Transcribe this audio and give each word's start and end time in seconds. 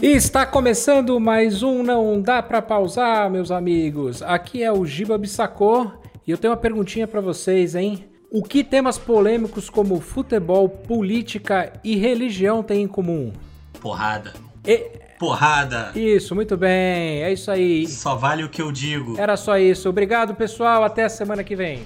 E 0.00 0.06
está 0.12 0.46
começando 0.46 1.18
mais 1.18 1.62
um 1.62 1.82
Não 1.82 2.20
Dá 2.20 2.42
Pra 2.42 2.62
Pausar, 2.62 3.28
meus 3.30 3.50
amigos. 3.50 4.22
Aqui 4.22 4.62
é 4.62 4.72
o 4.72 4.86
Giba 4.86 5.18
Bissacô 5.18 5.90
e 6.26 6.30
eu 6.30 6.38
tenho 6.38 6.52
uma 6.52 6.56
perguntinha 6.58 7.06
pra 7.06 7.20
vocês, 7.20 7.74
hein? 7.74 8.04
O 8.30 8.42
que 8.42 8.62
temas 8.62 8.98
polêmicos 8.98 9.68
como 9.68 10.00
futebol, 10.00 10.68
política 10.68 11.72
e 11.82 11.96
religião 11.96 12.62
têm 12.62 12.82
em 12.82 12.88
comum? 12.88 13.32
Porrada. 13.80 14.32
E- 14.66 15.08
Porrada. 15.18 15.90
Isso, 15.96 16.32
muito 16.32 16.56
bem. 16.56 17.24
É 17.24 17.32
isso 17.32 17.50
aí. 17.50 17.88
Só 17.88 18.14
vale 18.14 18.44
o 18.44 18.48
que 18.48 18.62
eu 18.62 18.70
digo. 18.70 19.18
Era 19.18 19.36
só 19.36 19.58
isso. 19.58 19.88
Obrigado, 19.88 20.32
pessoal. 20.36 20.84
Até 20.84 21.04
a 21.04 21.08
semana 21.08 21.42
que 21.42 21.56
vem. 21.56 21.82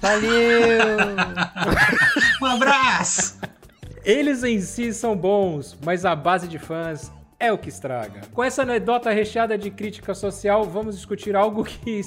Valeu! 0.00 0.30
Um 2.40 2.46
abraço. 2.46 3.40
Eles 4.04 4.44
em 4.44 4.60
si 4.60 4.92
são 4.92 5.16
bons, 5.16 5.76
mas 5.84 6.04
a 6.04 6.14
base 6.14 6.46
de 6.46 6.58
fãs 6.58 7.10
é 7.38 7.52
o 7.52 7.58
que 7.58 7.68
estraga. 7.68 8.22
Com 8.32 8.42
essa 8.42 8.62
anedota 8.62 9.10
recheada 9.10 9.58
de 9.58 9.70
crítica 9.70 10.14
social, 10.14 10.64
vamos 10.64 10.96
discutir 10.96 11.36
algo 11.36 11.64
que, 11.64 12.00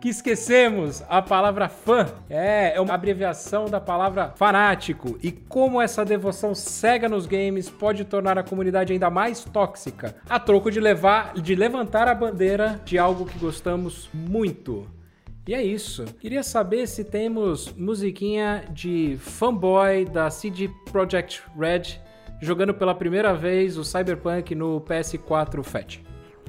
que 0.00 0.08
esquecemos: 0.08 1.02
a 1.08 1.20
palavra 1.20 1.68
fã. 1.68 2.06
É, 2.28 2.74
é 2.74 2.80
uma 2.80 2.94
abreviação 2.94 3.66
da 3.66 3.80
palavra 3.80 4.32
fanático. 4.36 5.18
E 5.22 5.30
como 5.30 5.80
essa 5.80 6.04
devoção 6.04 6.54
cega 6.54 7.08
nos 7.08 7.26
games 7.26 7.68
pode 7.68 8.04
tornar 8.04 8.38
a 8.38 8.42
comunidade 8.42 8.92
ainda 8.92 9.10
mais 9.10 9.44
tóxica, 9.44 10.16
a 10.28 10.40
troco 10.40 10.70
de, 10.70 10.80
levar, 10.80 11.34
de 11.34 11.54
levantar 11.54 12.08
a 12.08 12.14
bandeira 12.14 12.80
de 12.84 12.98
algo 12.98 13.26
que 13.26 13.38
gostamos 13.38 14.08
muito. 14.12 14.86
E 15.46 15.54
é 15.54 15.62
isso. 15.62 16.04
Queria 16.20 16.42
saber 16.42 16.86
se 16.86 17.02
temos 17.02 17.72
musiquinha 17.72 18.64
de 18.70 19.16
fanboy 19.20 20.04
da 20.04 20.30
CD 20.30 20.70
Projekt 20.92 21.42
Red 21.58 21.98
jogando 22.40 22.72
pela 22.74 22.94
primeira 22.94 23.34
vez 23.34 23.76
o 23.78 23.84
Cyberpunk 23.84 24.54
no 24.54 24.80
PS4 24.82 25.62
Fat. 25.62 25.98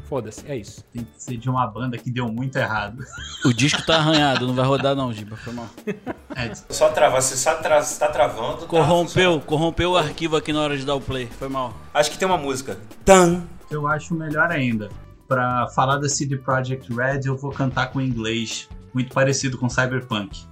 Foda-se, 0.08 0.44
é 0.46 0.58
isso. 0.58 0.84
Tem 0.92 1.06
que 1.06 1.24
ser 1.24 1.38
de 1.38 1.50
uma 1.50 1.66
banda 1.66 1.98
que 1.98 2.12
deu 2.12 2.28
muito 2.28 2.58
errado. 2.58 3.02
O 3.46 3.54
disco 3.54 3.82
tá 3.86 3.96
arranhado, 3.96 4.46
não 4.46 4.54
vai 4.54 4.66
rodar 4.66 4.94
não, 4.94 5.14
Giba, 5.14 5.38
foi 5.38 5.54
mal. 5.54 5.68
É, 6.36 6.54
Só 6.70 6.90
travar, 6.90 7.22
se 7.22 7.38
só 7.38 7.56
tra 7.56 7.82
tá 7.82 8.08
travando. 8.10 8.58
tá 8.62 8.66
Corrompeu, 8.68 9.04
funcionando. 9.06 9.42
corrompeu 9.46 9.92
o 9.92 9.98
arquivo 9.98 10.36
aqui 10.36 10.52
na 10.52 10.60
hora 10.62 10.78
de 10.78 10.86
dar 10.86 10.96
o 10.96 11.02
play, 11.02 11.28
foi 11.28 11.48
mal. 11.48 11.74
Acho 11.94 12.12
que 12.12 12.18
tem 12.18 12.28
uma 12.28 12.38
música. 12.38 12.78
Tan. 13.06 13.44
eu 13.70 13.88
acho 13.88 14.14
melhor 14.14 14.52
ainda. 14.52 14.90
Pra 15.30 15.68
falar 15.70 15.96
da 15.98 16.10
CD 16.10 16.36
Projekt 16.36 16.92
Red, 16.94 17.22
eu 17.26 17.38
vou 17.38 17.52
cantar 17.52 17.88
com 17.92 18.02
inglês, 18.02 18.68
muito 18.94 19.14
parecido 19.14 19.58
com 19.58 19.70
Cyberpunk. 19.70 20.44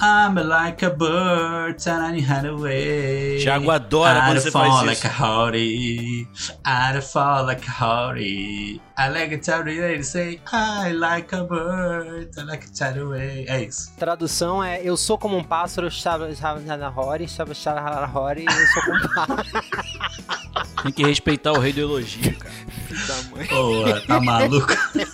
I'm 0.00 0.34
like 0.36 0.82
a 0.84 0.90
bird 0.90 1.78
turning 1.78 2.22
head 2.22 2.46
away. 2.46 3.38
Thiago 3.42 3.70
adora 3.70 4.20
quando 4.22 4.36
I'd 4.36 4.42
você 4.42 4.50
fall 4.50 4.70
faz 4.70 4.86
like 4.86 4.98
isso. 4.98 5.06
a 5.06 5.10
howdy. 5.10 6.28
I'd 6.64 7.02
fall 7.02 7.46
like 7.46 7.66
a 7.68 7.70
howdy. 7.84 8.80
I 8.96 9.08
like 9.10 9.34
a 9.34 9.38
tell 9.38 9.68
you 9.68 10.02
say 10.02 10.40
I 10.52 10.92
like 10.92 11.34
a 11.34 11.44
bird, 11.44 12.30
I 12.36 12.42
like 12.42 12.66
a 12.66 12.98
away. 12.98 13.44
É 13.48 13.62
isso. 13.64 13.92
Tradução 13.96 14.62
é 14.62 14.80
Eu 14.82 14.96
sou 14.96 15.16
como 15.16 15.36
um 15.36 15.44
pássaro, 15.44 15.86
estava 15.88 16.28
na 16.76 16.88
Rory, 16.88 17.24
estava 17.24 17.52
na 17.64 18.06
Rory, 18.06 18.44
eu 18.44 18.66
sou 18.66 18.82
como 18.82 18.96
um 18.96 19.08
pássaro. 19.14 19.48
Tem 20.82 20.92
que 20.92 21.04
respeitar 21.04 21.52
o 21.52 21.58
rei 21.58 21.72
do 21.72 21.80
elogio, 21.80 22.36
cara. 22.38 22.54
Porra, 23.48 24.00
tá 24.06 24.20
maluco? 24.20 24.72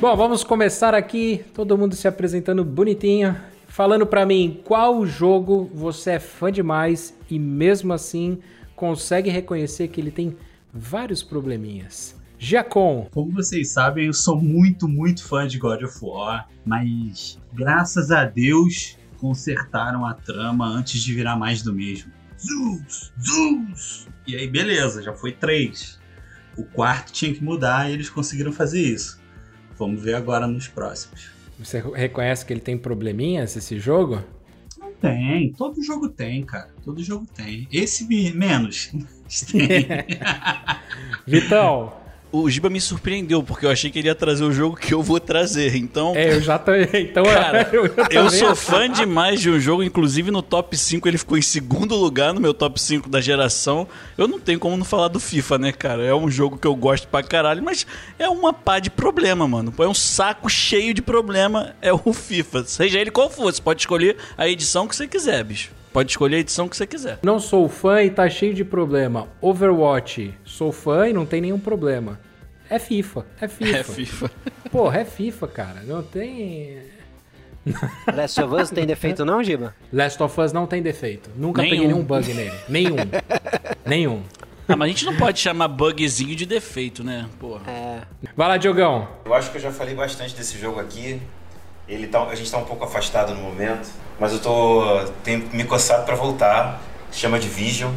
Bom, 0.00 0.16
vamos 0.16 0.42
começar 0.42 0.94
aqui, 0.94 1.44
todo 1.52 1.76
mundo 1.76 1.94
se 1.94 2.08
apresentando 2.08 2.64
bonitinho, 2.64 3.36
falando 3.68 4.06
pra 4.06 4.24
mim 4.24 4.62
qual 4.64 5.04
jogo 5.04 5.70
você 5.74 6.12
é 6.12 6.18
fã 6.18 6.50
demais 6.50 7.14
e 7.30 7.38
mesmo 7.38 7.92
assim 7.92 8.38
consegue 8.74 9.28
reconhecer 9.28 9.88
que 9.88 10.00
ele 10.00 10.10
tem 10.10 10.34
vários 10.72 11.22
probleminhas. 11.22 12.18
Giacom, 12.38 13.08
Como 13.12 13.30
vocês 13.32 13.68
sabem, 13.74 14.06
eu 14.06 14.14
sou 14.14 14.40
muito, 14.40 14.88
muito 14.88 15.22
fã 15.22 15.46
de 15.46 15.58
God 15.58 15.82
of 15.82 15.98
War, 16.00 16.48
mas 16.64 17.38
graças 17.52 18.10
a 18.10 18.24
Deus 18.24 18.96
consertaram 19.18 20.06
a 20.06 20.14
trama 20.14 20.66
antes 20.66 21.02
de 21.02 21.12
virar 21.12 21.36
mais 21.36 21.60
do 21.60 21.74
mesmo. 21.74 22.10
Zeus! 22.38 23.12
Zeus! 23.22 24.08
E 24.26 24.34
aí, 24.34 24.48
beleza, 24.48 25.02
já 25.02 25.12
foi 25.12 25.32
três. 25.32 26.00
O 26.56 26.64
quarto 26.64 27.12
tinha 27.12 27.34
que 27.34 27.44
mudar 27.44 27.90
e 27.90 27.92
eles 27.92 28.08
conseguiram 28.08 28.50
fazer 28.50 28.80
isso. 28.80 29.19
Vamos 29.80 30.00
ver 30.02 30.14
agora 30.14 30.46
nos 30.46 30.68
próximos. 30.68 31.30
você 31.58 31.80
reconhece 31.94 32.44
que 32.46 32.52
ele 32.52 32.60
tem 32.60 32.76
probleminhas 32.78 33.56
esse 33.56 33.78
jogo? 33.80 34.22
Não 34.78 34.92
tem, 34.92 35.52
todo 35.54 35.82
jogo 35.82 36.08
tem, 36.08 36.44
cara. 36.44 36.68
Todo 36.84 37.02
jogo 37.02 37.26
tem. 37.34 37.66
Esse 37.72 38.06
me- 38.06 38.30
menos. 38.32 38.90
Mas 39.24 39.40
tem. 39.50 39.86
Vitão, 41.26 41.92
O 42.32 42.48
Giba 42.48 42.70
me 42.70 42.80
surpreendeu, 42.80 43.42
porque 43.42 43.66
eu 43.66 43.70
achei 43.70 43.90
que 43.90 43.98
ele 43.98 44.06
ia 44.06 44.14
trazer 44.14 44.44
o 44.44 44.52
jogo 44.52 44.76
que 44.76 44.94
eu 44.94 45.02
vou 45.02 45.18
trazer. 45.18 45.74
Então, 45.74 46.12
é, 46.14 46.32
eu 46.34 46.40
já 46.40 46.58
tô. 46.58 46.70
Então, 46.94 47.24
Cara, 47.24 47.68
eu, 47.72 47.86
eu 47.86 47.90
também- 47.94 48.30
sou 48.30 48.54
fã 48.54 48.88
demais 48.88 49.40
de 49.40 49.50
um 49.50 49.58
jogo, 49.58 49.82
inclusive 49.82 50.30
no 50.30 50.40
top 50.40 50.76
5 50.76 51.08
ele 51.08 51.18
ficou 51.18 51.36
em 51.36 51.42
segundo 51.42 51.96
lugar 51.96 52.32
no 52.32 52.40
meu 52.40 52.54
top 52.54 52.80
5 52.80 53.08
da 53.08 53.20
geração. 53.20 53.88
Eu 54.16 54.28
não 54.28 54.38
tenho 54.38 54.60
como 54.60 54.76
não 54.76 54.84
falar 54.84 55.08
do 55.08 55.18
FIFA, 55.18 55.58
né, 55.58 55.72
cara? 55.72 56.04
É 56.04 56.14
um 56.14 56.30
jogo 56.30 56.56
que 56.56 56.66
eu 56.66 56.74
gosto 56.76 57.08
pra 57.08 57.22
caralho, 57.22 57.62
mas 57.62 57.84
é 58.18 58.28
uma 58.28 58.52
pá 58.52 58.78
de 58.78 58.90
problema, 58.90 59.48
mano. 59.48 59.74
É 59.78 59.86
um 59.88 59.94
saco 59.94 60.48
cheio 60.48 60.94
de 60.94 61.02
problema, 61.02 61.74
é 61.82 61.92
o 61.92 62.12
FIFA. 62.12 62.64
Seja 62.64 63.00
ele 63.00 63.10
qual 63.10 63.28
for, 63.28 63.52
você 63.52 63.60
pode 63.60 63.80
escolher 63.80 64.16
a 64.38 64.48
edição 64.48 64.86
que 64.86 64.94
você 64.94 65.08
quiser, 65.08 65.42
bicho. 65.42 65.70
Pode 65.92 66.10
escolher 66.10 66.36
a 66.36 66.40
edição 66.40 66.68
que 66.68 66.76
você 66.76 66.86
quiser. 66.86 67.18
Não 67.22 67.40
sou 67.40 67.68
fã 67.68 68.02
e 68.02 68.10
tá 68.10 68.28
cheio 68.28 68.54
de 68.54 68.64
problema. 68.64 69.28
Overwatch, 69.40 70.32
sou 70.44 70.70
fã 70.70 71.08
e 71.08 71.12
não 71.12 71.26
tem 71.26 71.40
nenhum 71.40 71.58
problema. 71.58 72.20
É 72.68 72.78
FIFA, 72.78 73.26
é 73.40 73.48
FIFA. 73.48 73.76
É 73.76 73.82
FIFA. 73.82 74.30
Porra, 74.70 75.00
é 75.00 75.04
FIFA, 75.04 75.48
cara. 75.48 75.82
Não 75.82 76.02
tem. 76.02 76.78
Last 78.14 78.40
of 78.40 78.54
Us 78.54 78.70
não 78.70 78.74
tem 78.76 78.86
defeito 78.86 79.24
não, 79.24 79.42
Giba? 79.42 79.74
Last 79.92 80.22
of 80.22 80.40
Us 80.40 80.52
não 80.52 80.66
tem 80.66 80.80
defeito. 80.80 81.28
Nunca 81.36 81.60
Nenhum. 81.62 81.74
peguei 81.74 81.88
nenhum 81.88 82.04
bug 82.04 82.32
nele. 82.32 82.54
Nenhum. 82.68 82.96
nenhum. 83.84 84.22
Ah, 84.68 84.76
mas 84.76 84.86
a 84.86 84.88
gente 84.88 85.04
não 85.04 85.16
pode 85.16 85.40
chamar 85.40 85.66
bugzinho 85.66 86.36
de 86.36 86.46
defeito, 86.46 87.02
né? 87.02 87.28
Porra. 87.40 87.68
É. 87.68 88.00
Vai 88.36 88.46
lá, 88.46 88.56
Diogão. 88.56 89.08
Eu 89.24 89.34
acho 89.34 89.50
que 89.50 89.56
eu 89.56 89.60
já 89.60 89.72
falei 89.72 89.94
bastante 89.96 90.34
desse 90.36 90.56
jogo 90.56 90.78
aqui. 90.78 91.20
Ele 91.90 92.06
tá, 92.06 92.22
a 92.22 92.34
gente 92.36 92.48
tá 92.48 92.56
um 92.56 92.64
pouco 92.64 92.84
afastado 92.84 93.34
no 93.34 93.42
momento, 93.42 93.88
mas 94.20 94.32
eu 94.32 94.38
tô 94.38 95.04
tenho 95.24 95.48
me 95.52 95.64
coçado 95.64 96.04
pra 96.04 96.14
voltar. 96.14 96.80
Chama 97.10 97.36
Division. 97.36 97.92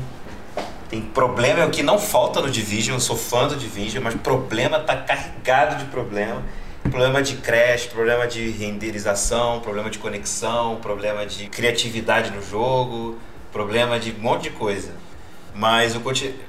Tem 0.90 1.00
problema 1.00 1.60
é 1.60 1.66
o 1.66 1.70
que 1.70 1.84
não 1.84 2.00
falta 2.00 2.42
no 2.42 2.50
Division. 2.50 2.96
Eu 2.96 3.00
sou 3.00 3.16
fã 3.16 3.48
do 3.48 3.56
Division, 3.56 4.04
mas 4.04 4.16
problema 4.16 4.80
tá 4.80 4.96
carregado 4.96 5.78
de 5.78 5.86
problema. 5.92 6.42
Problema 6.82 7.22
de 7.22 7.36
crash, 7.36 7.86
problema 7.86 8.26
de 8.26 8.50
renderização, 8.50 9.60
problema 9.60 9.92
de 9.92 10.00
conexão, 10.00 10.78
problema 10.78 11.24
de 11.24 11.48
criatividade 11.48 12.32
no 12.32 12.42
jogo, 12.42 13.20
problema 13.52 14.00
de 14.00 14.12
um 14.12 14.22
monte 14.22 14.44
de 14.44 14.50
coisa. 14.50 14.92
Mas 15.56 15.94
eu, 15.94 16.02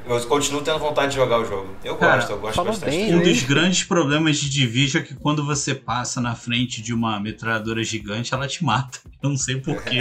eu 0.06 0.20
continuo 0.26 0.62
tendo 0.62 0.78
vontade 0.78 1.10
de 1.10 1.16
jogar 1.16 1.38
o 1.38 1.44
jogo. 1.44 1.68
Eu 1.84 1.96
Cara, 1.96 2.16
gosto, 2.16 2.30
eu 2.30 2.38
gosto 2.38 2.64
bastante. 2.64 2.90
bem, 2.90 3.14
Um 3.14 3.22
dos 3.22 3.42
grandes 3.42 3.84
problemas 3.84 4.38
de 4.38 4.48
Division 4.48 5.02
é 5.02 5.06
que 5.06 5.14
quando 5.14 5.44
você 5.44 5.74
passa 5.74 6.20
na 6.20 6.34
frente 6.34 6.80
de 6.80 6.94
uma 6.94 7.20
metralhadora 7.20 7.84
gigante, 7.84 8.32
ela 8.32 8.48
te 8.48 8.64
mata. 8.64 8.98
Eu 9.22 9.30
não 9.30 9.36
sei 9.36 9.56
porquê. 9.56 10.00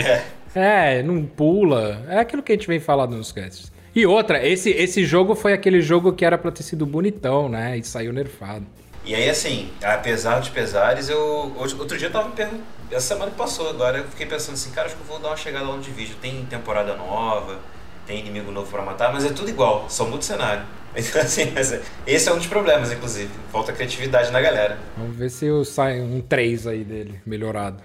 É, 0.55 1.03
não 1.03 1.25
pula. 1.25 2.03
É 2.07 2.19
aquilo 2.19 2.41
que 2.43 2.51
a 2.51 2.55
gente 2.55 2.67
vem 2.67 2.79
falando 2.79 3.15
nos 3.17 3.31
casts. 3.31 3.71
E 3.95 4.05
outra, 4.05 4.45
esse, 4.45 4.69
esse 4.71 5.05
jogo 5.05 5.35
foi 5.35 5.53
aquele 5.53 5.81
jogo 5.81 6.13
que 6.13 6.25
era 6.25 6.37
pra 6.37 6.51
ter 6.51 6.63
sido 6.63 6.85
bonitão, 6.85 7.47
né? 7.47 7.77
E 7.77 7.83
saiu 7.83 8.11
nerfado. 8.11 8.65
E 9.05 9.13
aí, 9.13 9.29
assim, 9.29 9.69
apesar 9.83 10.39
dos 10.39 10.49
pesares, 10.49 11.09
eu. 11.09 11.53
Outro, 11.57 11.97
dia 11.97 12.07
eu 12.07 12.11
tava 12.11 12.29
me 12.29 12.35
perguntando. 12.35 12.63
Essa 12.89 13.15
semana 13.15 13.31
que 13.31 13.37
passou 13.37 13.69
agora, 13.69 13.97
eu 13.97 14.05
fiquei 14.05 14.25
pensando 14.25 14.53
assim, 14.53 14.71
cara, 14.71 14.87
acho 14.87 14.95
que 14.95 15.01
eu 15.01 15.07
vou 15.07 15.19
dar 15.19 15.29
uma 15.29 15.37
chegada 15.37 15.65
lá 15.65 15.75
no 15.75 15.81
vídeo. 15.81 16.15
Tem 16.21 16.45
temporada 16.45 16.95
nova, 16.95 17.59
tem 18.07 18.19
inimigo 18.19 18.51
novo 18.51 18.69
pra 18.71 18.81
matar, 18.81 19.11
mas 19.13 19.25
é 19.25 19.29
tudo 19.29 19.49
igual, 19.49 19.85
só 19.89 20.05
muda 20.05 20.17
o 20.19 20.23
cenário. 20.23 20.63
Então, 20.95 21.21
assim, 21.23 21.51
esse- 21.57 21.81
esse 22.05 22.29
é 22.29 22.33
um 22.33 22.37
dos 22.37 22.45
problemas, 22.45 22.91
inclusive. 22.91 23.27
Falta 23.51 23.73
criatividade 23.73 24.29
na 24.31 24.39
galera. 24.39 24.77
Vamos 24.95 25.15
ver 25.17 25.31
se 25.31 25.47
sai 25.65 25.99
um 25.99 26.21
3 26.21 26.67
aí 26.67 26.83
dele, 26.83 27.19
melhorado. 27.25 27.77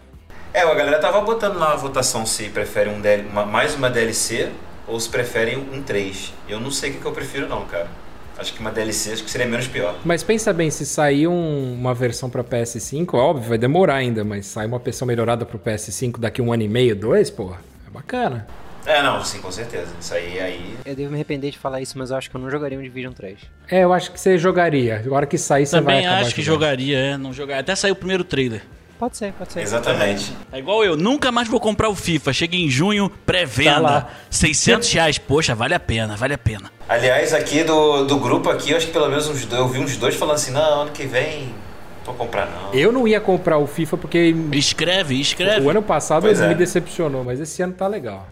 É, 0.53 0.61
a 0.61 0.75
galera 0.75 0.99
tava 0.99 1.23
botando 1.23 1.57
lá 1.59 1.69
uma 1.69 1.77
votação 1.79 2.27
se 2.27 2.51
prefere 2.51 2.91
um 2.91 3.01
DL, 3.01 3.27
uma- 3.29 3.47
mais 3.47 3.75
uma 3.75 3.89
DLC 3.89 4.51
ou 4.87 5.01
se 5.01 5.09
preferem 5.09 5.57
um 5.57 5.83
3. 5.83 6.35
Eu 6.47 6.61
não 6.61 6.71
sei 6.71 6.91
o 6.91 6.93
que, 6.95 7.01
que 7.01 7.07
eu 7.07 7.13
prefiro, 7.13 7.49
não, 7.49 7.65
cara. 7.65 7.87
Acho 8.37 8.53
que 8.53 8.61
uma 8.61 8.71
DLC 8.71 9.13
acho 9.13 9.25
que 9.25 9.31
seria 9.31 9.47
menos 9.47 9.67
pior. 9.67 9.97
Mas 10.05 10.23
pensa 10.23 10.53
bem, 10.53 10.71
se 10.71 10.85
sair 10.85 11.27
um- 11.27 11.73
uma 11.81 11.95
versão 11.95 12.29
pra 12.29 12.45
PS5, 12.45 13.15
óbvio, 13.17 13.49
vai 13.49 13.59
demorar 13.59 13.95
ainda, 13.95 14.23
mas 14.23 14.45
sair 14.45 14.67
uma 14.67 14.79
versão 14.79 15.09
melhorada 15.09 15.47
pro 15.47 15.59
PS5 15.59 16.19
daqui 16.21 16.43
um 16.43 16.53
ano 16.53 16.63
e 16.63 16.69
meio, 16.69 16.95
dois, 16.95 17.31
porra, 17.31 17.59
é 17.87 17.91
bacana. 17.91 18.47
É, 18.89 19.03
não, 19.03 19.23
sim, 19.23 19.39
com 19.41 19.53
certeza. 19.53 19.89
Isso 20.01 20.15
aí, 20.15 20.41
aí. 20.41 20.75
Eu 20.85 20.97
devo 20.97 21.11
me 21.11 21.17
arrepender 21.17 21.51
de 21.51 21.59
falar 21.59 21.81
isso, 21.83 21.99
mas 21.99 22.11
eu 22.11 22.17
acho 22.17 22.31
que 22.31 22.37
eu 22.37 22.41
não 22.41 22.51
jogaria 22.51 22.79
um 22.79 22.83
Division 22.83 23.13
3. 23.13 23.39
É, 23.71 23.85
eu 23.85 23.93
acho 23.93 24.11
que 24.11 24.19
você 24.19 24.39
jogaria. 24.39 25.03
Agora 25.05 25.27
que 25.27 25.37
sair, 25.37 25.67
você 25.67 25.77
vai 25.81 25.97
Também 25.97 26.07
acabar 26.07 26.23
acho 26.23 26.35
que 26.35 26.41
jogando. 26.43 26.61
jogaria, 26.63 26.99
é, 26.99 27.17
não 27.19 27.33
jogaria. 27.33 27.61
Até 27.61 27.75
saiu 27.77 27.93
o 27.93 27.97
primeiro 27.97 28.25
trailer. 28.25 28.63
Pode 28.99 29.17
ser, 29.17 29.33
pode 29.35 29.53
ser. 29.53 29.61
Exatamente. 29.61 30.33
É 30.51 30.59
igual 30.59 30.83
eu, 30.85 30.97
nunca 30.97 31.31
mais 31.31 31.47
vou 31.47 31.61
comprar 31.61 31.89
o 31.89 31.95
FIFA. 31.95 32.33
Chega 32.33 32.57
em 32.57 32.69
junho, 32.69 33.09
Tá 33.11 33.15
pré-venda. 33.27 33.79
lá. 33.81 34.11
600 34.31 34.91
reais. 34.93 35.19
Poxa, 35.19 35.55
vale 35.55 35.75
a 35.75 35.79
pena, 35.79 36.17
vale 36.17 36.35
a 36.35 36.39
pena. 36.39 36.73
Aliás, 36.89 37.33
aqui 37.35 37.63
do, 37.63 38.05
do 38.07 38.19
grupo 38.19 38.49
aqui, 38.51 38.71
eu 38.73 38.77
acho 38.79 38.87
que 38.87 38.93
pelo 38.93 39.09
menos 39.09 39.29
uns 39.29 39.45
dois, 39.45 39.61
eu 39.61 39.69
vi 39.69 39.79
uns 39.79 39.97
dois 39.99 40.17
falando 40.17 40.35
assim, 40.37 40.51
não, 40.51 40.81
ano 40.83 40.91
que 40.91 41.05
vem 41.07 41.45
não 42.05 42.15
vou 42.15 42.15
comprar 42.15 42.47
não. 42.47 42.73
Eu 42.73 42.91
não 42.91 43.07
ia 43.07 43.21
comprar 43.21 43.59
o 43.59 43.67
FIFA 43.67 43.99
porque 43.99 44.35
Escreve, 44.53 45.21
escreve. 45.21 45.61
o 45.65 45.69
ano 45.71 45.83
passado 45.83 46.23
Pois 46.23 46.39
ele 46.39 46.47
é. 46.47 46.49
me 46.49 46.55
decepcionou, 46.57 47.23
mas 47.23 47.39
esse 47.39 47.61
ano 47.63 47.75
tá 47.75 47.87
legal. 47.87 48.27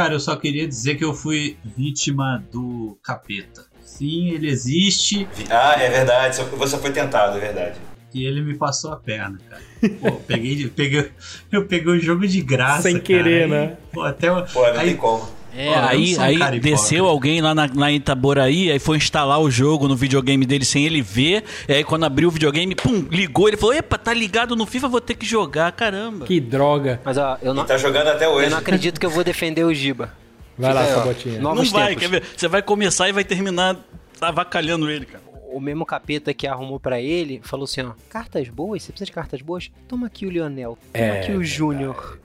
Cara, 0.00 0.14
eu 0.14 0.20
só 0.20 0.34
queria 0.34 0.66
dizer 0.66 0.94
que 0.94 1.04
eu 1.04 1.12
fui 1.12 1.58
vítima 1.76 2.42
do 2.50 2.98
capeta. 3.02 3.66
Sim, 3.82 4.30
ele 4.30 4.48
existe 4.48 5.28
Ah, 5.50 5.74
é 5.78 5.90
verdade, 5.90 6.36
você- 6.36 6.78
foi 6.78 6.90
tentado, 6.90 7.36
é 7.36 7.40
verdade. 7.40 7.78
e 8.14 8.24
ele 8.24 8.40
me 8.40 8.56
passou 8.56 8.92
a 8.94 8.96
perna, 8.96 9.38
cara. 9.46 9.60
Pô, 10.00 10.06
eu 10.08 10.12
peguei, 10.26 10.66
peguei, 10.74 11.12
eu 11.52 11.66
peguei 11.66 11.92
o 11.92 11.98
jogo 12.00 12.26
de 12.26 12.40
graça. 12.40 12.80
Sem 12.80 12.94
cara. 12.94 13.04
querer, 13.04 13.42
Aí, 13.44 13.50
né? 13.50 13.76
Pô, 13.92 14.00
até 14.00 14.28
Pô, 14.30 14.62
não 14.72 14.80
aí, 14.80 14.86
tem 14.88 14.96
como. 14.96 15.28
É, 15.54 15.74
aí, 15.74 16.16
aí 16.18 16.60
desceu 16.60 17.06
alguém 17.06 17.40
lá 17.40 17.54
na, 17.54 17.66
na 17.66 17.90
Itaboraí, 17.92 18.70
aí 18.70 18.78
foi 18.78 18.96
instalar 18.96 19.40
o 19.40 19.50
jogo 19.50 19.88
no 19.88 19.96
videogame 19.96 20.46
dele 20.46 20.64
sem 20.64 20.86
ele 20.86 21.02
ver. 21.02 21.44
E 21.68 21.72
aí 21.72 21.84
quando 21.84 22.04
abriu 22.04 22.28
o 22.28 22.30
videogame, 22.32 22.74
pum, 22.74 23.06
ligou. 23.10 23.48
Ele 23.48 23.56
falou: 23.56 23.74
Epa, 23.74 23.98
tá 23.98 24.14
ligado 24.14 24.54
no 24.54 24.66
FIFA, 24.66 24.88
vou 24.88 25.00
ter 25.00 25.14
que 25.14 25.26
jogar, 25.26 25.72
caramba. 25.72 26.26
Que 26.26 26.40
droga. 26.40 27.00
Mas 27.04 27.18
ó, 27.18 27.36
eu 27.42 27.52
não, 27.52 27.64
E 27.64 27.66
tá 27.66 27.76
jogando 27.76 28.08
até 28.08 28.28
hoje. 28.28 28.46
eu 28.46 28.50
não 28.50 28.58
acredito 28.58 28.98
que 29.00 29.06
eu 29.06 29.10
vou 29.10 29.24
defender 29.24 29.64
o 29.64 29.74
Giba. 29.74 30.12
Vai 30.56 30.74
lá, 30.74 30.82
aí. 30.82 30.94
Sabotinha. 30.94 31.40
Não 31.40 31.54
vai, 31.64 31.94
tempos. 31.94 32.00
quer 32.02 32.08
ver? 32.08 32.22
Você 32.36 32.46
vai 32.48 32.62
começar 32.62 33.08
e 33.08 33.12
vai 33.12 33.24
terminar 33.24 33.76
avacalhando 34.20 34.90
ele, 34.90 35.06
cara. 35.06 35.22
O 35.52 35.58
mesmo 35.58 35.84
capeta 35.84 36.32
que 36.32 36.46
arrumou 36.46 36.78
pra 36.78 37.00
ele 37.00 37.40
falou 37.42 37.64
assim: 37.64 37.80
ó, 37.82 37.92
cartas 38.08 38.48
boas? 38.48 38.82
Você 38.82 38.92
precisa 38.92 39.06
de 39.06 39.12
cartas 39.12 39.42
boas? 39.42 39.70
Toma 39.88 40.06
aqui 40.06 40.26
o 40.26 40.30
Lionel. 40.30 40.78
Toma 40.92 41.04
É 41.04 41.20
aqui 41.20 41.32
o 41.32 41.42
Júnior. 41.42 42.18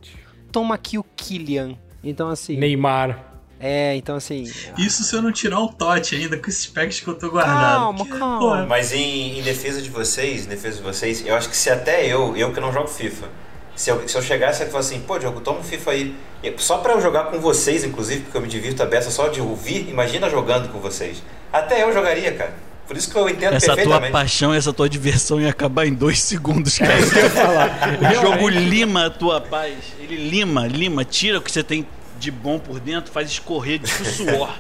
Toma 0.51 0.75
aqui 0.75 0.97
o 0.97 1.03
Kylian. 1.15 1.75
Então, 2.05 2.29
assim. 2.29 2.55
Neymar. 2.55 3.33
É, 3.59 3.95
então 3.95 4.17
assim. 4.17 4.43
Isso 4.77 5.03
se 5.03 5.15
eu 5.15 5.21
não 5.21 5.31
tirar 5.31 5.59
um 5.59 5.67
tote 5.67 6.15
ainda 6.15 6.37
com 6.37 6.49
esses 6.49 6.67
packs 6.67 6.99
que 6.99 7.07
eu 7.07 7.15
tô 7.15 7.31
guardado. 7.31 7.95
Calma, 7.95 8.05
calma. 8.05 8.39
pô, 8.39 8.67
Mas 8.67 8.93
em, 8.93 9.39
em 9.39 9.41
defesa 9.41 9.81
de 9.81 9.89
vocês, 9.89 10.45
em 10.45 10.49
defesa 10.49 10.77
de 10.77 10.83
vocês, 10.83 11.25
eu 11.25 11.35
acho 11.35 11.49
que 11.49 11.55
se 11.55 11.69
até 11.69 12.05
eu, 12.05 12.35
eu 12.35 12.53
que 12.53 12.59
não 12.59 12.71
jogo 12.71 12.87
FIFA, 12.87 13.27
se 13.75 13.89
eu, 13.89 14.07
se 14.07 14.15
eu 14.15 14.21
chegasse 14.21 14.63
e 14.63 14.67
falasse 14.67 14.93
assim, 14.93 15.03
pô, 15.03 15.17
Diogo, 15.17 15.39
toma 15.41 15.59
um 15.59 15.63
FIFA 15.63 15.91
aí. 15.91 16.15
E 16.43 16.53
Só 16.57 16.77
pra 16.77 16.93
eu 16.93 17.01
jogar 17.01 17.25
com 17.25 17.39
vocês, 17.39 17.83
inclusive, 17.83 18.21
porque 18.23 18.37
eu 18.37 18.41
me 18.41 18.47
divirto 18.47 18.83
a 18.83 18.85
beça 18.85 19.09
só 19.09 19.29
de 19.29 19.41
ouvir, 19.41 19.89
imagina 19.89 20.29
jogando 20.29 20.69
com 20.71 20.79
vocês. 20.79 21.23
Até 21.51 21.83
eu 21.83 21.93
jogaria, 21.93 22.33
cara. 22.33 22.53
Por 22.87 22.95
isso 22.95 23.09
que 23.09 23.17
eu 23.17 23.27
entendo 23.27 23.53
Essa 23.53 23.75
tua 23.75 23.99
paixão, 24.11 24.53
essa 24.53 24.71
tua 24.71 24.87
diversão 24.87 25.41
ia 25.41 25.49
acabar 25.49 25.85
em 25.87 25.93
dois 25.93 26.21
segundos, 26.23 26.77
cara. 26.77 27.01
falar. 27.29 27.71
O 28.11 28.21
jogo 28.21 28.47
lima 28.49 29.07
a 29.07 29.09
tua 29.09 29.41
paz. 29.41 29.73
Ele 29.99 30.15
lima, 30.29 30.67
lima, 30.67 31.03
tira 31.03 31.39
o 31.39 31.41
que 31.41 31.51
você 31.51 31.63
tem 31.63 31.87
de 32.19 32.31
bom 32.31 32.59
por 32.59 32.79
dentro, 32.79 33.11
faz 33.11 33.29
escorrer 33.29 33.79
de 33.79 33.89
suor. 33.89 34.55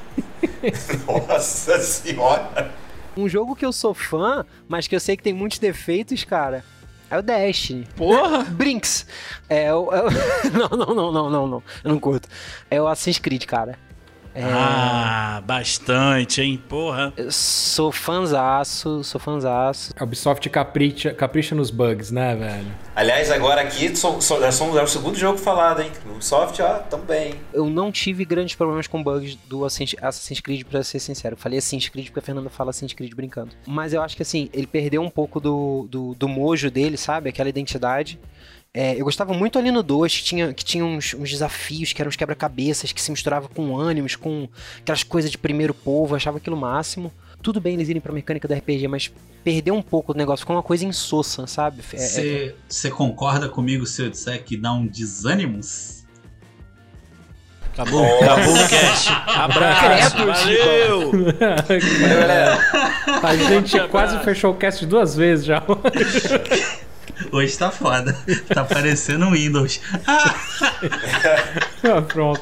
Nossa 1.07 1.79
senhora. 1.79 2.71
Um 3.15 3.29
jogo 3.29 3.55
que 3.55 3.65
eu 3.65 3.71
sou 3.71 3.93
fã, 3.93 4.45
mas 4.67 4.87
que 4.87 4.95
eu 4.95 4.99
sei 4.99 5.15
que 5.15 5.23
tem 5.23 5.33
muitos 5.33 5.57
defeitos, 5.59 6.23
cara, 6.23 6.65
é 7.09 7.17
o 7.17 7.21
Destiny. 7.21 7.87
Porra! 7.95 8.43
Brinks. 8.43 9.05
É 9.47 9.73
o. 9.73 9.93
é 9.93 10.01
o- 10.03 10.09
não, 10.51 10.69
não, 10.69 10.95
não, 10.95 11.11
não, 11.11 11.29
não, 11.29 11.47
não. 11.47 11.63
Eu 11.83 11.91
não 11.91 11.99
curto. 11.99 12.27
É 12.69 12.81
o 12.81 12.87
Assassin's 12.87 13.19
Creed, 13.19 13.45
cara. 13.45 13.77
É, 14.35 14.43
Ah, 14.43 15.41
bastante, 15.45 16.41
hein? 16.41 16.61
Porra. 16.67 17.13
Eu 17.15 17.31
sou 17.31 17.91
fanzaço, 17.91 19.03
sou 19.03 19.19
fanzaço. 19.19 19.93
A 19.97 20.03
Ubisoft 20.03 20.49
capricha, 20.49 21.13
capricha 21.13 21.55
nos 21.55 21.71
bugs, 21.71 22.11
né, 22.11 22.35
velho? 22.35 22.67
Aliás, 22.95 23.31
agora 23.31 23.61
aqui 23.61 23.95
são, 23.95 24.19
são, 24.19 24.43
é 24.43 24.51
só- 24.51 24.77
é 24.77 24.83
o 24.83 24.87
segundo 24.87 25.17
jogo 25.17 25.37
falado, 25.37 25.81
hein? 25.81 25.91
O 26.17 26.21
Soft, 26.21 26.59
ó, 26.59 26.79
também. 26.79 27.35
Eu 27.53 27.69
não 27.69 27.91
tive 27.91 28.25
grandes 28.25 28.55
problemas 28.55 28.87
com 28.87 29.01
bugs 29.01 29.35
do 29.47 29.63
Assassin's 29.65 29.95
Assassin's 30.01 30.39
Creed, 30.41 30.63
pra 30.65 30.83
ser 30.83 30.99
sincero. 30.99 31.33
Eu 31.35 31.37
falei 31.37 31.59
Assassin's 31.59 31.87
Creed 31.89 32.07
porque 32.07 32.19
a 32.19 32.23
Fernanda 32.23 32.49
fala 32.49 32.69
Assassin's 32.71 32.93
Creed 32.93 33.13
brincando. 33.15 33.51
Mas 33.65 33.93
eu 33.93 34.01
acho 34.01 34.15
que 34.15 34.21
assim, 34.21 34.49
ele 34.53 34.67
perdeu 34.67 35.01
um 35.01 35.09
pouco 35.09 35.39
do, 35.39 35.87
do, 35.89 36.13
do 36.15 36.27
mojo 36.27 36.69
dele, 36.69 36.97
sabe? 36.97 37.29
Aquela 37.29 37.49
identidade. 37.49 38.19
É, 38.77 38.99
eu 38.99 39.05
gostava 39.05 39.33
muito 39.33 39.57
ali 39.57 39.71
no 39.71 39.81
2, 39.81 40.17
que 40.17 40.23
tinha, 40.25 40.53
que 40.53 40.65
tinha 40.65 40.83
uns, 40.83 41.13
uns 41.13 41.29
desafios, 41.29 41.93
que 41.93 42.01
eram 42.01 42.09
uns 42.09 42.17
quebra-cabeças, 42.17 42.91
que 42.91 43.01
se 43.01 43.09
misturava 43.09 43.47
com 43.47 43.77
ânimos, 43.77 44.17
com 44.17 44.49
aquelas 44.81 45.01
coisas 45.01 45.31
de 45.31 45.37
primeiro 45.37 45.73
povo, 45.73 46.13
achava 46.13 46.39
aquilo 46.39 46.57
máximo. 46.57 47.09
Tudo 47.41 47.61
bem 47.61 47.75
eles 47.75 47.87
irem 47.87 48.01
pra 48.01 48.11
mecânica 48.11 48.49
do 48.49 48.53
RPG, 48.53 48.89
mas 48.89 49.09
perdeu 49.45 49.73
um 49.75 49.81
pouco 49.81 50.11
do 50.11 50.17
negócio, 50.17 50.41
ficou 50.43 50.57
uma 50.57 50.61
coisa 50.63 50.83
insossa, 50.83 51.47
sabe? 51.47 51.81
É- 51.93 52.47
é- 52.47 52.55
Você 52.67 52.91
concorda 52.91 53.47
comigo 53.47 53.85
se 53.85 54.01
eu 54.01 54.09
disser 54.09 54.43
que 54.43 54.57
dá 54.57 54.73
um 54.73 54.85
desânimos? 54.85 56.03
Acabou, 57.71 58.05
acabou 58.23 58.55
o 58.55 58.67
cast. 58.67 59.09
Abraço. 59.27 60.15
Credo, 60.15 60.27
Valeu! 60.33 61.11
Valeu, 61.11 62.09
galera. 62.09 62.59
A 63.23 63.35
gente 63.37 63.87
quase 63.87 64.19
fechou 64.19 64.51
o 64.51 64.55
cast 64.55 64.85
duas 64.85 65.15
vezes 65.15 65.45
já. 65.45 65.63
Hoje 67.31 67.57
tá 67.57 67.71
foda. 67.71 68.13
Tá 68.53 68.63
parecendo 68.63 69.25
um 69.25 69.31
Windows. 69.31 69.79
Ah, 71.87 72.01
Pronto. 72.01 72.41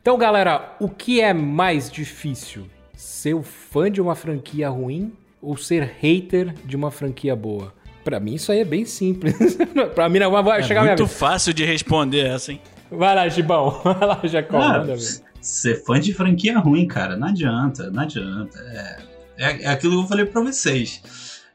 Então, 0.00 0.16
galera, 0.16 0.76
o 0.80 0.88
que 0.88 1.20
é 1.20 1.34
mais 1.34 1.90
difícil? 1.90 2.66
Ser 2.96 3.34
o 3.34 3.42
fã 3.42 3.90
de 3.90 4.00
uma 4.00 4.14
franquia 4.14 4.68
ruim 4.68 5.12
ou 5.42 5.56
ser 5.56 5.82
hater 6.00 6.54
de 6.64 6.76
uma 6.76 6.90
franquia 6.90 7.34
boa? 7.36 7.74
Pra 8.04 8.18
mim, 8.18 8.34
isso 8.34 8.50
aí 8.50 8.60
é 8.60 8.64
bem 8.64 8.84
simples. 8.84 9.58
pra 9.94 10.08
mim, 10.08 10.18
não 10.18 10.30
vai 10.42 10.60
É 10.60 10.62
chegar 10.62 10.84
muito 10.84 11.06
fácil 11.06 11.52
de 11.52 11.64
responder 11.64 12.26
essa, 12.26 12.52
hein? 12.52 12.60
Vai 12.90 13.14
lá, 13.14 13.28
Gibão. 13.28 13.80
Vai 13.84 14.08
lá, 14.08 14.20
Jacó. 14.24 14.56
Ah, 14.56 14.78
manda. 14.78 14.96
Ser 15.40 15.82
fã 15.84 16.00
de 16.00 16.12
franquia 16.12 16.58
ruim, 16.58 16.86
cara, 16.86 17.16
não 17.16 17.28
adianta, 17.28 17.90
não 17.90 18.02
adianta. 18.02 18.58
É, 18.58 19.02
é, 19.38 19.62
é 19.64 19.68
aquilo 19.68 19.98
que 19.98 20.04
eu 20.04 20.08
falei 20.08 20.26
pra 20.26 20.42
vocês. 20.42 21.02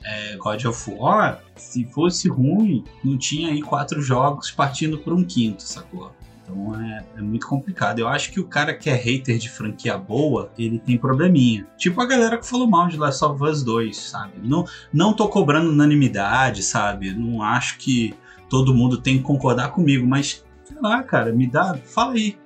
É, 0.04 0.36
God 0.38 0.66
of 0.66 0.92
War, 0.92 1.42
se 1.56 1.86
fosse 1.86 2.28
ruim, 2.28 2.84
não 3.04 3.18
tinha 3.18 3.50
aí 3.50 3.62
quatro 3.62 4.02
jogos 4.02 4.52
partindo 4.52 4.98
por 4.98 5.14
um 5.14 5.24
quinto, 5.24 5.64
sacou? 5.64 6.14
Então 6.44 6.80
é, 6.80 7.06
é 7.18 7.22
muito 7.22 7.48
complicado. 7.48 8.00
Eu 8.00 8.08
acho 8.08 8.32
que 8.32 8.40
o 8.40 8.46
cara 8.46 8.74
que 8.74 8.90
é 8.90 8.94
hater 8.94 9.38
de 9.38 9.50
franquia 9.50 9.98
boa, 9.98 10.52
ele 10.58 10.78
tem 10.78 10.98
probleminha. 10.98 11.66
Tipo 11.78 12.02
a 12.02 12.06
galera 12.06 12.38
que 12.38 12.46
falou 12.46 12.68
mal 12.68 12.88
de 12.90 12.98
Last 12.98 13.24
of 13.24 13.42
Us 13.42 13.64
2, 13.64 13.96
sabe? 13.96 14.34
Não, 14.44 14.66
não 14.92 15.14
tô 15.14 15.30
cobrando 15.30 15.70
unanimidade, 15.70 16.64
sabe? 16.64 17.14
Não 17.14 17.42
acho 17.42 17.78
que 17.78 18.14
todo 18.50 18.76
mundo 18.76 18.98
tem 18.98 19.18
que 19.18 19.24
concordar 19.24 19.72
comigo, 19.72 20.06
mas 20.06 20.44
sei 20.66 20.78
lá, 20.82 21.02
cara, 21.02 21.32
me 21.32 21.48
dá. 21.48 21.76
Fala 21.86 22.14
aí 22.14 22.38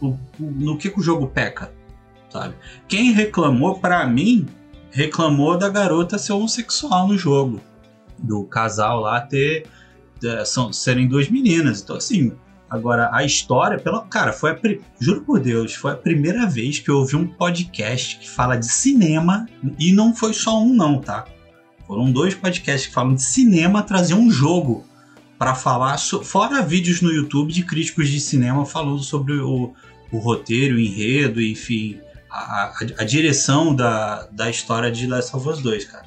o- 0.00 0.16
no 0.38 0.76
que, 0.78 0.90
que 0.90 0.98
o 1.00 1.02
jogo 1.02 1.26
peca, 1.28 1.72
sabe? 2.30 2.54
Quem 2.86 3.12
reclamou, 3.12 3.78
pra 3.78 4.06
mim, 4.06 4.46
reclamou 4.90 5.56
da 5.58 5.68
garota 5.68 6.18
ser 6.18 6.32
homossexual 6.32 7.08
no 7.08 7.16
jogo. 7.18 7.60
Do 8.18 8.44
casal 8.44 9.00
lá 9.00 9.20
ter. 9.20 9.66
é, 10.24 10.44
são, 10.44 10.72
serem 10.72 11.06
duas 11.06 11.28
meninas. 11.28 11.80
Então, 11.82 11.96
assim. 11.96 12.32
Agora, 12.70 13.08
a 13.14 13.24
história, 13.24 13.78
pela, 13.78 14.02
cara, 14.02 14.30
foi 14.30 14.50
a. 14.50 14.58
Juro 15.00 15.22
por 15.22 15.40
Deus, 15.40 15.74
foi 15.74 15.92
a 15.92 15.96
primeira 15.96 16.46
vez 16.46 16.78
que 16.78 16.90
eu 16.90 16.98
ouvi 16.98 17.16
um 17.16 17.26
podcast 17.26 18.18
que 18.18 18.28
fala 18.28 18.56
de 18.56 18.66
cinema. 18.66 19.48
E 19.78 19.90
não 19.92 20.14
foi 20.14 20.34
só 20.34 20.60
um, 20.62 20.74
não, 20.74 21.00
tá? 21.00 21.24
Foram 21.86 22.12
dois 22.12 22.34
podcasts 22.34 22.88
que 22.88 22.92
falam 22.92 23.14
de 23.14 23.22
cinema, 23.22 23.82
trazer 23.82 24.12
um 24.12 24.30
jogo 24.30 24.84
para 25.38 25.54
falar, 25.54 25.96
so- 25.96 26.22
fora 26.22 26.60
vídeos 26.60 27.00
no 27.00 27.10
YouTube 27.10 27.52
de 27.54 27.62
críticos 27.64 28.08
de 28.10 28.20
cinema 28.20 28.66
falando 28.66 29.02
sobre 29.02 29.34
o, 29.40 29.72
o 30.12 30.18
roteiro, 30.18 30.76
o 30.76 30.78
enredo, 30.80 31.40
enfim, 31.40 32.00
a, 32.30 32.38
a- 32.64 32.74
a 32.98 33.04
direção 33.04 33.74
da, 33.74 34.26
da 34.32 34.48
história 34.50 34.90
de 34.90 35.06
Last 35.06 35.34
of 35.36 35.48
Us 35.48 35.60
2, 35.62 35.84
cara. 35.84 36.06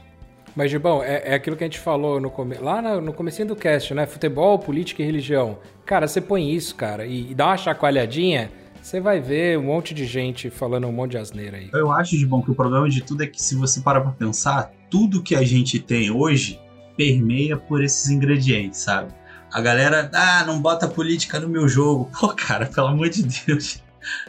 Mas, 0.56 0.70
Gibão, 0.70 1.02
é, 1.02 1.22
é 1.30 1.34
aquilo 1.36 1.56
que 1.56 1.64
a 1.64 1.68
gente 1.68 1.80
falou 1.80 2.20
no 2.20 2.30
come... 2.30 2.56
lá 2.56 2.82
no, 2.82 3.00
no 3.00 3.14
comecinho 3.14 3.48
do 3.50 3.56
cast, 3.56 3.94
né? 3.94 4.06
Futebol, 4.06 4.60
política 4.60 5.02
e 5.02 5.06
religião. 5.06 5.60
Cara, 5.86 6.08
você 6.08 6.20
põe 6.20 6.54
isso, 6.54 6.76
cara, 6.76 7.06
e, 7.06 7.32
e 7.32 7.34
dá 7.36 7.48
uma 7.48 7.58
chacoalhadinha, 7.58 8.52
você 8.82 9.00
vai 9.00 9.22
ver 9.22 9.58
um 9.58 9.64
monte 9.64 9.94
de 9.94 10.06
gente 10.06 10.50
falando 10.50 10.88
um 10.88 10.92
monte 10.92 11.12
de 11.12 11.18
asneira 11.18 11.56
aí. 11.58 11.70
Eu 11.74 11.90
acho 11.92 12.18
de 12.18 12.26
bom 12.26 12.42
que 12.42 12.52
o 12.52 12.56
problema 12.56 12.90
de 12.90 13.02
tudo 13.02 13.24
é 13.24 13.28
que 13.28 13.42
se 13.42 13.56
você 13.56 13.80
parar 13.80 14.02
pra 14.02 14.12
pensar, 14.12 14.72
tudo 14.90 15.24
que 15.24 15.36
a 15.36 15.44
gente 15.44 15.80
tem 15.80 16.12
hoje 16.12 16.60
permeia 16.98 17.56
por 17.56 17.82
esses 17.84 18.10
ingredientes, 18.10 18.82
sabe? 18.82 19.14
A 19.54 19.62
galera, 19.62 20.10
ah, 20.14 20.44
não 20.46 20.62
bota 20.62 20.88
política 20.88 21.40
no 21.40 21.48
meu 21.48 21.68
jogo. 21.68 22.10
Pô, 22.20 22.30
cara, 22.30 22.66
pelo 22.66 22.88
amor 22.88 23.10
de 23.10 23.24
Deus. 23.24 23.82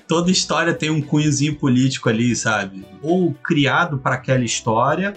Toda 0.07 0.31
história 0.31 0.75
tem 0.75 0.91
um 0.91 1.01
cunhozinho 1.01 1.57
político 1.57 2.09
ali, 2.09 2.35
sabe? 2.37 2.85
Ou 3.03 3.33
criado 3.35 3.99
para 3.99 4.17
aquela 4.17 4.45
história, 4.45 5.15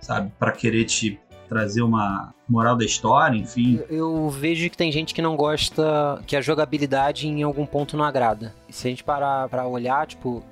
sabe? 0.00 0.32
Para 0.38 0.52
querer 0.52 0.84
te 0.84 1.18
trazer 1.48 1.80
uma 1.80 2.34
moral 2.46 2.76
da 2.76 2.84
história, 2.84 3.36
enfim. 3.36 3.80
Eu 3.88 4.28
vejo 4.28 4.68
que 4.68 4.76
tem 4.76 4.92
gente 4.92 5.14
que 5.14 5.22
não 5.22 5.34
gosta, 5.34 6.22
que 6.26 6.36
a 6.36 6.42
jogabilidade 6.42 7.26
em 7.26 7.42
algum 7.42 7.64
ponto 7.64 7.96
não 7.96 8.04
agrada. 8.04 8.54
E 8.68 8.72
se 8.72 8.86
a 8.86 8.90
gente 8.90 9.02
parar 9.02 9.48
pra 9.48 9.66
olhar, 9.66 10.06
tipo, 10.06 10.44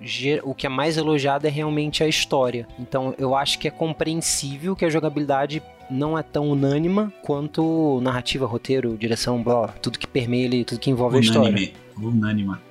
o 0.42 0.54
que 0.54 0.66
é 0.66 0.70
mais 0.70 0.96
elogiado 0.96 1.46
é 1.46 1.50
realmente 1.50 2.02
a 2.02 2.08
história. 2.08 2.66
Então 2.78 3.14
eu 3.18 3.34
acho 3.34 3.58
que 3.58 3.68
é 3.68 3.70
compreensível 3.70 4.74
que 4.74 4.86
a 4.86 4.90
jogabilidade 4.90 5.62
não 5.90 6.18
é 6.18 6.22
tão 6.22 6.48
unânima 6.48 7.12
quanto 7.22 8.00
narrativa, 8.02 8.46
roteiro, 8.46 8.96
direção, 8.96 9.42
blá, 9.42 9.68
tudo 9.68 9.98
que 9.98 10.06
permeia 10.06 10.46
ali, 10.46 10.64
tudo 10.64 10.80
que 10.80 10.90
envolve 10.90 11.18
a 11.18 11.20
história. 11.20 11.50
Unânime. 11.50 11.74
Unânima. 11.96 12.65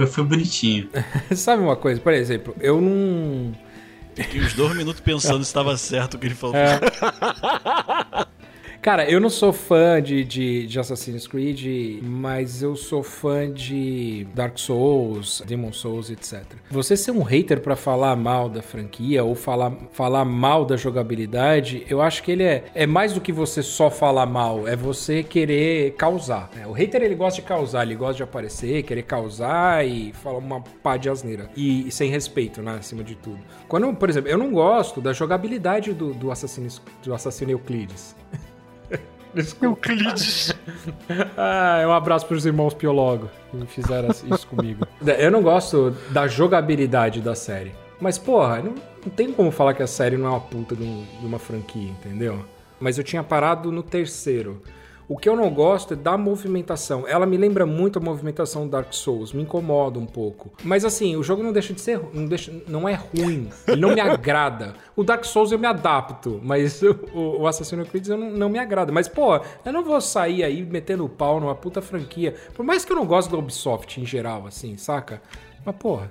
Foi, 0.00 0.06
foi 0.06 0.24
bonitinho. 0.24 0.88
Sabe 1.36 1.62
uma 1.62 1.76
coisa? 1.76 2.00
Por 2.00 2.12
exemplo, 2.12 2.54
eu 2.60 2.80
não. 2.80 3.52
Fiquei 4.14 4.40
uns 4.40 4.54
dois 4.54 4.74
minutos 4.74 5.00
pensando 5.00 5.44
se 5.44 5.50
estava 5.50 5.76
certo 5.76 6.14
o 6.14 6.18
que 6.18 6.26
ele 6.26 6.34
falou. 6.34 6.56
É. 6.56 6.80
Cara, 8.82 9.04
eu 9.04 9.20
não 9.20 9.28
sou 9.28 9.52
fã 9.52 10.02
de, 10.02 10.24
de, 10.24 10.66
de 10.66 10.80
Assassin's 10.80 11.26
Creed, 11.26 12.02
mas 12.02 12.62
eu 12.62 12.74
sou 12.74 13.02
fã 13.02 13.52
de 13.52 14.26
Dark 14.34 14.56
Souls, 14.58 15.42
Demon 15.46 15.70
Souls, 15.70 16.08
etc. 16.08 16.44
Você 16.70 16.96
ser 16.96 17.10
um 17.10 17.22
hater 17.22 17.60
pra 17.60 17.76
falar 17.76 18.16
mal 18.16 18.48
da 18.48 18.62
franquia 18.62 19.22
ou 19.22 19.34
falar, 19.34 19.70
falar 19.92 20.24
mal 20.24 20.64
da 20.64 20.78
jogabilidade, 20.78 21.84
eu 21.90 22.00
acho 22.00 22.22
que 22.22 22.32
ele 22.32 22.42
é, 22.42 22.64
é 22.74 22.86
mais 22.86 23.12
do 23.12 23.20
que 23.20 23.30
você 23.30 23.62
só 23.62 23.90
falar 23.90 24.24
mal, 24.24 24.66
é 24.66 24.74
você 24.74 25.22
querer 25.22 25.92
causar. 25.96 26.48
né? 26.56 26.66
O 26.66 26.72
hater 26.72 27.02
ele 27.02 27.14
gosta 27.14 27.42
de 27.42 27.46
causar, 27.46 27.82
ele 27.82 27.96
gosta 27.96 28.14
de 28.14 28.22
aparecer, 28.22 28.82
querer 28.84 29.02
causar 29.02 29.86
e 29.86 30.10
falar 30.14 30.38
uma 30.38 30.62
pá 30.82 30.96
de 30.96 31.10
asneira. 31.10 31.50
E, 31.54 31.86
e 31.86 31.92
sem 31.92 32.10
respeito, 32.10 32.62
né, 32.62 32.76
acima 32.78 33.04
de 33.04 33.14
tudo. 33.14 33.40
Quando, 33.68 33.92
por 33.92 34.08
exemplo, 34.08 34.30
eu 34.30 34.38
não 34.38 34.50
gosto 34.50 35.02
da 35.02 35.12
jogabilidade 35.12 35.92
do, 35.92 36.14
do, 36.14 36.30
do 37.02 37.12
assassino 37.12 37.50
Euclides. 37.50 38.16
Euclides. 39.60 40.52
Ah, 41.36 41.84
um 41.86 41.92
abraço 41.92 42.26
pros 42.26 42.46
irmãos 42.46 42.72
Piologo 42.74 43.28
que 43.50 43.66
fizeram 43.66 44.08
isso 44.10 44.46
comigo. 44.46 44.86
Eu 45.18 45.30
não 45.30 45.42
gosto 45.42 45.90
da 46.10 46.26
jogabilidade 46.28 47.20
da 47.20 47.34
série. 47.34 47.72
Mas, 48.00 48.16
porra, 48.16 48.58
não, 48.62 48.74
não 49.04 49.10
tem 49.14 49.32
como 49.32 49.50
falar 49.50 49.74
que 49.74 49.82
a 49.82 49.86
série 49.86 50.16
não 50.16 50.26
é 50.26 50.30
uma 50.30 50.40
puta 50.40 50.74
de, 50.76 50.82
um- 50.82 51.04
de 51.20 51.26
uma 51.26 51.38
franquia, 51.38 51.90
entendeu? 51.90 52.44
Mas 52.78 52.96
eu 52.96 53.04
tinha 53.04 53.22
parado 53.22 53.70
no 53.72 53.82
terceiro. 53.82 54.62
O 55.10 55.16
que 55.16 55.28
eu 55.28 55.34
não 55.34 55.50
gosto 55.50 55.94
é 55.94 55.96
da 55.96 56.16
movimentação. 56.16 57.04
Ela 57.04 57.26
me 57.26 57.36
lembra 57.36 57.66
muito 57.66 57.98
a 57.98 58.00
movimentação 58.00 58.62
do 58.66 58.70
Dark 58.70 58.92
Souls, 58.92 59.32
me 59.32 59.42
incomoda 59.42 59.98
um 59.98 60.06
pouco. 60.06 60.52
Mas 60.62 60.84
assim, 60.84 61.16
o 61.16 61.22
jogo 61.24 61.42
não 61.42 61.52
deixa 61.52 61.74
de 61.74 61.80
ser, 61.80 62.00
não, 62.14 62.26
deixa, 62.26 62.52
não 62.68 62.88
é 62.88 62.94
ruim, 62.94 63.50
ele 63.66 63.80
não 63.80 63.92
me 63.92 64.00
agrada. 64.00 64.72
O 64.94 65.02
Dark 65.02 65.24
Souls 65.24 65.50
eu 65.50 65.58
me 65.58 65.66
adapto, 65.66 66.40
mas 66.44 66.80
o, 67.12 67.40
o 67.40 67.46
Assassin's 67.48 67.88
Creed 67.88 68.06
eu 68.06 68.16
não, 68.16 68.30
não 68.30 68.48
me 68.48 68.60
agrada. 68.60 68.92
Mas 68.92 69.08
pô, 69.08 69.34
eu 69.64 69.72
não 69.72 69.82
vou 69.82 70.00
sair 70.00 70.44
aí 70.44 70.62
metendo 70.62 71.04
o 71.04 71.08
pau 71.08 71.40
numa 71.40 71.56
puta 71.56 71.82
franquia. 71.82 72.36
Por 72.54 72.64
mais 72.64 72.84
que 72.84 72.92
eu 72.92 72.96
não 72.96 73.04
goste 73.04 73.32
da 73.32 73.36
Ubisoft 73.36 74.00
em 74.00 74.06
geral, 74.06 74.46
assim, 74.46 74.76
saca? 74.76 75.20
Mas 75.66 75.74
porra, 75.74 76.08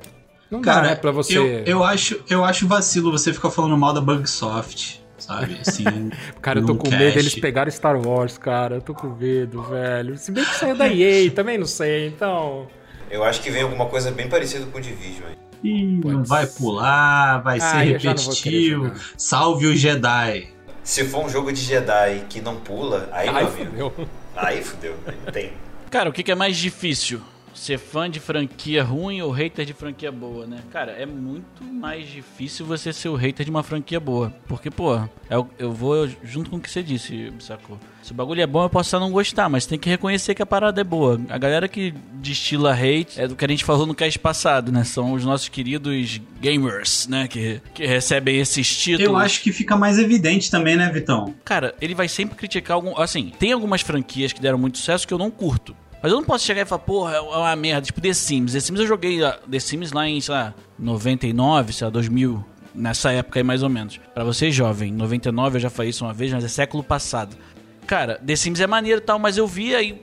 não 0.52 0.60
dá, 0.60 0.74
Cara, 0.74 0.88
né, 0.90 0.96
pra 0.96 1.12
você... 1.12 1.38
eu, 1.38 1.46
eu, 1.64 1.84
acho, 1.86 2.22
eu 2.30 2.44
acho 2.44 2.68
vacilo 2.68 3.14
você 3.14 3.32
ficar 3.32 3.50
falando 3.50 3.78
mal 3.78 3.94
da 3.94 4.02
Bugsoft, 4.02 4.99
sabe? 5.20 5.60
Assim, 5.66 6.12
Cara, 6.42 6.60
eu 6.60 6.66
tô 6.66 6.76
com 6.76 6.90
cast. 6.90 6.98
medo 7.04 7.14
deles 7.16 7.36
pegarem 7.36 7.72
Star 7.72 7.98
Wars, 8.00 8.38
cara. 8.38 8.76
Eu 8.76 8.82
tô 8.82 8.94
com 8.94 9.08
medo, 9.10 9.62
velho. 9.64 10.18
Se 10.18 10.32
bem 10.32 10.44
que 10.46 10.56
saiu 10.56 10.76
da 10.76 10.88
EA, 10.88 11.30
também 11.36 11.58
não 11.58 11.66
sei, 11.66 12.08
então. 12.08 12.68
Eu 13.12 13.24
acho 13.24 13.42
que 13.42 13.50
vem 13.50 13.64
alguma 13.64 13.86
coisa 13.88 14.12
bem 14.12 14.28
parecida 14.30 14.66
com 14.68 14.78
o 14.78 14.82
Division. 14.82 15.30
hein? 15.30 15.36
Ih, 15.64 16.00
não 16.06 16.24
vai 16.24 16.46
pular, 16.48 17.40
vai 17.42 17.58
Ah, 17.58 17.62
ser 17.62 17.78
repetitivo. 17.98 18.92
Salve 19.18 19.66
o 19.68 19.76
Jedi. 19.76 20.48
Se 20.84 21.04
for 21.04 21.26
um 21.26 21.30
jogo 21.30 21.52
de 21.52 21.60
Jedi 21.62 22.24
que 22.30 22.40
não 22.42 22.56
pula, 22.56 23.10
aí, 23.12 23.28
Ai, 23.28 23.44
meu 23.44 23.52
amigo, 23.52 23.66
fudeu. 23.92 24.08
aí 24.36 24.64
fudeu. 24.64 24.96
Aí 25.06 25.32
Tem. 25.32 25.54
Cara, 25.92 26.10
o 26.10 26.14
que 26.14 26.32
é 26.32 26.36
mais 26.36 26.56
difícil? 26.56 27.20
Ser 27.54 27.78
fã 27.78 28.10
de 28.10 28.20
franquia 28.20 28.84
ruim 28.84 29.22
ou 29.22 29.32
hater 29.32 29.66
de 29.66 29.74
franquia 29.74 30.12
boa, 30.12 30.46
né? 30.46 30.60
Cara, 30.72 30.92
é 30.92 31.06
muito 31.06 31.64
mais 31.64 32.08
difícil 32.08 32.66
você 32.66 32.94
ser 32.94 33.10
o 33.10 33.16
hater 33.16 33.44
de 33.44 33.52
uma 33.52 33.64
franquia 33.64 34.00
boa. 34.00 34.34
Porque, 34.48 34.70
pô, 34.70 35.00
eu, 35.30 35.50
eu 35.58 35.72
vou 35.72 36.08
junto 36.24 36.50
com 36.50 36.58
o 36.58 36.60
que 36.60 36.70
você 36.70 36.82
disse, 36.82 37.32
sacou? 37.40 37.78
Se 38.02 38.12
o 38.12 38.16
bagulho 38.16 38.42
é 38.42 38.48
bom, 38.48 38.64
eu 38.64 38.70
posso 38.70 38.90
só 38.90 39.00
não 39.00 39.12
gostar, 39.12 39.50
mas 39.50 39.66
tem 39.66 39.78
que 39.78 39.90
reconhecer 39.90 40.34
que 40.34 40.42
a 40.42 40.46
parada 40.46 40.80
é 40.80 40.84
boa. 40.84 41.20
A 41.30 41.38
galera 41.38 41.68
que 41.68 41.94
destila 42.14 42.74
hate 42.74 43.20
é 43.20 43.28
do 43.28 43.36
que 43.36 43.44
a 43.44 43.48
gente 43.48 43.66
falou 43.66 43.86
no 43.86 43.94
cast 43.94 44.18
passado, 44.20 44.72
né? 44.72 44.84
São 44.84 45.14
os 45.14 45.26
nossos 45.26 45.50
queridos 45.50 46.20
gamers, 46.40 47.08
né? 47.08 47.28
Que, 47.28 47.62
que 47.74 47.86
recebem 47.86 48.40
esses 48.40 48.76
títulos. 48.76 49.12
Eu 49.12 49.18
acho 49.18 49.42
que 49.42 49.52
fica 49.52 49.76
mais 49.76 50.00
evidente 50.00 50.50
também, 50.50 50.76
né, 50.76 50.90
Vitão? 50.92 51.36
Cara, 51.44 51.76
ele 51.82 51.94
vai 51.94 52.08
sempre 52.08 52.36
criticar 52.36 52.76
algum. 52.76 52.98
Assim, 52.98 53.32
tem 53.38 53.52
algumas 53.52 53.82
franquias 53.82 54.32
que 54.34 54.42
deram 54.42 54.58
muito 54.58 54.78
sucesso 54.78 55.08
que 55.08 55.14
eu 55.14 55.18
não 55.18 55.30
curto. 55.30 55.76
Mas 56.02 56.12
eu 56.12 56.18
não 56.18 56.24
posso 56.26 56.46
chegar 56.46 56.62
e 56.62 56.66
falar, 56.66 56.80
porra, 56.80 57.16
é 57.16 57.20
uma 57.22 57.56
merda. 57.56 57.82
Tipo, 57.82 58.00
The 58.00 58.14
Sims. 58.14 58.54
The 58.54 58.60
Sims 58.60 58.80
eu 58.80 58.88
joguei 58.88 59.24
ah, 59.24 59.38
The 59.50 59.60
Sims 59.60 59.92
lá 59.92 60.08
em, 60.08 60.20
sei 60.22 60.34
lá, 60.34 60.54
99, 60.78 61.74
sei 61.74 61.86
lá, 61.86 61.92
2000. 61.92 62.46
Nessa 62.74 63.12
época 63.12 63.40
aí, 63.40 63.44
mais 63.44 63.64
ou 63.64 63.70
menos. 63.70 64.00
Pra 64.14 64.24
você 64.24 64.52
jovem, 64.52 64.94
99 64.94 65.58
eu 65.58 65.62
já 65.62 65.70
falei 65.70 65.90
isso 65.90 66.06
uma 66.06 66.14
vez, 66.14 66.32
mas 66.32 66.46
é 66.46 66.48
século 66.48 66.84
passado. 66.84 67.36
Cara, 67.90 68.22
The 68.24 68.36
Sims 68.36 68.60
é 68.60 68.68
maneiro 68.68 69.02
e 69.02 69.04
tal, 69.04 69.18
mas 69.18 69.36
eu 69.36 69.48
vi 69.48 69.74
aí, 69.74 70.00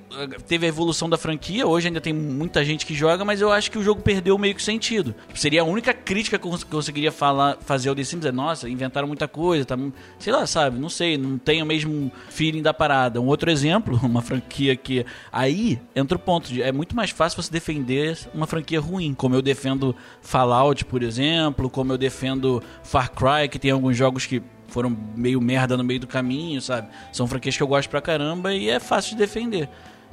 teve 0.48 0.66
a 0.66 0.68
evolução 0.68 1.08
da 1.08 1.16
franquia, 1.16 1.64
hoje 1.68 1.86
ainda 1.86 2.00
tem 2.00 2.12
muita 2.12 2.64
gente 2.64 2.84
que 2.84 2.92
joga, 2.92 3.24
mas 3.24 3.40
eu 3.40 3.52
acho 3.52 3.70
que 3.70 3.78
o 3.78 3.82
jogo 3.84 4.02
perdeu 4.02 4.36
meio 4.36 4.56
que 4.56 4.62
sentido. 4.62 5.14
Tipo, 5.28 5.38
seria 5.38 5.60
a 5.60 5.64
única 5.64 5.94
crítica 5.94 6.36
que 6.36 6.44
eu 6.44 6.58
conseguiria 6.68 7.12
falar, 7.12 7.58
fazer 7.60 7.88
ao 7.88 7.94
The 7.94 8.02
Sims 8.02 8.26
é, 8.26 8.32
nossa, 8.32 8.68
inventaram 8.68 9.06
muita 9.06 9.28
coisa, 9.28 9.64
tá, 9.64 9.78
sei 10.18 10.32
lá, 10.32 10.44
sabe, 10.48 10.80
não 10.80 10.88
sei, 10.88 11.16
não 11.16 11.38
tem 11.38 11.62
o 11.62 11.66
mesmo 11.66 12.10
feeling 12.28 12.60
da 12.60 12.74
parada. 12.74 13.20
Um 13.20 13.26
outro 13.26 13.52
exemplo, 13.52 13.96
uma 14.02 14.20
franquia 14.20 14.74
que 14.74 15.06
aí 15.30 15.80
entra 15.94 16.16
o 16.16 16.20
ponto, 16.20 16.52
de, 16.52 16.62
é 16.62 16.72
muito 16.72 16.96
mais 16.96 17.10
fácil 17.10 17.40
você 17.40 17.52
defender 17.52 18.18
uma 18.34 18.48
franquia 18.48 18.80
ruim, 18.80 19.14
como 19.14 19.36
eu 19.36 19.40
defendo 19.40 19.94
Fallout, 20.20 20.84
por 20.86 21.04
exemplo, 21.04 21.70
como 21.70 21.92
eu 21.92 21.98
defendo 21.98 22.60
Far 22.82 23.12
Cry, 23.12 23.48
que 23.48 23.60
tem 23.60 23.70
alguns 23.70 23.96
jogos 23.96 24.26
que 24.26 24.42
foram 24.68 24.96
meio 25.16 25.40
merda 25.40 25.76
no 25.76 25.84
meio 25.84 26.00
do 26.00 26.06
caminho, 26.06 26.60
sabe? 26.60 26.88
São 27.12 27.26
franquias 27.26 27.56
que 27.56 27.62
eu 27.62 27.66
gosto 27.66 27.88
pra 27.88 28.00
caramba 28.00 28.52
e 28.54 28.68
é 28.68 28.78
fácil 28.80 29.12
de 29.12 29.18
defender. 29.18 29.68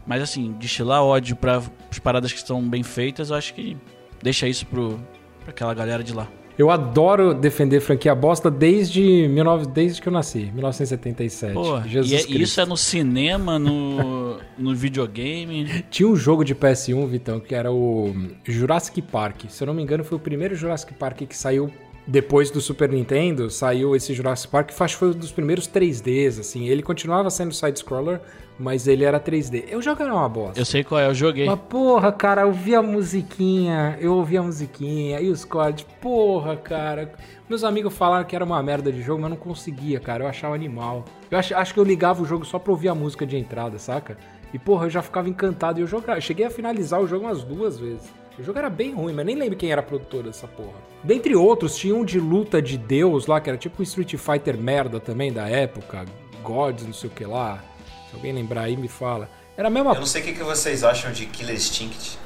Mas 0.05 0.21
assim, 0.21 0.51
destilar 0.59 1.03
ódio 1.03 1.35
pra 1.35 1.61
as 1.89 1.99
paradas 1.99 2.31
que 2.31 2.37
estão 2.37 2.61
bem 2.61 2.83
feitas, 2.83 3.29
eu 3.29 3.35
acho 3.35 3.53
que 3.53 3.77
deixa 4.21 4.47
isso 4.47 4.65
pro, 4.65 4.99
pra 5.41 5.51
aquela 5.51 5.73
galera 5.73 6.03
de 6.03 6.13
lá. 6.13 6.27
Eu 6.55 6.69
adoro 6.69 7.33
defender 7.33 7.79
franquia 7.79 8.13
bosta 8.13 8.51
desde, 8.51 9.27
19, 9.27 9.65
desde 9.67 9.99
que 9.99 10.07
eu 10.07 10.13
nasci, 10.13 10.51
1977. 10.53 11.53
Porra, 11.53 11.87
Jesus 11.87 12.11
e 12.29 12.35
é- 12.35 12.41
isso 12.41 12.61
é 12.61 12.65
no 12.65 12.77
cinema, 12.77 13.57
no, 13.57 14.37
no 14.55 14.75
videogame. 14.75 15.83
Tinha 15.89 16.07
um 16.07 16.15
jogo 16.15 16.43
de 16.43 16.53
PS1, 16.53 17.07
Vitão, 17.07 17.39
que 17.39 17.55
era 17.55 17.71
o 17.71 18.13
Jurassic 18.45 19.01
Park. 19.01 19.45
Se 19.49 19.63
eu 19.63 19.67
não 19.67 19.73
me 19.73 19.81
engano, 19.81 20.03
foi 20.03 20.15
o 20.17 20.21
primeiro 20.21 20.53
Jurassic 20.53 20.93
Park 20.93 21.23
que 21.23 21.35
saiu 21.35 21.71
depois 22.05 22.51
do 22.51 22.61
Super 22.61 22.89
Nintendo. 22.89 23.49
Saiu 23.49 23.95
esse 23.95 24.13
Jurassic 24.13 24.51
Park, 24.51 24.71
que 24.71 24.83
acho 24.83 24.95
que 24.95 24.99
foi 24.99 25.09
um 25.09 25.11
dos 25.11 25.31
primeiros 25.31 25.67
3Ds, 25.67 26.39
assim. 26.39 26.67
Ele 26.67 26.81
continuava 26.81 27.29
sendo 27.29 27.53
side-scroller, 27.53 28.21
mas 28.59 28.87
ele 28.87 29.03
era 29.03 29.19
3D. 29.19 29.65
Eu 29.67 29.81
jogo 29.81 30.03
era 30.03 30.13
uma 30.13 30.27
bosta. 30.29 30.59
Eu 30.59 30.65
sei 30.65 30.83
qual 30.83 30.99
é, 30.99 31.07
eu 31.07 31.13
joguei. 31.13 31.45
Mas 31.45 31.59
porra, 31.69 32.11
cara, 32.11 32.41
eu 32.41 32.47
ouvi 32.47 32.75
a 32.75 32.81
musiquinha, 32.81 33.97
eu 33.99 34.13
ouvi 34.15 34.37
a 34.37 34.43
musiquinha 34.43 35.19
e 35.21 35.29
os 35.29 35.45
códigos. 35.45 35.91
Porra, 36.01 36.55
cara. 36.55 37.13
Meus 37.49 37.63
amigos 37.63 37.93
falaram 37.93 38.25
que 38.25 38.35
era 38.35 38.45
uma 38.45 38.61
merda 38.63 38.91
de 38.91 39.01
jogo, 39.01 39.21
mas 39.21 39.31
eu 39.31 39.37
não 39.37 39.43
conseguia, 39.43 39.99
cara. 39.99 40.23
Eu 40.23 40.27
achava 40.27 40.55
animal. 40.55 41.05
Eu 41.29 41.37
acho, 41.37 41.55
acho 41.55 41.73
que 41.73 41.79
eu 41.79 41.83
ligava 41.83 42.21
o 42.21 42.25
jogo 42.25 42.45
só 42.45 42.59
pra 42.59 42.71
ouvir 42.71 42.89
a 42.89 42.95
música 42.95 43.25
de 43.25 43.37
entrada, 43.37 43.77
saca? 43.79 44.17
E 44.53 44.59
porra, 44.59 44.85
eu 44.85 44.89
já 44.89 45.01
ficava 45.01 45.27
encantado 45.27 45.79
e 45.79 45.81
eu 45.83 45.87
jogava. 45.87 46.17
Eu 46.17 46.21
cheguei 46.21 46.45
a 46.45 46.49
finalizar 46.49 47.01
o 47.01 47.07
jogo 47.07 47.25
umas 47.25 47.43
duas 47.43 47.79
vezes. 47.79 48.22
O 48.37 48.43
jogo 48.43 48.57
era 48.57 48.69
bem 48.69 48.93
ruim, 48.93 49.13
mas 49.13 49.25
nem 49.25 49.35
lembro 49.35 49.55
quem 49.55 49.71
era 49.71 49.81
produtor 49.83 50.23
dessa 50.23 50.47
porra. 50.47 50.73
Dentre 51.03 51.35
outros, 51.35 51.75
tinha 51.75 51.95
um 51.95 52.03
de 52.03 52.19
luta 52.19 52.61
de 52.61 52.77
Deus 52.77 53.27
lá, 53.27 53.39
que 53.39 53.49
era 53.49 53.57
tipo 53.57 53.79
um 53.79 53.83
Street 53.83 54.15
Fighter 54.15 54.57
merda 54.57 54.99
também 54.99 55.31
da 55.31 55.47
época. 55.47 56.05
Gods, 56.41 56.85
não 56.85 56.93
sei 56.93 57.09
o 57.09 57.13
que 57.13 57.25
lá. 57.25 57.63
Se 58.09 58.15
alguém 58.15 58.33
lembrar 58.33 58.61
aí, 58.63 58.75
me 58.75 58.87
fala. 58.87 59.29
Era 59.55 59.67
a 59.67 59.71
mesma 59.71 59.91
Eu 59.93 59.99
não 59.99 60.05
sei 60.07 60.21
o 60.21 60.25
que, 60.25 60.33
vocês 60.43 60.83
acham 60.83 61.11
de 61.11 61.27
Killer 61.27 61.55
Instinct. 61.55 62.17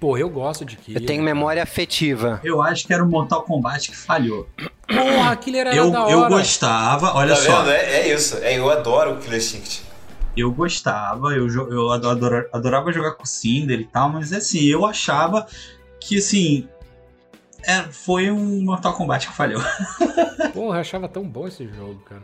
Porra, 0.00 0.20
eu 0.20 0.30
gosto 0.30 0.64
de 0.64 0.76
Eu 0.76 0.80
Killer. 0.82 1.04
tenho 1.06 1.22
memória 1.22 1.62
afetiva. 1.62 2.40
Eu 2.42 2.62
acho 2.62 2.86
que 2.86 2.94
era 2.94 3.04
o 3.04 3.06
Mortal 3.08 3.42
Kombat 3.42 3.90
que 3.90 3.96
falhou. 3.96 4.48
Porra, 4.88 5.36
Killer 5.36 5.66
era 5.66 5.76
Eu, 5.76 5.90
da 5.90 6.02
hora. 6.04 6.12
eu 6.12 6.28
gostava, 6.28 7.14
olha 7.14 7.34
tá 7.34 7.40
só. 7.42 7.58
vendo? 7.62 7.72
É, 7.72 8.08
é 8.08 8.14
isso. 8.14 8.38
É, 8.38 8.58
eu 8.58 8.70
adoro 8.70 9.12
o 9.12 9.16
Killer 9.18 9.36
Instinct. 9.38 9.82
Eu 10.36 10.52
gostava, 10.52 11.32
eu, 11.34 11.48
eu 11.48 11.90
adora- 11.90 12.48
adorava 12.52 12.92
jogar 12.92 13.12
com 13.12 13.24
o 13.24 13.26
Cinder 13.26 13.80
e 13.80 13.84
tal, 13.84 14.08
mas 14.10 14.32
assim, 14.32 14.64
eu 14.64 14.86
achava 14.86 15.46
que 16.00 16.18
assim. 16.18 16.68
é, 17.66 17.82
foi 17.82 18.30
um 18.30 18.62
Mortal 18.64 18.92
Kombat 18.94 19.26
que 19.28 19.34
falhou. 19.34 19.60
Porra, 20.54 20.76
eu 20.76 20.80
achava 20.80 21.08
tão 21.08 21.24
bom 21.24 21.46
esse 21.48 21.66
jogo, 21.68 22.00
cara. 22.06 22.22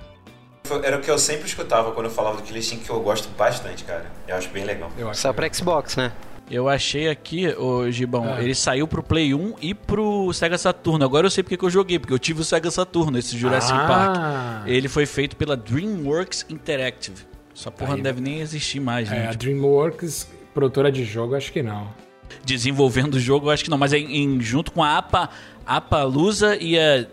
Era 0.82 0.96
o 0.98 1.00
que 1.00 1.10
eu 1.10 1.18
sempre 1.18 1.46
escutava 1.46 1.92
quando 1.92 2.06
eu 2.06 2.12
falava 2.12 2.38
do 2.38 2.42
Killer 2.42 2.58
Instinct, 2.60 2.84
que 2.86 2.90
eu 2.90 3.00
gosto 3.00 3.28
bastante, 3.36 3.84
cara. 3.84 4.06
Eu 4.26 4.36
acho 4.36 4.48
bem 4.50 4.64
legal. 4.64 4.90
Eu 4.98 5.08
acho 5.10 5.20
Só 5.20 5.32
pra 5.32 5.52
Xbox, 5.52 5.94
né? 5.96 6.10
Eu 6.50 6.68
achei 6.68 7.08
aqui, 7.08 7.48
ô 7.56 7.90
Gibão, 7.90 8.24
Ah. 8.34 8.40
ele 8.42 8.54
saiu 8.54 8.86
pro 8.86 9.02
Play 9.02 9.34
1 9.34 9.54
e 9.60 9.74
pro 9.74 10.32
Sega 10.32 10.56
Saturno. 10.56 11.04
Agora 11.04 11.26
eu 11.26 11.30
sei 11.30 11.42
porque 11.44 11.56
que 11.56 11.64
eu 11.64 11.70
joguei, 11.70 11.98
porque 11.98 12.12
eu 12.14 12.18
tive 12.20 12.40
o 12.40 12.44
Sega 12.44 12.70
Saturno, 12.70 13.18
esse 13.18 13.36
Jurassic 13.36 13.76
Park. 13.76 14.16
ah, 14.18 14.62
Ele 14.64 14.88
foi 14.88 15.06
feito 15.06 15.36
pela 15.36 15.56
DreamWorks 15.56 16.46
Interactive. 16.48 17.26
Essa 17.56 17.70
porra 17.70 17.92
Aí, 17.92 17.96
não 17.96 18.02
deve 18.02 18.20
nem 18.20 18.40
existir 18.40 18.80
mais, 18.80 19.08
né? 19.08 19.24
É, 19.24 19.28
a 19.28 19.32
DreamWorks, 19.32 20.28
produtora 20.52 20.92
de 20.92 21.04
jogo, 21.04 21.34
acho 21.34 21.50
que 21.50 21.62
não. 21.62 21.88
Desenvolvendo 22.44 23.14
o 23.14 23.20
jogo, 23.20 23.46
eu 23.46 23.50
acho 23.50 23.64
que 23.64 23.70
não. 23.70 23.78
Mas 23.78 23.94
é 23.94 23.98
em, 23.98 24.40
junto 24.40 24.70
com 24.70 24.82
a 24.82 24.98
APA, 24.98 25.30
Apalusa 25.64 26.56
e 26.56 26.78
a 26.78 27.06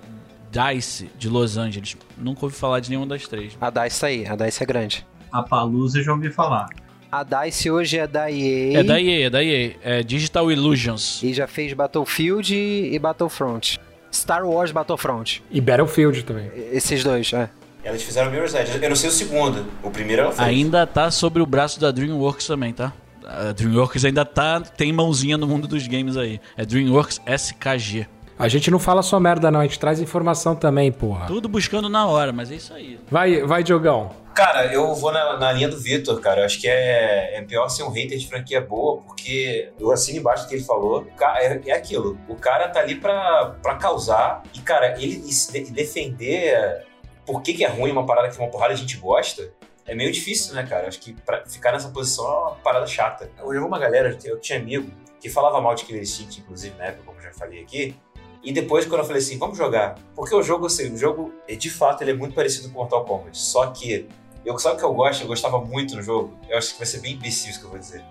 DICE 0.52 1.10
de 1.18 1.30
Los 1.30 1.58
Angeles. 1.58 1.96
Nunca 2.18 2.46
ouvi 2.46 2.56
falar 2.56 2.82
de 2.82 2.90
nenhuma 2.90 3.08
das 3.08 3.28
três. 3.28 3.58
A 3.62 3.70
DICE 3.70 4.00
tá 4.00 4.08
aí, 4.08 4.28
a 4.28 4.36
DICE 4.36 4.64
é 4.64 4.66
grande. 4.66 5.08
A 5.32 5.42
Palusa 5.42 6.00
eu 6.00 6.04
já 6.04 6.12
ouvi 6.12 6.30
falar. 6.30 6.68
A 7.12 7.24
DICE 7.24 7.72
hoje 7.72 7.98
é 7.98 8.06
da 8.06 8.30
EA. 8.30 8.80
É 8.80 8.84
da 8.84 9.00
EA, 9.00 9.28
é 9.28 9.30
da 9.30 9.44
EA. 9.44 9.76
É 9.82 10.04
Digital 10.04 10.52
Illusions. 10.52 11.24
E 11.24 11.34
já 11.34 11.48
fez 11.48 11.72
Battlefield 11.74 12.54
e 12.54 13.00
Battlefront. 13.00 13.80
Star 14.12 14.46
Wars 14.46 14.72
Battlefront. 14.72 15.42
E 15.50 15.62
Battlefield 15.62 16.24
também. 16.24 16.52
Esses 16.72 17.04
dois, 17.04 17.32
é. 17.34 17.50
Elas 17.84 18.02
fizeram 18.02 18.32
Mirror's 18.32 18.54
Edge. 18.54 18.80
Eu 18.82 18.90
não 18.90 18.96
sei 18.96 19.10
o 19.10 19.12
segundo. 19.12 19.66
O 19.84 19.90
primeiro 19.92 20.22
ela 20.24 20.32
fez. 20.32 20.48
Ainda 20.48 20.88
tá 20.88 21.12
sobre 21.12 21.42
o 21.42 21.46
braço 21.46 21.80
da 21.80 21.92
DreamWorks 21.92 22.48
também, 22.48 22.72
tá? 22.74 22.94
A 23.26 23.52
DreamWorks 23.52 24.06
ainda 24.06 24.24
tá, 24.26 24.62
tem 24.62 24.92
mãozinha 24.94 25.38
no 25.38 25.48
mundo 25.48 25.68
dos 25.68 25.88
games 25.88 26.16
aí. 26.18 26.40
É 26.58 26.66
DreamWorks 26.66 27.20
SKG. 27.26 28.08
A 28.38 28.48
gente 28.48 28.72
não 28.72 28.80
fala 28.80 29.02
só 29.04 29.20
merda, 29.20 29.52
não. 29.52 29.60
A 29.60 29.64
gente 29.64 29.80
traz 29.80 30.00
informação 30.00 30.56
também, 30.56 30.92
porra. 30.92 31.28
Tudo 31.28 31.48
buscando 31.48 31.88
na 31.88 32.08
hora, 32.08 32.32
mas 32.34 32.52
é 32.52 32.56
isso 32.56 32.74
aí. 32.74 33.00
Vai, 33.10 33.42
vai, 33.44 33.64
Diogão. 33.64 34.12
Cara, 34.34 34.74
eu 34.74 34.96
vou 34.96 35.12
na, 35.12 35.38
na 35.38 35.52
linha 35.52 35.70
do 35.70 35.78
Victor, 35.80 36.20
cara. 36.20 36.42
Eu 36.42 36.46
acho 36.46 36.60
que 36.60 36.68
é, 36.68 37.38
é 37.38 37.42
pior 37.44 37.70
ser 37.70 37.84
um 37.84 37.90
hater 37.92 38.18
de 38.18 38.28
franquia 38.28 38.60
boa, 38.60 39.02
porque 39.04 39.70
eu 39.80 39.92
assino 39.92 40.18
embaixo 40.20 40.44
do 40.46 40.50
que 40.50 40.56
ele 40.56 40.64
falou. 40.64 41.08
É, 41.38 41.62
é 41.68 41.72
aquilo. 41.74 42.18
O 42.28 42.36
cara 42.36 42.68
tá 42.70 42.80
ali 42.80 42.96
pra, 42.96 43.56
pra 43.62 43.76
causar. 43.76 44.42
E, 44.56 44.60
cara, 44.60 45.00
ele 45.00 45.22
se 45.32 45.52
de- 45.52 45.72
defender 45.72 46.84
por 47.26 47.42
que, 47.42 47.54
que 47.54 47.64
é 47.64 47.68
ruim 47.68 47.92
uma 47.92 48.06
parada 48.06 48.30
que 48.30 48.38
uma 48.38 48.50
porrada 48.50 48.74
a 48.74 48.78
gente 48.78 48.98
gosta. 48.98 49.52
É 49.86 49.94
meio 49.94 50.12
difícil, 50.12 50.56
né, 50.56 50.66
cara? 50.66 50.88
Acho 50.88 51.00
que 51.00 51.16
ficar 51.48 51.74
nessa 51.74 51.90
posição 51.90 52.26
é 52.26 52.30
uma 52.30 52.52
parada 52.56 52.88
chata. 52.88 53.30
Eu 53.38 53.54
já 53.54 53.62
uma 53.62 53.78
galera, 53.78 54.18
eu 54.24 54.40
tinha 54.40 54.58
amigo 54.58 54.90
que 55.20 55.30
falava 55.30 55.60
mal 55.62 55.76
de 55.76 55.86
Killer 55.86 56.02
Instinct, 56.02 56.42
inclusive, 56.42 56.78
na 56.78 56.86
época, 56.86 57.04
como 57.06 57.18
eu 57.18 57.24
já 57.24 57.34
falei 57.34 57.62
aqui. 57.62 57.96
E 58.44 58.52
depois, 58.52 58.86
quando 58.86 59.00
eu 59.00 59.06
falei 59.06 59.22
assim, 59.22 59.38
vamos 59.38 59.58
jogar. 59.58 59.96
Porque 60.16 60.36
o 60.36 60.44
jogo, 60.44 60.66
assim, 60.66 60.94
o 60.94 60.98
jogo, 60.98 61.34
é, 61.48 61.56
de 61.56 61.70
fato, 61.70 62.02
ele 62.02 62.12
é 62.12 62.14
muito 62.14 62.36
parecido 62.36 62.68
com 62.70 62.76
Mortal 62.76 63.06
Kombat. 63.06 63.38
Só 63.38 63.68
que 63.68 64.08
eu, 64.46 64.58
sabe 64.60 64.76
o 64.76 64.80
que 64.80 64.84
eu 64.84 64.94
gosto? 64.94 65.22
Eu 65.22 65.28
gostava 65.28 65.60
muito 65.62 65.96
no 65.96 66.02
jogo. 66.02 66.38
Eu 66.50 66.58
acho 66.58 66.74
que 66.74 66.78
vai 66.78 66.86
ser 66.86 67.00
bem 67.00 67.14
imbecil 67.14 67.52
isso 67.52 67.60
que 67.60 67.66
eu 67.66 67.70
vou 67.70 67.80
dizer. 67.80 68.04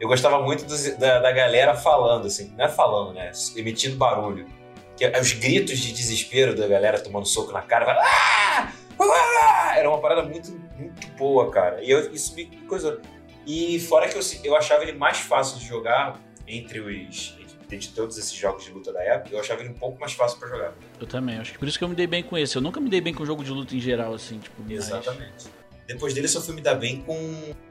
Eu 0.00 0.08
gostava 0.08 0.42
muito 0.42 0.64
da, 0.98 1.20
da 1.20 1.30
galera 1.30 1.76
falando, 1.76 2.26
assim. 2.26 2.52
Não 2.56 2.64
é 2.64 2.68
falando, 2.68 3.14
né? 3.14 3.30
Emitindo 3.54 3.96
barulho. 3.96 4.46
Que, 4.98 5.04
é 5.04 5.20
os 5.20 5.32
gritos 5.32 5.78
de 5.78 5.92
desespero 5.92 6.56
da 6.56 6.66
galera 6.66 6.98
tomando 6.98 7.24
soco 7.26 7.52
na 7.52 7.62
cara. 7.62 7.84
Vai, 7.86 7.96
ah! 7.98 8.72
Ah! 9.00 9.74
Era 9.76 9.88
uma 9.88 10.00
parada 10.00 10.22
muito, 10.24 10.50
muito 10.76 11.06
boa, 11.16 11.50
cara. 11.50 11.82
E 11.82 11.88
eu, 11.90 12.12
isso 12.12 12.34
me 12.34 12.46
coisou. 12.68 13.00
E 13.46 13.78
fora 13.80 14.08
que 14.08 14.18
eu, 14.18 14.22
eu 14.44 14.56
achava 14.56 14.82
ele 14.82 14.92
mais 14.92 15.18
fácil 15.18 15.58
de 15.58 15.66
jogar 15.66 16.20
entre 16.46 16.80
os. 16.80 17.38
Entre 17.70 17.88
todos 17.88 18.16
esses 18.16 18.32
jogos 18.32 18.64
de 18.64 18.70
luta 18.70 18.90
da 18.94 19.02
época, 19.02 19.34
eu 19.34 19.40
achava 19.40 19.60
ele 19.60 19.68
um 19.68 19.74
pouco 19.74 20.00
mais 20.00 20.14
fácil 20.14 20.38
pra 20.38 20.48
jogar. 20.48 20.72
Eu 20.98 21.06
também. 21.06 21.38
Acho 21.38 21.52
que 21.52 21.58
por 21.58 21.68
isso 21.68 21.78
que 21.78 21.84
eu 21.84 21.88
me 21.88 21.94
dei 21.94 22.06
bem 22.06 22.22
com 22.22 22.36
esse. 22.36 22.56
Eu 22.56 22.62
nunca 22.62 22.80
me 22.80 22.88
dei 22.88 23.00
bem 23.00 23.12
com 23.12 23.24
jogo 23.26 23.44
de 23.44 23.50
luta 23.50 23.76
em 23.76 23.80
geral, 23.80 24.14
assim, 24.14 24.38
tipo. 24.38 24.56
mas- 24.62 24.72
Exatamente. 24.72 25.46
Depois 25.86 26.12
dele, 26.12 26.28
só 26.28 26.40
fui 26.40 26.54
me 26.54 26.60
dar 26.60 26.74
bem 26.74 27.02
com 27.02 27.16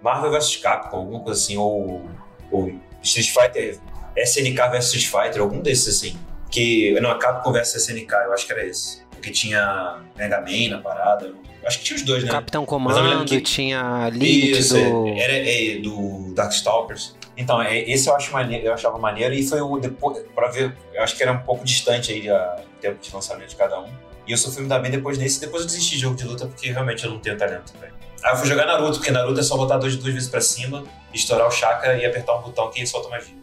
Marvel 0.01 0.31
vs 0.31 0.55
Capcom, 0.57 0.97
alguma 0.97 1.19
coisa 1.21 1.39
assim, 1.39 1.57
ou, 1.57 2.07
ou 2.51 2.79
Street 3.03 3.29
Fighter, 3.31 3.79
SNK 4.15 4.69
vs 4.71 4.85
Street 4.93 5.05
Fighter, 5.07 5.41
algum 5.41 5.61
desses 5.61 5.97
assim. 5.97 6.17
Que, 6.49 6.97
não, 7.01 7.11
a 7.11 7.17
Capcom 7.17 7.51
vs 7.51 7.75
SNK, 7.75 8.11
eu 8.25 8.33
acho 8.33 8.45
que 8.45 8.53
era 8.53 8.65
esse. 8.65 9.01
Porque 9.11 9.31
tinha 9.31 9.99
Mega 10.15 10.39
Man 10.41 10.69
na 10.69 10.77
parada. 10.79 11.33
Acho 11.65 11.79
que 11.79 11.85
tinha 11.85 11.97
os 11.97 12.03
dois, 12.03 12.23
né? 12.23 12.31
Capitão 12.31 12.65
Comando, 12.65 13.25
que- 13.25 13.41
tinha 13.41 14.09
Lilith 14.09 14.59
Isso, 14.59 14.73
do. 14.75 15.07
é, 15.07 15.19
era 15.19 15.33
é, 15.33 15.79
do 15.79 16.33
Darkstalkers. 16.33 17.15
Então, 17.35 17.61
é, 17.61 17.77
esse 17.79 18.09
eu, 18.09 18.15
acho 18.15 18.31
maneiro, 18.31 18.65
eu 18.67 18.73
achava 18.73 18.97
maneiro 18.97 19.33
e 19.33 19.45
foi 19.45 19.61
o 19.61 19.77
depois, 19.77 20.23
pra 20.33 20.47
ver, 20.49 20.75
eu 20.93 21.03
acho 21.03 21.15
que 21.15 21.21
era 21.21 21.31
um 21.31 21.39
pouco 21.39 21.63
distante 21.65 22.11
aí 22.11 22.29
a, 22.29 22.55
o 22.77 22.79
tempo 22.79 22.99
de 22.99 23.13
lançamento 23.13 23.49
de 23.49 23.55
cada 23.55 23.79
um. 23.79 23.89
E 24.25 24.31
eu 24.31 24.37
só 24.37 24.49
fui 24.49 24.63
me 24.63 24.69
dar 24.69 24.79
bem 24.79 24.89
depois 24.91 25.17
desse, 25.17 25.39
depois 25.39 25.61
eu 25.63 25.67
desisti 25.67 25.95
de 25.95 26.01
jogo 26.01 26.15
de 26.15 26.25
luta 26.25 26.47
porque 26.47 26.71
realmente 26.71 27.03
eu 27.05 27.11
não 27.11 27.19
tenho 27.19 27.37
talento, 27.37 27.73
velho. 27.79 27.93
Aí 28.23 28.33
eu 28.33 28.37
fui 28.37 28.47
jogar 28.47 28.65
Naruto, 28.65 28.97
porque 28.97 29.11
Naruto 29.11 29.39
é 29.39 29.43
só 29.43 29.55
botar 29.55 29.77
dois, 29.77 29.95
duas 29.95 30.13
vezes 30.13 30.29
pra 30.29 30.41
cima, 30.41 30.83
estourar 31.13 31.47
o 31.47 31.51
chakra 31.51 31.95
e 31.97 32.05
apertar 32.05 32.37
um 32.37 32.41
botão 32.41 32.69
que 32.71 32.85
solta 32.87 33.07
mais 33.09 33.25
vida. 33.25 33.39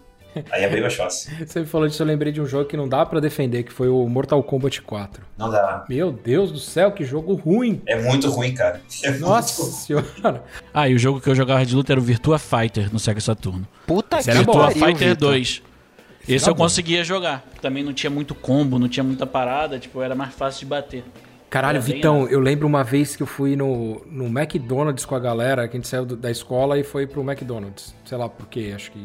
Aí 0.51 0.65
é 0.65 0.69
bem 0.69 0.81
mais 0.81 0.95
fácil. 0.95 1.31
Você 1.47 1.61
me 1.61 1.67
falou 1.67 1.87
disso, 1.89 2.03
eu 2.03 2.07
lembrei 2.07 2.33
de 2.33 2.41
um 2.41 2.47
jogo 2.47 2.65
que 2.69 2.77
não 2.77 2.89
dá 2.89 3.05
pra 3.07 3.21
defender, 3.21 3.63
que 3.63 3.73
foi 3.73 3.89
o 3.89 4.09
Mortal 4.09 4.43
Kombat 4.43 4.83
4. 4.83 5.23
Não 5.39 5.51
dá. 5.51 5.85
Meu 5.89 6.11
Deus 6.13 6.51
do 6.53 6.59
céu, 6.59 6.93
que 6.93 7.05
jogo 7.05 7.35
ruim. 7.35 7.81
É 7.87 8.01
muito 8.01 8.29
ruim, 8.31 8.55
cara. 8.55 8.81
É 9.05 9.11
Nossa 9.19 9.63
ruim. 9.63 9.73
senhora. 9.73 10.45
Ah, 10.73 10.89
e 10.89 10.95
o 10.95 10.99
jogo 10.99 11.21
que 11.21 11.29
eu 11.31 11.35
jogava 11.35 11.65
de 11.65 11.75
luta 11.75 11.93
era 11.93 12.01
o 12.01 12.03
Virtua 12.03 12.39
Fighter 12.39 12.93
no 12.93 12.99
Sega 12.99 13.21
Saturno. 13.21 13.67
Puta 13.87 14.19
Esse 14.19 14.31
que 14.31 14.37
era 14.37 14.43
bom. 14.45 14.53
Virtua 14.53 14.69
pariu, 14.73 14.87
Fighter 14.87 15.09
Vitor. 15.11 15.29
2. 15.31 15.63
Esse 16.29 16.49
eu 16.51 16.55
bom. 16.55 16.63
conseguia 16.63 17.05
jogar. 17.05 17.45
Também 17.61 17.85
não 17.85 17.93
tinha 17.93 18.11
muito 18.11 18.35
combo, 18.35 18.79
não 18.79 18.89
tinha 18.89 19.05
muita 19.05 19.27
parada, 19.27 19.79
tipo, 19.79 20.01
era 20.01 20.15
mais 20.15 20.35
fácil 20.35 20.61
de 20.61 20.67
bater. 20.67 21.05
Caralho, 21.51 21.77
Era 21.77 21.87
bem 21.87 21.95
Vitão, 21.97 22.27
eu 22.29 22.41
lembro 22.41 22.67
uma 22.67 22.83
vez 22.83 23.15
que 23.15 23.23
eu 23.23 23.27
fui 23.29 23.55
no, 23.55 24.03
no 24.07 24.25
McDonald's 24.27 25.05
com 25.05 25.15
a 25.15 25.21
galera, 25.21 25.69
que 25.69 25.77
a 25.77 25.79
gente 25.79 25.87
saiu 25.87 26.05
do- 26.05 26.17
da 26.17 26.29
escola 26.31 26.77
e 26.79 26.83
foi 26.83 27.07
pro 27.07 27.21
McDonald's. 27.23 27.95
Sei 28.05 28.19
lá 28.19 28.29
por 28.29 28.47
quê, 28.49 28.73
acho 28.75 28.91
que 28.91 28.99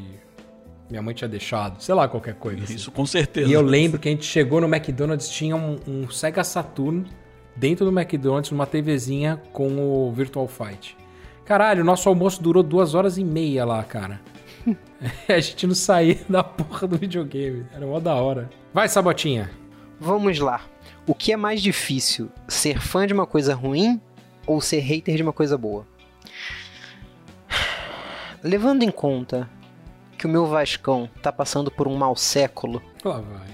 minha 0.89 1.02
mãe 1.02 1.13
tinha 1.13 1.28
deixado, 1.28 1.82
sei 1.82 1.93
lá, 1.93 2.08
qualquer 2.08 2.34
coisa. 2.36 2.63
assim. 2.63 2.75
Isso 2.75 2.91
com 2.91 3.06
certeza. 3.06 3.47
E 3.47 3.54
eu 3.54 3.62
lembro 3.62 3.99
que 3.99 4.08
a 4.08 4.12
gente 4.12 4.25
chegou 4.25 4.60
no 4.60 4.67
McDonald's, 4.67 5.30
tinha 5.30 5.56
um, 5.56 5.78
um 5.88 6.10
Sega 6.10 6.43
Saturn 6.43 7.06
dentro 7.56 7.86
do 7.86 7.97
McDonald's, 7.97 8.52
numa 8.52 8.65
TVzinha 8.65 9.41
com 9.54 9.78
o 9.78 10.12
Virtual 10.12 10.47
Fight. 10.47 10.97
Caralho, 11.45 11.82
o 11.82 11.86
nosso 11.86 12.10
almoço 12.10 12.41
durou 12.41 12.63
duas 12.63 12.95
horas 12.95 13.17
e 13.17 13.23
meia 13.23 13.65
lá, 13.65 13.84
cara. 13.84 14.19
a 15.28 15.39
gente 15.39 15.67
não 15.67 15.75
saía 15.75 16.19
da 16.28 16.43
porra 16.43 16.88
do 16.88 16.97
videogame. 16.97 17.65
Era 17.73 17.86
mó 17.86 17.99
da 17.99 18.15
hora. 18.15 18.49
Vai, 18.73 18.88
Sabotinha. 18.88 19.52
Vamos 19.99 20.39
lá. 20.39 20.62
O 21.06 21.13
que 21.13 21.32
é 21.32 21.38
mais 21.38 21.62
difícil? 21.62 22.32
Ser 22.47 22.80
fã 22.80 23.06
de 23.06 23.13
uma 23.13 23.25
coisa 23.25 23.54
ruim 23.54 23.99
ou 24.45 24.62
ser 24.62 24.80
hater 24.80 25.15
de 25.15 25.23
uma 25.23 25.34
coisa 25.34 25.58
boa? 25.58 25.86
Levando 28.43 28.84
em 28.84 28.91
conta 28.91 29.49
que 30.19 30.27
o 30.27 30.29
meu 30.29 30.45
Vascão 30.45 31.10
tá 31.23 31.32
passando 31.32 31.71
por 31.71 31.88
um 31.88 31.95
mau 31.95 32.15
século, 32.15 32.82
Lá 33.03 33.21
vai. 33.21 33.47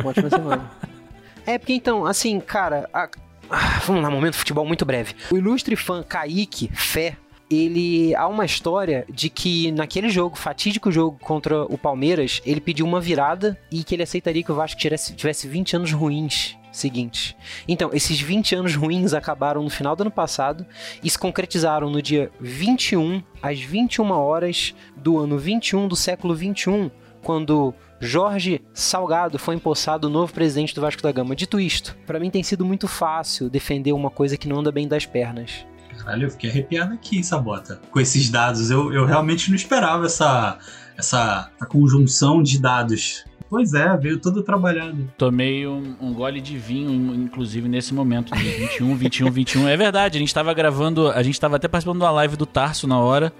uma 0.00 0.10
ótima 0.10 0.30
semana. 0.30 0.70
É, 1.46 1.58
porque 1.58 1.72
então, 1.72 2.04
assim, 2.06 2.38
cara. 2.38 2.88
a- 2.92 3.08
ah, 3.50 3.80
vamos 3.84 4.02
lá, 4.02 4.10
momento 4.10 4.34
futebol 4.36 4.64
muito 4.64 4.84
breve. 4.84 5.14
O 5.32 5.36
ilustre 5.36 5.74
fã 5.76 6.02
Kaique 6.02 6.70
Fé. 6.74 7.16
Ele 7.50 8.14
há 8.14 8.28
uma 8.28 8.44
história 8.44 9.04
de 9.12 9.28
que 9.28 9.72
naquele 9.72 10.08
jogo, 10.08 10.36
fatídico 10.36 10.92
jogo 10.92 11.18
contra 11.20 11.64
o 11.64 11.76
Palmeiras, 11.76 12.40
ele 12.46 12.60
pediu 12.60 12.86
uma 12.86 13.00
virada 13.00 13.58
e 13.72 13.82
que 13.82 13.94
ele 13.96 14.04
aceitaria 14.04 14.44
que 14.44 14.52
o 14.52 14.54
Vasco 14.54 14.78
tivesse, 14.78 15.14
tivesse 15.14 15.48
20 15.48 15.74
anos 15.76 15.92
ruins 15.92 16.56
seguintes. 16.72 17.34
Então, 17.66 17.90
esses 17.92 18.20
20 18.20 18.54
anos 18.54 18.74
ruins 18.74 19.12
acabaram 19.12 19.62
no 19.62 19.70
final 19.70 19.94
do 19.96 20.02
ano 20.02 20.10
passado 20.10 20.66
e 21.02 21.10
se 21.10 21.18
concretizaram 21.18 21.90
no 21.90 22.00
dia 22.00 22.30
21, 22.40 23.22
às 23.42 23.60
21 23.60 24.10
horas 24.10 24.74
do 24.96 25.18
ano 25.18 25.38
21 25.38 25.88
do 25.88 25.96
século 25.96 26.34
21, 26.34 26.90
quando 27.22 27.74
Jorge 28.00 28.62
Salgado 28.72 29.38
foi 29.38 29.54
empossado 29.54 30.08
novo 30.08 30.32
presidente 30.32 30.74
do 30.74 30.80
Vasco 30.80 31.02
da 31.02 31.12
Gama. 31.12 31.36
Dito 31.36 31.60
isto, 31.60 31.96
pra 32.06 32.18
mim 32.18 32.30
tem 32.30 32.42
sido 32.42 32.64
muito 32.64 32.88
fácil 32.88 33.50
defender 33.50 33.92
uma 33.92 34.10
coisa 34.10 34.36
que 34.36 34.48
não 34.48 34.60
anda 34.60 34.72
bem 34.72 34.88
das 34.88 35.04
pernas. 35.04 35.66
Caralho, 35.98 36.26
eu 36.26 36.30
fiquei 36.30 36.48
arrepiado 36.48 36.94
aqui, 36.94 37.22
Sabota. 37.22 37.78
Com 37.90 38.00
esses 38.00 38.30
dados, 38.30 38.70
eu, 38.70 38.92
eu 38.92 39.04
realmente 39.04 39.50
não 39.50 39.56
esperava 39.56 40.06
essa, 40.06 40.58
essa 40.96 41.50
conjunção 41.68 42.42
de 42.42 42.58
dados. 42.58 43.24
Pois 43.50 43.74
é, 43.74 43.96
veio 43.96 44.20
todo 44.20 44.42
trabalhado. 44.44 45.10
Tomei 45.18 45.66
um, 45.66 45.96
um 46.00 46.14
gole 46.14 46.40
de 46.40 46.56
vinho, 46.56 47.12
inclusive, 47.14 47.68
nesse 47.68 47.92
momento, 47.92 48.32
de 48.32 48.42
21, 48.48 48.94
21, 48.94 49.30
21. 49.30 49.68
É 49.68 49.76
verdade, 49.76 50.16
a 50.16 50.20
gente 50.20 50.32
tava 50.32 50.54
gravando, 50.54 51.08
a 51.10 51.20
gente 51.22 51.38
tava 51.40 51.56
até 51.56 51.66
participando 51.66 51.98
de 51.98 52.04
uma 52.04 52.12
live 52.12 52.36
do 52.36 52.46
Tarso 52.46 52.86
na 52.86 52.98
hora, 53.00 53.32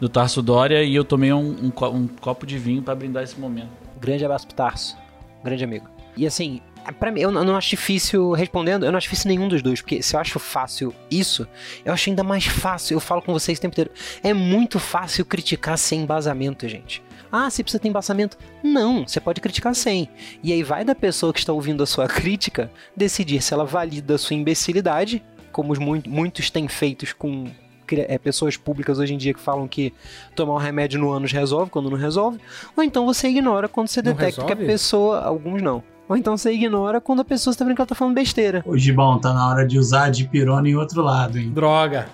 do 0.00 0.08
Tarso 0.08 0.40
Dória, 0.40 0.82
e 0.82 0.94
eu 0.94 1.04
tomei 1.04 1.30
um, 1.30 1.66
um 1.66 1.70
co- 1.70 1.90
um 1.90 2.08
copo 2.08 2.46
de 2.46 2.56
vinho 2.56 2.82
pra 2.82 2.94
brindar 2.94 3.22
esse 3.22 3.38
momento. 3.38 3.68
Grande 4.00 4.24
abraço 4.24 4.46
pro 4.46 4.56
Tarso. 4.56 4.96
Grande 5.44 5.62
amigo. 5.62 5.86
E 6.16 6.26
assim, 6.26 6.62
pra 6.98 7.12
mim, 7.12 7.20
eu 7.20 7.30
não 7.30 7.42
eu 7.42 7.46
não 7.46 7.54
acho 7.56 7.68
difícil, 7.68 8.32
respondendo, 8.32 8.86
eu 8.86 8.90
não 8.90 8.96
acho 8.96 9.04
difícil 9.10 9.28
nenhum 9.28 9.46
dos 9.46 9.60
dois, 9.60 9.82
porque 9.82 10.02
se 10.02 10.16
eu 10.16 10.20
acho 10.20 10.38
fácil 10.38 10.94
isso, 11.10 11.46
eu 11.84 11.92
acho 11.92 12.08
ainda 12.08 12.24
mais 12.24 12.46
fácil, 12.46 12.94
eu 12.94 13.00
falo 13.00 13.20
com 13.20 13.32
vocês 13.34 13.58
o 13.58 13.60
tempo 13.60 13.74
inteiro, 13.74 13.90
é 14.22 14.32
muito 14.32 14.78
fácil 14.78 15.22
criticar 15.26 15.76
sem 15.76 16.00
embasamento, 16.00 16.66
gente. 16.66 17.02
Ah, 17.32 17.48
você 17.48 17.62
precisa 17.62 17.80
ter 17.80 17.88
embasamento? 17.88 18.36
Não, 18.62 19.06
você 19.06 19.20
pode 19.20 19.40
criticar 19.40 19.74
sem. 19.74 20.08
E 20.42 20.52
aí 20.52 20.62
vai 20.62 20.84
da 20.84 20.94
pessoa 20.94 21.32
que 21.32 21.38
está 21.38 21.52
ouvindo 21.52 21.82
a 21.82 21.86
sua 21.86 22.06
crítica 22.08 22.70
decidir 22.96 23.40
se 23.42 23.54
ela 23.54 23.64
valida 23.64 24.14
a 24.14 24.18
sua 24.18 24.34
imbecilidade, 24.36 25.22
como 25.52 25.72
os 25.72 25.78
mui- 25.78 26.02
muitos 26.06 26.50
têm 26.50 26.66
feito 26.68 27.06
com 27.16 27.44
é, 27.92 28.18
pessoas 28.18 28.56
públicas 28.56 28.98
hoje 28.98 29.14
em 29.14 29.18
dia 29.18 29.34
que 29.34 29.40
falam 29.40 29.66
que 29.66 29.92
tomar 30.36 30.54
um 30.54 30.58
remédio 30.58 31.00
no 31.00 31.10
ânus 31.10 31.32
resolve 31.32 31.70
quando 31.70 31.90
não 31.90 31.96
resolve. 31.96 32.38
Ou 32.76 32.82
então 32.84 33.04
você 33.06 33.28
ignora 33.28 33.68
quando 33.68 33.88
você 33.88 34.00
Não 34.02 34.12
detecta 34.12 34.44
que 34.44 34.52
a 34.52 34.56
pessoa. 34.56 35.20
Alguns 35.20 35.60
não. 35.62 35.82
Ou 36.08 36.16
então 36.16 36.36
você 36.36 36.52
ignora 36.52 37.00
quando 37.00 37.20
a 37.20 37.24
pessoa 37.24 37.52
está 37.52 37.64
vendo 37.64 37.74
que 37.76 37.80
ela 37.80 37.86
tá 37.86 37.94
falando 37.94 38.14
besteira. 38.14 38.62
Ô, 38.66 38.76
Gibão, 38.76 39.20
tá 39.20 39.32
na 39.32 39.48
hora 39.48 39.64
de 39.66 39.78
usar 39.78 40.04
a 40.04 40.10
dipirona 40.10 40.68
em 40.68 40.74
outro 40.74 41.02
lado, 41.02 41.38
hein? 41.38 41.50
Droga. 41.50 42.08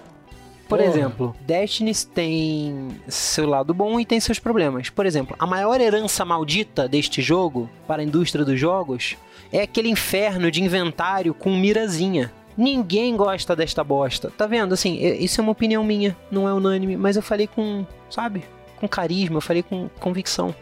Por 0.68 0.78
Porra. 0.78 0.90
exemplo, 0.90 1.34
Destiny 1.42 1.92
tem 2.12 2.88
seu 3.06 3.48
lado 3.48 3.72
bom 3.72 4.00
e 4.00 4.04
tem 4.04 4.18
seus 4.18 4.38
problemas. 4.38 4.90
Por 4.90 5.06
exemplo, 5.06 5.36
a 5.38 5.46
maior 5.46 5.80
herança 5.80 6.24
maldita 6.24 6.88
deste 6.88 7.22
jogo 7.22 7.70
para 7.86 8.02
a 8.02 8.04
indústria 8.04 8.44
dos 8.44 8.58
jogos 8.58 9.16
é 9.52 9.62
aquele 9.62 9.88
inferno 9.88 10.50
de 10.50 10.62
inventário 10.62 11.32
com 11.32 11.56
mirazinha. 11.56 12.32
Ninguém 12.56 13.16
gosta 13.16 13.54
desta 13.54 13.84
bosta. 13.84 14.32
Tá 14.36 14.46
vendo? 14.46 14.72
Assim, 14.72 14.96
isso 14.98 15.40
é 15.40 15.42
uma 15.42 15.52
opinião 15.52 15.84
minha, 15.84 16.16
não 16.30 16.48
é 16.48 16.52
unânime, 16.52 16.96
mas 16.96 17.14
eu 17.14 17.22
falei 17.22 17.46
com, 17.46 17.86
sabe? 18.10 18.42
Com 18.80 18.88
carisma, 18.88 19.36
eu 19.36 19.42
falei 19.42 19.62
com 19.62 19.88
convicção. 20.00 20.54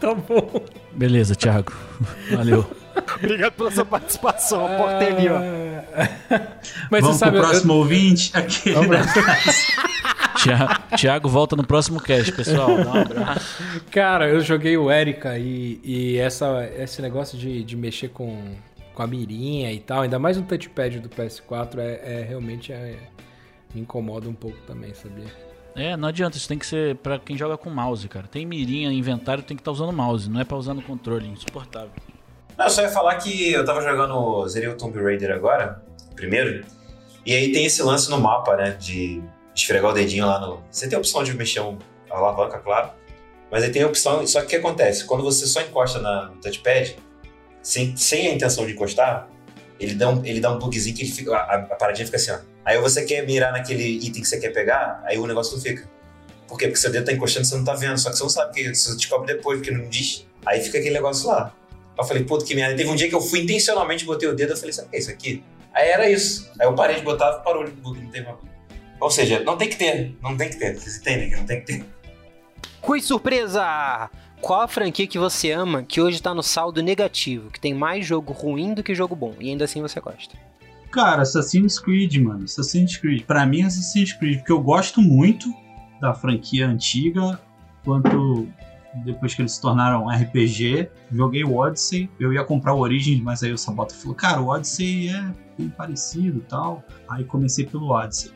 Tá 0.00 0.12
bom. 0.12 0.60
Beleza, 0.92 1.36
Thiago. 1.36 1.72
Valeu. 2.34 2.66
Obrigado 3.16 3.52
pela 3.52 3.70
sua 3.70 3.84
participação, 3.84 4.66
ali, 4.66 5.28
ó. 5.28 5.38
Mas 6.90 7.00
Vamos 7.02 7.16
você 7.16 7.18
sabe, 7.18 7.36
pro 7.36 7.46
eu- 7.46 7.48
próximo 7.50 7.74
ouvinte? 7.74 8.30
Aquele 8.34 8.74
Vamos 8.74 8.90
da- 8.90 9.02
Tia- 10.42 10.80
Thiago 10.96 11.28
volta 11.28 11.54
no 11.54 11.64
próximo 11.64 12.00
cast, 12.00 12.32
pessoal. 12.32 12.76
Dá 12.82 12.90
um 12.92 13.00
abraço. 13.02 13.62
Cara, 13.90 14.28
eu 14.28 14.40
joguei 14.40 14.76
o 14.76 14.90
Erika 14.90 15.38
e, 15.38 15.80
e 15.84 16.18
essa, 16.18 16.68
esse 16.78 17.00
negócio 17.02 17.38
de, 17.38 17.62
de 17.62 17.76
mexer 17.76 18.08
com, 18.08 18.54
com 18.94 19.02
a 19.02 19.06
mirinha 19.06 19.70
e 19.72 19.78
tal, 19.78 20.02
ainda 20.02 20.18
mais 20.18 20.36
no 20.36 20.42
touchpad 20.44 20.98
do 21.00 21.08
PS4, 21.08 21.78
é, 21.78 22.00
é 22.20 22.26
realmente 22.28 22.72
é- 22.72 22.96
me 23.74 23.82
incomoda 23.82 24.28
um 24.28 24.34
pouco 24.34 24.56
também, 24.66 24.92
sabia? 24.94 25.26
É, 25.74 25.96
não 25.96 26.08
adianta, 26.08 26.36
isso 26.36 26.48
tem 26.48 26.58
que 26.58 26.66
ser 26.66 26.96
pra 26.96 27.18
quem 27.18 27.36
joga 27.36 27.56
com 27.56 27.70
mouse, 27.70 28.06
cara. 28.08 28.26
Tem 28.26 28.44
mirinha, 28.44 28.92
inventário, 28.92 29.42
tem 29.42 29.56
que 29.56 29.60
estar 29.62 29.70
usando 29.70 29.92
mouse, 29.92 30.28
não 30.28 30.40
é 30.40 30.44
pra 30.44 30.56
usar 30.58 30.74
no 30.74 30.82
controle, 30.82 31.26
insuportável. 31.28 31.90
Não, 32.56 32.66
eu 32.66 32.70
só 32.70 32.82
ia 32.82 32.90
falar 32.90 33.16
que 33.16 33.52
eu 33.52 33.64
tava 33.64 33.80
jogando 33.80 34.46
Zerei 34.48 34.68
o 34.68 34.76
Tomb 34.76 35.02
Raider 35.02 35.30
agora, 35.30 35.82
primeiro, 36.14 36.64
e 37.24 37.34
aí 37.34 37.52
tem 37.52 37.64
esse 37.64 37.82
lance 37.82 38.10
no 38.10 38.18
mapa, 38.18 38.56
né, 38.56 38.72
de 38.72 39.22
esfregar 39.54 39.90
o 39.90 39.94
dedinho 39.94 40.26
lá 40.26 40.40
no... 40.40 40.62
Você 40.70 40.88
tem 40.88 40.96
a 40.96 40.98
opção 40.98 41.22
de 41.22 41.34
mexer 41.34 41.60
a 41.60 41.74
alavanca, 42.10 42.58
claro, 42.58 42.90
mas 43.50 43.62
aí 43.62 43.70
tem 43.70 43.82
a 43.82 43.86
opção... 43.86 44.26
Só 44.26 44.40
que 44.40 44.46
o 44.46 44.48
que 44.50 44.56
acontece? 44.56 45.04
Quando 45.04 45.22
você 45.22 45.46
só 45.46 45.60
encosta 45.60 45.98
na, 46.00 46.26
no 46.26 46.36
touchpad, 46.36 46.96
sem, 47.62 47.96
sem 47.96 48.28
a 48.28 48.34
intenção 48.34 48.66
de 48.66 48.72
encostar, 48.72 49.28
ele 49.78 49.94
dá 49.94 50.08
um, 50.08 50.24
ele 50.24 50.40
dá 50.40 50.52
um 50.52 50.58
bugzinho 50.58 50.94
que 50.94 51.02
ele 51.02 51.10
fica, 51.12 51.34
a, 51.34 51.54
a 51.56 51.74
paradinha 51.76 52.06
fica 52.06 52.16
assim, 52.16 52.30
ó. 52.30 52.38
Aí 52.64 52.78
você 52.78 53.04
quer 53.04 53.26
mirar 53.26 53.52
naquele 53.52 53.84
item 53.84 54.22
que 54.22 54.28
você 54.28 54.38
quer 54.38 54.50
pegar, 54.50 55.02
aí 55.04 55.18
o 55.18 55.26
negócio 55.26 55.56
não 55.56 55.62
fica. 55.62 55.88
Por 56.46 56.58
quê? 56.58 56.66
Porque 56.66 56.78
seu 56.78 56.92
dedo 56.92 57.06
tá 57.06 57.12
encostando 57.12 57.44
e 57.44 57.48
você 57.48 57.56
não 57.56 57.64
tá 57.64 57.74
vendo, 57.74 57.98
só 57.98 58.10
que 58.10 58.16
você 58.16 58.22
não 58.22 58.30
sabe, 58.30 58.52
que 58.52 58.74
você 58.74 58.94
descobre 58.94 59.34
depois, 59.34 59.58
porque 59.58 59.70
não 59.70 59.88
diz. 59.88 60.26
Aí 60.44 60.60
fica 60.60 60.78
aquele 60.78 60.94
negócio 60.94 61.28
lá. 61.28 61.52
Eu 61.96 62.04
falei, 62.04 62.24
puta 62.24 62.44
que 62.44 62.54
merda. 62.54 62.76
Teve 62.76 62.88
um 62.88 62.94
dia 62.94 63.08
que 63.08 63.14
eu 63.14 63.20
fui 63.20 63.40
intencionalmente, 63.40 64.04
botei 64.04 64.28
o 64.28 64.34
dedo, 64.34 64.52
eu 64.52 64.56
falei, 64.56 64.72
sabe 64.72 64.88
o 64.88 64.90
que 64.90 64.96
é 64.96 65.00
isso 65.00 65.10
aqui? 65.10 65.44
Aí 65.74 65.88
era 65.88 66.10
isso. 66.10 66.50
Aí 66.60 66.66
eu 66.66 66.74
parei 66.74 66.96
de 66.96 67.02
botar, 67.02 67.32
parou 67.38 67.64
de 67.64 67.70
bug, 67.70 68.00
não 68.00 68.10
tem 68.10 68.24
mais. 68.24 68.36
Ou 69.00 69.10
seja, 69.10 69.40
não 69.40 69.56
tem 69.56 69.68
que 69.68 69.76
ter, 69.76 70.16
não 70.22 70.36
tem 70.36 70.48
que 70.48 70.56
ter. 70.56 70.78
Vocês 70.78 70.98
entendem 70.98 71.30
que 71.30 71.36
não 71.36 71.44
tem 71.44 71.60
que 71.60 71.66
ter. 71.66 71.84
Quiz 72.80 73.04
surpresa! 73.04 74.10
Qual 74.40 74.60
a 74.60 74.68
franquia 74.68 75.06
que 75.06 75.18
você 75.18 75.52
ama 75.52 75.84
que 75.84 76.00
hoje 76.00 76.20
tá 76.20 76.34
no 76.34 76.42
saldo 76.42 76.82
negativo, 76.82 77.50
que 77.50 77.60
tem 77.60 77.72
mais 77.72 78.04
jogo 78.04 78.32
ruim 78.32 78.74
do 78.74 78.82
que 78.82 78.92
jogo 78.92 79.14
bom, 79.14 79.34
e 79.38 79.50
ainda 79.50 79.64
assim 79.64 79.80
você 79.80 80.00
gosta? 80.00 80.36
Cara, 80.90 81.22
Assassin's 81.22 81.78
Creed, 81.78 82.16
mano. 82.16 82.44
Assassin's 82.44 82.96
Creed. 82.96 83.22
Pra 83.24 83.46
mim, 83.46 83.62
é 83.62 83.66
Assassin's 83.66 84.12
Creed, 84.12 84.38
porque 84.38 84.52
eu 84.52 84.60
gosto 84.60 85.00
muito 85.00 85.48
da 86.00 86.12
franquia 86.12 86.66
antiga, 86.66 87.40
quanto 87.84 88.48
depois 89.04 89.34
que 89.34 89.42
eles 89.42 89.52
se 89.52 89.60
tornaram 89.60 90.08
RPG. 90.08 90.90
Joguei 91.10 91.44
o 91.44 91.56
Odyssey, 91.56 92.10
eu 92.18 92.32
ia 92.32 92.44
comprar 92.44 92.74
o 92.74 92.80
Origins, 92.80 93.20
mas 93.22 93.42
aí 93.42 93.52
o 93.52 93.58
Sabota 93.58 93.94
falou, 93.94 94.14
cara, 94.14 94.40
o 94.40 94.48
Odyssey 94.48 95.08
é 95.08 95.32
bem 95.58 95.68
parecido 95.68 96.38
e 96.38 96.42
tal. 96.42 96.82
Aí 97.08 97.24
comecei 97.24 97.66
pelo 97.66 97.90
Odyssey. 97.90 98.32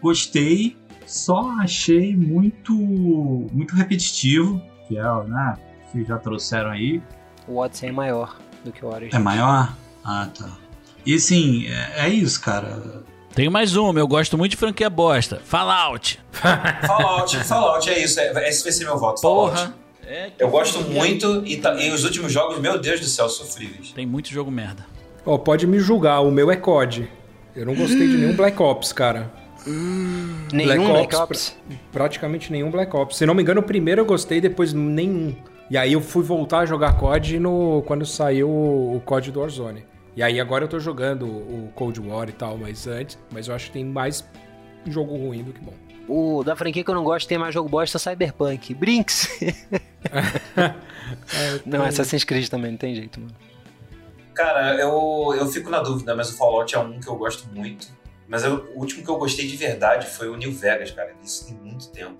Gostei, 0.00 0.76
só 1.06 1.50
achei 1.60 2.16
muito, 2.16 2.72
muito 2.72 3.74
repetitivo, 3.74 4.62
que 4.86 4.96
é, 4.96 5.24
né, 5.24 5.56
que 5.92 6.04
já 6.04 6.18
trouxeram 6.18 6.70
aí. 6.70 7.02
O 7.46 7.56
Odyssey 7.56 7.88
é 7.88 7.92
maior 7.92 8.36
do 8.64 8.72
que 8.72 8.84
o 8.84 8.88
Origins. 8.88 9.14
É 9.14 9.18
maior? 9.18 9.74
Ah, 10.04 10.28
tá. 10.36 10.50
E 11.04 11.14
assim, 11.14 11.66
é, 11.66 12.06
é 12.06 12.08
isso, 12.08 12.40
cara. 12.40 13.02
Tenho 13.34 13.52
mais 13.52 13.76
uma, 13.76 14.00
eu 14.00 14.08
gosto 14.08 14.36
muito 14.36 14.52
de 14.52 14.56
franquia 14.56 14.90
bosta. 14.90 15.40
Fallout. 15.44 16.20
Fallout, 16.86 17.36
Fallout, 17.44 17.88
é 17.88 18.02
isso. 18.02 18.18
É, 18.18 18.48
esse 18.48 18.64
vai 18.64 18.72
ser 18.72 18.84
meu 18.84 18.98
voto. 18.98 19.20
Fallout. 19.20 19.54
Porra. 19.54 19.87
É 20.10 20.30
que 20.36 20.42
Eu 20.42 20.48
gosto 20.48 20.80
muito 20.90 21.42
e, 21.46 21.56
tá- 21.58 21.74
e 21.74 21.90
os 21.90 22.02
últimos 22.04 22.32
jogos, 22.32 22.58
meu 22.60 22.78
Deus 22.78 22.98
do 23.00 23.06
céu, 23.06 23.28
sofríveis. 23.28 23.92
Tem 23.92 24.06
muito 24.06 24.30
jogo 24.30 24.50
merda. 24.50 24.86
Ó, 25.26 25.36
pode 25.36 25.66
me 25.66 25.78
julgar, 25.78 26.20
o 26.20 26.30
meu 26.30 26.50
é 26.50 26.56
COD. 26.56 27.06
Eu 27.54 27.66
não 27.66 27.74
gostei 27.74 28.06
de 28.08 28.16
nenhum 28.16 28.34
Black 28.34 28.60
Ops, 28.62 28.92
cara. 28.92 29.30
Nenhum 30.52 30.66
Black 30.66 30.80
Black 30.80 31.16
Ops 31.16 31.18
Ops. 31.18 31.56
Praticamente 31.92 32.50
nenhum 32.50 32.70
Black 32.70 32.94
Ops. 32.96 33.16
Se 33.16 33.26
não 33.26 33.34
me 33.34 33.42
engano, 33.42 33.60
o 33.60 33.64
primeiro 33.64 34.00
eu 34.00 34.06
gostei, 34.06 34.40
depois 34.40 34.72
nenhum. 34.72 35.34
E 35.70 35.76
aí 35.76 35.92
eu 35.92 36.00
fui 36.00 36.22
voltar 36.22 36.60
a 36.60 36.66
jogar 36.66 36.96
COD 36.96 37.38
no, 37.38 37.82
quando 37.86 38.06
saiu 38.06 38.48
o 38.48 39.02
COD 39.04 39.30
do 39.30 39.40
Warzone. 39.40 39.84
E 40.16 40.22
aí 40.22 40.40
agora 40.40 40.64
eu 40.64 40.68
tô 40.68 40.80
jogando 40.80 41.26
o 41.26 41.70
Cold 41.74 42.00
War 42.00 42.28
e 42.28 42.32
tal, 42.32 42.56
mas 42.56 42.86
antes, 42.86 43.18
mas 43.32 43.46
eu 43.48 43.54
acho 43.54 43.66
que 43.66 43.72
tem 43.72 43.84
mais 43.84 44.26
jogo 44.86 45.14
ruim 45.16 45.42
do 45.44 45.52
que 45.52 45.60
bom. 45.60 45.74
O 46.08 46.42
da 46.42 46.56
franquia 46.56 46.82
que 46.82 46.90
eu 46.90 46.94
não 46.94 47.04
gosto 47.04 47.28
tem 47.28 47.36
mais 47.36 47.52
jogo 47.52 47.68
bosta 47.68 47.98
Cyberpunk. 47.98 48.72
Brinks. 48.74 49.28
não, 51.66 51.84
Assassin's 51.84 52.24
Creed 52.24 52.48
também, 52.48 52.70
não 52.72 52.78
tem 52.78 52.94
jeito, 52.94 53.20
mano. 53.20 53.34
Cara, 54.34 54.74
eu, 54.76 55.34
eu 55.36 55.46
fico 55.48 55.68
na 55.68 55.80
dúvida, 55.80 56.14
mas 56.14 56.30
o 56.30 56.36
Fallout 56.36 56.74
é 56.74 56.78
um 56.78 57.00
que 57.00 57.08
eu 57.08 57.16
gosto 57.16 57.46
muito. 57.52 57.88
Mas 58.28 58.44
eu- 58.44 58.70
o 58.74 58.80
último 58.80 59.02
que 59.02 59.10
eu 59.10 59.16
gostei 59.18 59.46
de 59.46 59.56
verdade 59.56 60.06
foi 60.06 60.28
o 60.28 60.36
New 60.36 60.52
Vegas, 60.52 60.90
cara. 60.92 61.12
Isso 61.22 61.46
tem 61.46 61.54
muito 61.56 61.88
tempo. 61.90 62.16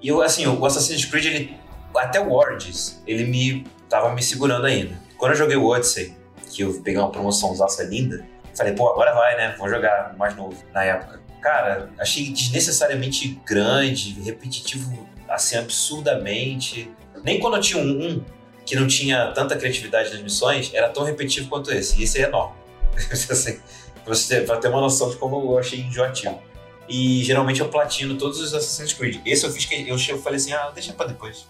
E 0.00 0.08
eu, 0.08 0.22
assim, 0.22 0.46
o 0.46 0.64
Assassin's 0.64 1.04
Creed, 1.04 1.24
ele, 1.26 1.56
até 1.96 2.20
o 2.20 2.32
Origins, 2.32 3.02
ele 3.06 3.24
me 3.24 3.66
tava 3.88 4.14
me 4.14 4.22
segurando 4.22 4.66
ainda. 4.66 4.96
Quando 5.16 5.32
eu 5.32 5.38
joguei 5.38 5.56
o 5.56 5.66
Odyssey, 5.66 6.14
que 6.50 6.62
eu 6.62 6.80
peguei 6.82 7.00
uma 7.00 7.10
promoçãozaça 7.10 7.82
linda, 7.82 8.24
falei, 8.54 8.72
pô, 8.74 8.88
agora 8.88 9.12
vai, 9.12 9.36
né? 9.36 9.54
Vou 9.58 9.68
jogar 9.68 10.14
mais 10.16 10.36
novo 10.36 10.56
na 10.72 10.84
época. 10.84 11.20
Cara, 11.40 11.90
achei 11.98 12.30
desnecessariamente 12.30 13.40
grande, 13.46 14.20
repetitivo, 14.22 15.08
assim, 15.28 15.56
absurdamente. 15.56 16.90
Nem 17.22 17.38
quando 17.38 17.56
eu 17.56 17.60
tinha 17.60 17.82
um, 17.82 18.08
um 18.08 18.24
que 18.66 18.76
não 18.76 18.86
tinha 18.86 19.28
tanta 19.28 19.56
criatividade 19.56 20.12
nas 20.12 20.20
missões, 20.20 20.72
era 20.74 20.88
tão 20.88 21.04
repetitivo 21.04 21.48
quanto 21.48 21.72
esse. 21.72 21.98
E 21.98 22.04
esse 22.04 22.20
é 22.20 22.24
enorme. 22.24 22.56
assim, 23.12 23.60
pra 24.04 24.14
você 24.14 24.40
pra 24.40 24.56
ter 24.56 24.68
uma 24.68 24.80
noção 24.80 25.10
de 25.10 25.16
como 25.16 25.52
eu 25.52 25.58
achei 25.58 25.80
enjoativo. 25.80 26.42
E 26.88 27.22
geralmente 27.22 27.60
eu 27.60 27.68
platino 27.68 28.16
todos 28.16 28.40
os 28.40 28.54
Assassin's 28.54 28.92
Creed. 28.94 29.20
Esse 29.24 29.44
eu 29.44 29.52
fiz 29.52 29.64
que 29.64 29.86
eu 29.88 30.18
falei 30.18 30.36
assim, 30.36 30.52
ah, 30.52 30.70
deixa 30.74 30.92
pra 30.92 31.06
depois. 31.06 31.46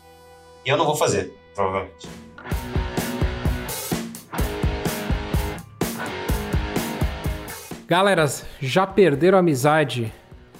E 0.65 0.69
eu 0.69 0.77
não 0.77 0.85
vou 0.85 0.97
fazer, 0.97 1.33
provavelmente. 1.55 2.09
Galera, 7.89 8.31
já 8.61 8.87
perderam 8.87 9.39
a 9.39 9.41
amizade? 9.41 10.13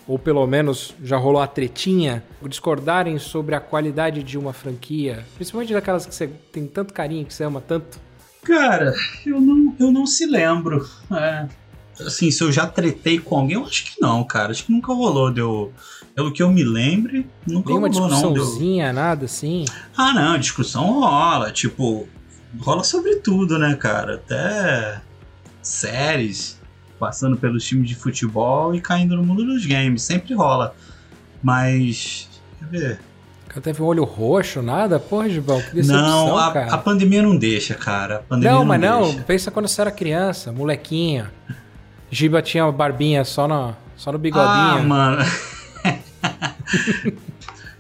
Ou 0.07 0.19
pelo 0.19 0.47
menos 0.47 0.95
já 1.05 1.19
rolou 1.19 1.43
a 1.43 1.47
tretinha? 1.47 2.25
Discordarem 2.43 3.19
sobre 3.19 3.55
a 3.55 3.61
qualidade 3.61 4.23
de 4.23 4.39
uma 4.39 4.55
franquia? 4.55 5.27
Principalmente 5.35 5.75
daquelas 5.75 6.07
que 6.07 6.15
você 6.15 6.27
tem 6.51 6.67
tanto 6.67 6.95
carinho, 6.95 7.27
que 7.27 7.35
você 7.35 7.45
ama 7.45 7.61
tanto? 7.61 8.01
Cara, 8.43 8.95
eu 9.27 9.39
não, 9.39 9.77
eu 9.79 9.93
não 9.93 10.07
se 10.07 10.25
lembro. 10.25 10.89
É, 11.13 11.47
assim, 12.01 12.31
se 12.31 12.43
eu 12.43 12.51
já 12.51 12.67
tretei 12.67 13.19
com 13.19 13.37
alguém, 13.37 13.57
eu 13.57 13.65
acho 13.67 13.85
que 13.85 14.01
não, 14.01 14.25
cara. 14.25 14.51
Acho 14.51 14.65
que 14.65 14.73
nunca 14.73 14.95
rolou. 14.95 15.31
Deu, 15.31 15.71
pelo 16.15 16.33
que 16.33 16.43
eu 16.43 16.49
me 16.51 16.65
lembre, 16.65 17.29
nunca 17.47 17.69
Nenhuma 17.69 17.89
rolou, 17.89 18.09
não. 18.09 18.23
Deu, 18.23 18.33
discussãozinha, 18.33 18.91
nada 18.91 19.27
assim? 19.27 19.67
ah, 19.95 20.15
não, 20.15 20.39
discussão 20.39 21.01
rola. 21.01 21.53
Tipo, 21.53 22.09
rola 22.59 22.83
sobre 22.83 23.17
tudo, 23.17 23.59
né, 23.59 23.75
cara? 23.75 24.15
Até 24.15 25.03
séries, 25.61 26.58
passando 26.99 27.37
pelos 27.37 27.65
times 27.65 27.89
de 27.89 27.95
futebol 27.95 28.75
e 28.75 28.81
caindo 28.81 29.17
no 29.17 29.25
mundo 29.25 29.45
dos 29.45 29.65
games. 29.65 30.03
Sempre 30.03 30.35
rola. 30.35 30.75
Mas. 31.43 32.29
Quer 32.59 32.67
ver? 32.67 33.01
O 33.47 33.49
cara 33.49 33.61
teve 33.63 33.83
um 33.83 33.87
olho 33.87 34.05
roxo, 34.05 34.61
nada? 34.61 34.99
Porra, 35.01 35.29
Gibão, 35.31 35.59
que 35.63 35.75
decepção, 35.77 36.27
Não, 36.27 36.39
a, 36.39 36.53
cara. 36.53 36.75
a 36.75 36.77
pandemia 36.79 37.23
não 37.23 37.35
deixa, 37.37 37.75
cara. 37.75 38.17
A 38.17 38.19
pandemia 38.19 38.53
Não, 38.53 38.65
mas 38.65 38.79
não, 38.81 39.03
deixa. 39.05 39.23
pensa 39.23 39.51
quando 39.51 39.67
você 39.69 39.81
era 39.81 39.91
criança, 39.91 40.53
molequinha. 40.53 41.33
Giba 42.11 42.43
tinha 42.43 42.67
uma 42.67 42.73
barbinha 42.73 43.25
só 43.25 43.49
no, 43.49 43.75
só 43.97 44.13
no 44.13 44.19
bigodinho. 44.19 44.49
Ah, 44.51 44.83
mano. 44.83 45.25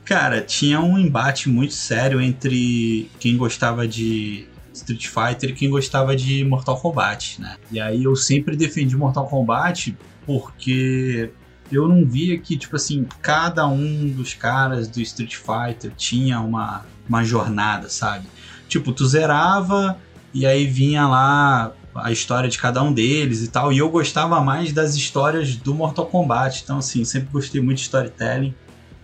Cara, 0.04 0.40
tinha 0.40 0.80
um 0.80 0.98
embate 0.98 1.48
muito 1.50 1.74
sério 1.74 2.20
entre 2.20 3.10
quem 3.20 3.36
gostava 3.36 3.86
de 3.86 4.46
Street 4.92 5.06
Fighter 5.06 5.50
e 5.50 5.52
quem 5.52 5.68
gostava 5.68 6.16
de 6.16 6.44
Mortal 6.44 6.78
Kombat, 6.78 7.40
né? 7.40 7.56
E 7.70 7.80
aí 7.80 8.04
eu 8.04 8.16
sempre 8.16 8.56
defendi 8.56 8.96
Mortal 8.96 9.26
Kombat 9.26 9.96
porque 10.24 11.30
eu 11.70 11.86
não 11.88 12.04
via 12.04 12.38
que, 12.38 12.56
tipo 12.56 12.76
assim, 12.76 13.06
cada 13.20 13.66
um 13.66 14.08
dos 14.08 14.34
caras 14.34 14.88
do 14.88 15.00
Street 15.00 15.36
Fighter 15.36 15.92
tinha 15.96 16.40
uma, 16.40 16.86
uma 17.08 17.24
jornada, 17.24 17.88
sabe? 17.88 18.26
Tipo, 18.68 18.92
tu 18.92 19.06
zerava 19.06 19.98
e 20.32 20.46
aí 20.46 20.66
vinha 20.66 21.06
lá 21.06 21.72
a 21.94 22.12
história 22.12 22.48
de 22.48 22.58
cada 22.58 22.82
um 22.82 22.92
deles 22.92 23.42
e 23.42 23.48
tal. 23.48 23.72
E 23.72 23.78
eu 23.78 23.90
gostava 23.90 24.40
mais 24.40 24.72
das 24.72 24.94
histórias 24.94 25.56
do 25.56 25.74
Mortal 25.74 26.06
Kombat. 26.06 26.62
Então, 26.62 26.78
assim, 26.78 27.04
sempre 27.04 27.28
gostei 27.30 27.60
muito 27.60 27.78
de 27.78 27.84
storytelling. 27.84 28.54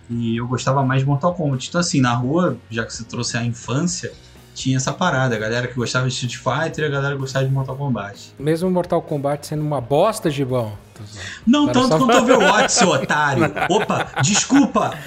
E 0.09 0.37
eu 0.37 0.47
gostava 0.47 0.83
mais 0.83 1.01
de 1.01 1.07
Mortal 1.07 1.33
Kombat. 1.33 1.67
Então, 1.67 1.81
assim, 1.81 1.99
na 1.99 2.13
rua, 2.13 2.57
já 2.69 2.85
que 2.85 2.93
você 2.93 3.03
trouxe 3.03 3.37
a 3.37 3.43
infância, 3.43 4.13
tinha 4.55 4.77
essa 4.77 4.91
parada. 4.93 5.35
A 5.35 5.39
galera 5.39 5.67
que 5.67 5.73
gostava 5.75 6.07
de 6.07 6.13
Street 6.13 6.37
Fighter 6.37 6.85
e 6.85 6.87
a 6.87 6.89
galera 6.89 7.13
que 7.15 7.21
gostava 7.21 7.45
de 7.45 7.51
Mortal 7.51 7.75
Kombat. 7.75 8.33
Mesmo 8.39 8.69
Mortal 8.71 9.01
Kombat 9.01 9.45
sendo 9.47 9.61
uma 9.61 9.79
bosta 9.81 10.31
bom. 10.45 10.75
Não 11.45 11.67
tanto 11.67 11.89
só- 11.89 11.97
quanto 11.99 12.17
Overwatch, 12.19 12.71
seu 12.73 12.89
otário. 12.89 13.43
Opa, 13.69 14.07
desculpa. 14.23 14.97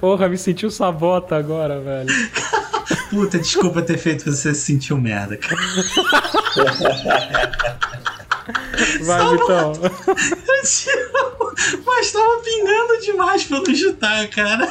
Porra, 0.00 0.28
me 0.28 0.36
sentiu 0.36 0.70
sabota 0.70 1.36
agora, 1.36 1.80
velho. 1.80 2.08
Puta, 3.10 3.38
desculpa 3.38 3.82
ter 3.82 3.98
feito 3.98 4.24
você 4.30 4.54
se 4.54 4.60
sentir 4.62 4.92
um 4.94 5.00
merda, 5.00 5.36
cara. 5.36 5.56
Vai, 9.04 9.30
Vitão. 9.36 9.72
Mas 11.86 12.12
tava 12.12 12.40
pingando 12.42 13.00
demais 13.02 13.44
pra 13.44 13.58
não 13.60 13.74
chutar, 13.74 14.28
cara. 14.28 14.68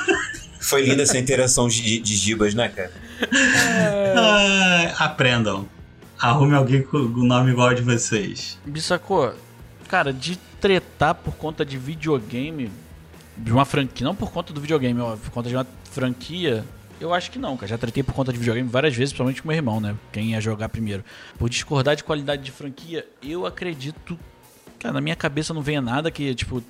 Foi 0.60 0.84
linda 0.84 1.04
essa 1.04 1.18
interação 1.18 1.68
de, 1.68 2.00
de 2.00 2.16
gibas, 2.16 2.54
né, 2.54 2.68
cara? 2.70 2.92
Ai, 4.16 4.94
aprendam. 4.98 5.68
Arrume 6.20 6.56
alguém 6.56 6.82
com 6.82 6.98
o 6.98 7.24
nome 7.24 7.52
igual 7.52 7.74
de 7.74 7.82
vocês. 7.82 8.58
Bissacô, 8.66 9.32
cara, 9.88 10.12
de 10.12 10.38
tretar 10.60 11.16
por 11.16 11.34
conta 11.36 11.66
de 11.66 11.78
videogame, 11.78 12.70
de 13.38 13.52
uma 13.52 13.64
franquia, 13.64 14.06
não 14.06 14.14
por 14.14 14.32
conta 14.32 14.52
do 14.52 14.60
videogame, 14.60 15.00
ó, 15.00 15.16
por 15.16 15.32
conta 15.32 15.48
de 15.48 15.56
uma 15.56 15.66
franquia, 15.92 16.66
eu 17.00 17.14
acho 17.14 17.32
que 17.32 17.40
não, 17.40 17.56
cara. 17.56 17.68
Já 17.68 17.78
tretei 17.78 18.04
por 18.04 18.14
conta 18.14 18.34
de 18.34 18.38
videogame 18.38 18.68
várias 18.68 18.94
vezes, 18.94 19.14
principalmente 19.14 19.42
com 19.42 19.48
meu 19.48 19.56
irmão, 19.56 19.80
né? 19.80 19.96
Quem 20.12 20.32
ia 20.32 20.42
jogar 20.42 20.68
primeiro. 20.68 21.04
Por 21.38 21.50
discordar 21.50 21.96
de 21.96 22.04
qualidade 22.04 22.44
de 22.44 22.52
franquia, 22.52 23.08
eu 23.24 23.46
acredito. 23.46 24.20
Cara, 24.78 24.94
na 24.94 25.02
minha 25.02 25.16
cabeça 25.16 25.54
não 25.54 25.62
venha 25.62 25.82
nada 25.82 26.12
que, 26.12 26.36
tipo, 26.36 26.62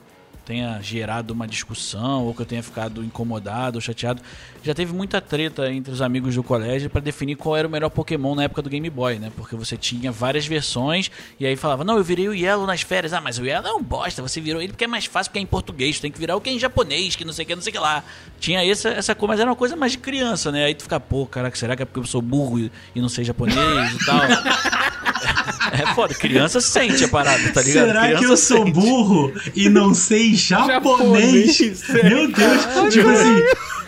tenha 0.50 0.82
gerado 0.82 1.32
uma 1.32 1.48
discussão 1.48 2.26
ou 2.26 2.34
que 2.34 2.42
eu 2.42 2.46
tenha 2.46 2.64
ficado 2.64 3.04
incomodado 3.04 3.78
ou 3.78 3.82
chateado. 3.82 4.20
Já 4.64 4.74
teve 4.74 4.92
muita 4.92 5.22
treta 5.22 5.72
entre 5.72 5.94
os 5.94 6.02
amigos 6.02 6.34
do 6.34 6.42
colégio 6.42 6.90
para 6.90 7.02
definir 7.02 7.36
qual 7.36 7.56
era 7.56 7.68
o 7.68 7.72
melhor 7.72 7.92
Pokémon 7.92 8.34
na 8.34 8.46
época 8.46 8.64
do 8.64 8.70
Game 8.70 8.90
Boy, 8.90 9.20
né? 9.20 9.32
Porque 9.38 9.56
você 9.56 9.78
tinha 9.78 10.12
várias 10.12 10.48
versões 10.48 11.12
e 11.40 11.46
aí 11.46 11.56
falava: 11.56 11.84
"Não, 11.84 11.98
eu 11.98 12.04
virei 12.04 12.28
o 12.28 12.34
Yellow 12.34 12.66
nas 12.66 12.82
férias". 12.82 13.14
Ah, 13.14 13.22
mas 13.22 13.38
o 13.38 13.46
Yellow 13.46 13.70
é 13.70 13.74
um 13.76 13.84
bosta, 13.84 14.24
você 14.24 14.42
virou 14.42 14.60
ele 14.60 14.74
porque 14.74 14.86
é 14.86 14.88
mais 14.88 15.06
fácil 15.06 15.30
porque 15.30 15.38
é 15.38 15.42
em 15.44 15.46
português, 15.46 16.00
tem 16.00 16.12
que 16.12 16.18
virar 16.18 16.36
o 16.36 16.42
que 16.42 16.50
é 16.50 16.54
em 16.54 16.60
japonês, 16.60 17.16
que 17.16 17.24
não 17.24 17.32
sei 17.32 17.46
o 17.46 17.48
que, 17.48 17.56
não 17.56 17.62
sei 17.62 17.70
o 17.70 17.74
que 17.74 17.80
lá. 17.80 18.04
Tinha 18.40 18.66
essa 18.66 18.90
essa 18.90 19.14
coisa, 19.14 19.34
mas 19.34 19.40
era 19.40 19.50
uma 19.52 19.56
coisa 19.56 19.76
mais 19.76 19.92
de 19.92 20.00
criança, 20.00 20.52
né? 20.52 20.66
Aí 20.66 20.74
tu 20.74 20.82
fica, 20.82 21.00
pô, 21.00 21.28
caraca, 21.28 21.56
será 21.56 21.76
que 21.76 21.84
é 21.84 21.86
porque 21.86 22.00
eu 22.00 22.06
sou 22.06 22.24
burro 22.24 22.58
e, 22.58 22.72
e 22.96 23.00
não 23.00 23.08
sei 23.08 23.24
japonês 23.24 23.56
e 23.94 24.06
tal? 24.06 24.20
É 25.72 25.94
foda, 25.94 26.14
criança 26.14 26.60
sente 26.62 27.04
a 27.04 27.08
parada, 27.08 27.52
tá 27.52 27.62
ligado? 27.62 27.88
Será 27.88 28.02
criança 28.02 28.20
que 28.26 28.32
eu 28.32 28.38
sou 28.38 28.58
sente. 28.66 28.72
burro 28.72 29.34
e 29.56 29.70
não 29.70 29.94
sei 29.94 30.36
japonês? 30.36 31.58
Japonês, 31.58 31.90
Meu 32.04 32.32
Deus, 32.32 32.94
tipo 32.94 33.10
assim, 33.10 33.44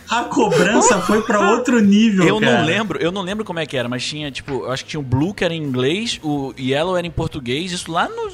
a 0.10 0.24
cobrança 0.26 1.00
foi 1.02 1.22
pra 1.22 1.52
outro 1.52 1.80
nível, 1.80 2.28
Eu 2.28 2.40
cara. 2.40 2.60
não 2.60 2.66
lembro, 2.66 3.00
eu 3.00 3.12
não 3.12 3.22
lembro 3.22 3.46
como 3.46 3.60
é 3.60 3.66
que 3.66 3.78
era, 3.78 3.88
mas 3.88 4.04
tinha, 4.06 4.30
tipo, 4.32 4.64
eu 4.66 4.72
acho 4.72 4.84
que 4.84 4.92
tinha 4.92 5.00
o 5.00 5.04
Blue 5.04 5.34
que 5.34 5.44
era 5.44 5.54
em 5.54 5.62
inglês, 5.64 6.20
o 6.24 6.54
Yellow 6.60 6.98
era 6.98 7.06
em 7.08 7.12
português, 7.12 7.72
isso 7.72 7.92
lá 7.92 8.08
no. 8.10 8.32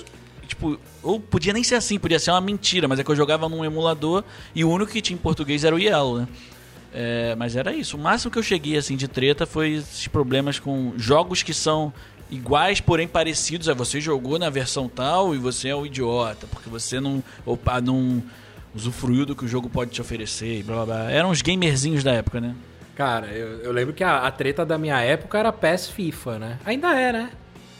Tipo, 0.47 0.79
ou 1.03 1.19
podia 1.19 1.53
nem 1.53 1.63
ser 1.63 1.75
assim, 1.75 1.99
podia 1.99 2.17
ser 2.19 2.31
uma 2.31 2.41
mentira, 2.41 2.87
mas 2.87 2.99
é 2.99 3.03
que 3.03 3.11
eu 3.11 3.15
jogava 3.15 3.47
num 3.49 3.63
emulador 3.63 4.23
e 4.55 4.63
o 4.63 4.69
único 4.69 4.91
que 4.91 5.01
tinha 5.01 5.15
em 5.15 5.19
português 5.21 5.63
era 5.63 5.75
o 5.75 5.79
Yellow, 5.79 6.19
né? 6.19 6.27
É, 6.93 7.35
mas 7.37 7.55
era 7.55 7.73
isso. 7.73 7.95
O 7.97 7.99
máximo 7.99 8.31
que 8.31 8.39
eu 8.39 8.43
cheguei 8.43 8.75
assim 8.77 8.95
de 8.95 9.07
treta 9.07 9.45
foi 9.45 9.73
esses 9.73 10.07
problemas 10.07 10.57
com 10.57 10.93
jogos 10.97 11.43
que 11.43 11.53
são 11.53 11.93
iguais, 12.29 12.79
porém 12.81 13.07
parecidos. 13.07 13.67
É 13.67 13.73
você 13.73 13.99
jogou 14.01 14.37
na 14.39 14.49
versão 14.49 14.87
tal 14.89 15.33
e 15.35 15.37
você 15.37 15.69
é 15.69 15.75
um 15.75 15.85
idiota, 15.85 16.47
porque 16.47 16.69
você 16.69 16.99
não, 16.99 17.23
opa, 17.45 17.79
não 17.81 18.21
usufruiu 18.75 19.25
do 19.25 19.35
que 19.35 19.45
o 19.45 19.47
jogo 19.47 19.69
pode 19.69 19.91
te 19.91 20.01
oferecer 20.01 20.59
e 20.59 20.63
blá 20.63 20.75
blá 20.77 20.85
blá. 20.85 21.11
Eram 21.11 21.29
os 21.29 21.41
gamerzinhos 21.41 22.03
da 22.03 22.13
época, 22.13 22.39
né? 22.39 22.55
Cara, 22.95 23.27
eu, 23.27 23.59
eu 23.59 23.71
lembro 23.71 23.93
que 23.93 24.03
a, 24.03 24.25
a 24.25 24.31
treta 24.31 24.65
da 24.65 24.77
minha 24.77 24.99
época 25.01 25.37
era 25.37 25.51
PES 25.53 25.89
FIFA, 25.89 26.39
né? 26.39 26.59
Ainda 26.65 26.99
é, 26.99 27.11
né? 27.13 27.29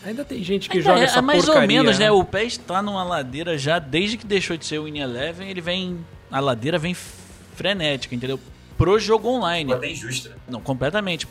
Ainda 0.05 0.23
tem 0.23 0.43
gente 0.43 0.69
que 0.69 0.77
Ainda 0.77 0.89
joga 0.89 1.01
é, 1.01 1.03
essa 1.05 1.21
mais 1.21 1.43
porcaria. 1.43 1.79
ou 1.79 1.83
menos, 1.83 1.99
né? 1.99 2.11
O 2.11 2.23
PES 2.23 2.57
tá 2.57 2.81
numa 2.81 3.03
ladeira 3.03 3.57
já 3.57 3.79
desde 3.79 4.15
que 4.17 4.25
deixou 4.25 4.55
de 4.55 4.65
ser 4.65 4.79
o 4.79 4.83
Win 4.83 4.99
Eleven, 4.99 5.49
ele 5.49 5.59
vem. 5.59 6.05
A 6.31 6.39
ladeira 6.39 6.77
vem 6.77 6.95
frenética, 7.55 8.13
entendeu? 8.13 8.39
Pro 8.77 8.99
jogo 8.99 9.27
online. 9.27 9.73
Até 9.73 9.89
injusto, 9.89 10.29
né? 10.29 10.35
Não, 10.47 10.61
completamente. 10.61 11.27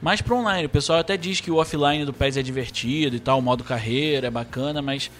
Mas 0.00 0.20
pro 0.20 0.36
online. 0.36 0.66
O 0.66 0.70
pessoal 0.70 0.98
até 0.98 1.16
diz 1.16 1.40
que 1.40 1.50
o 1.50 1.56
offline 1.56 2.04
do 2.04 2.12
PES 2.12 2.38
é 2.38 2.42
divertido 2.42 3.16
e 3.16 3.20
tal, 3.20 3.38
o 3.38 3.42
modo 3.42 3.62
carreira 3.62 4.28
é 4.28 4.30
bacana, 4.30 4.80
mas 4.80 5.10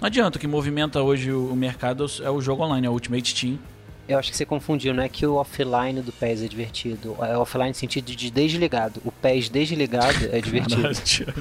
não 0.00 0.06
adianta. 0.06 0.38
O 0.38 0.40
que 0.40 0.46
movimenta 0.46 1.02
hoje 1.02 1.30
o 1.30 1.54
mercado 1.54 2.06
é 2.22 2.30
o 2.30 2.40
jogo 2.40 2.64
online, 2.64 2.86
é 2.86 2.90
o 2.90 2.92
Ultimate 2.92 3.34
Team. 3.34 3.58
Eu 4.08 4.18
acho 4.18 4.28
que 4.28 4.36
você 4.36 4.44
confundiu, 4.44 4.92
não 4.92 5.04
é 5.04 5.08
que 5.08 5.24
o 5.24 5.34
offline 5.34 6.00
do 6.00 6.10
PES 6.10 6.42
é 6.42 6.48
divertido. 6.48 7.16
É 7.20 7.36
offline 7.36 7.68
no 7.68 7.74
sentido 7.76 8.06
de 8.06 8.28
desligado. 8.28 9.00
O 9.04 9.12
PES 9.12 9.48
desligado 9.48 10.28
é 10.32 10.40
divertido. 10.40 11.32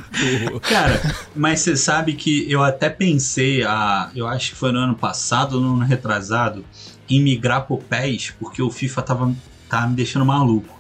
Cara, 0.61 1.01
mas 1.35 1.61
você 1.61 1.75
sabe 1.75 2.13
que 2.13 2.51
eu 2.51 2.61
até 2.61 2.87
pensei, 2.87 3.63
a, 3.63 4.11
eu 4.15 4.27
acho 4.27 4.51
que 4.51 4.55
foi 4.55 4.71
no 4.71 4.77
ano 4.77 4.93
passado 4.93 5.53
ou 5.55 5.61
no 5.61 5.73
ano 5.77 5.85
retrasado, 5.85 6.63
em 7.09 7.19
migrar 7.19 7.65
pro 7.65 7.79
PES, 7.79 8.35
porque 8.39 8.61
o 8.61 8.69
FIFA 8.69 9.01
tava, 9.01 9.35
tava 9.67 9.87
me 9.87 9.95
deixando 9.95 10.23
maluco. 10.23 10.79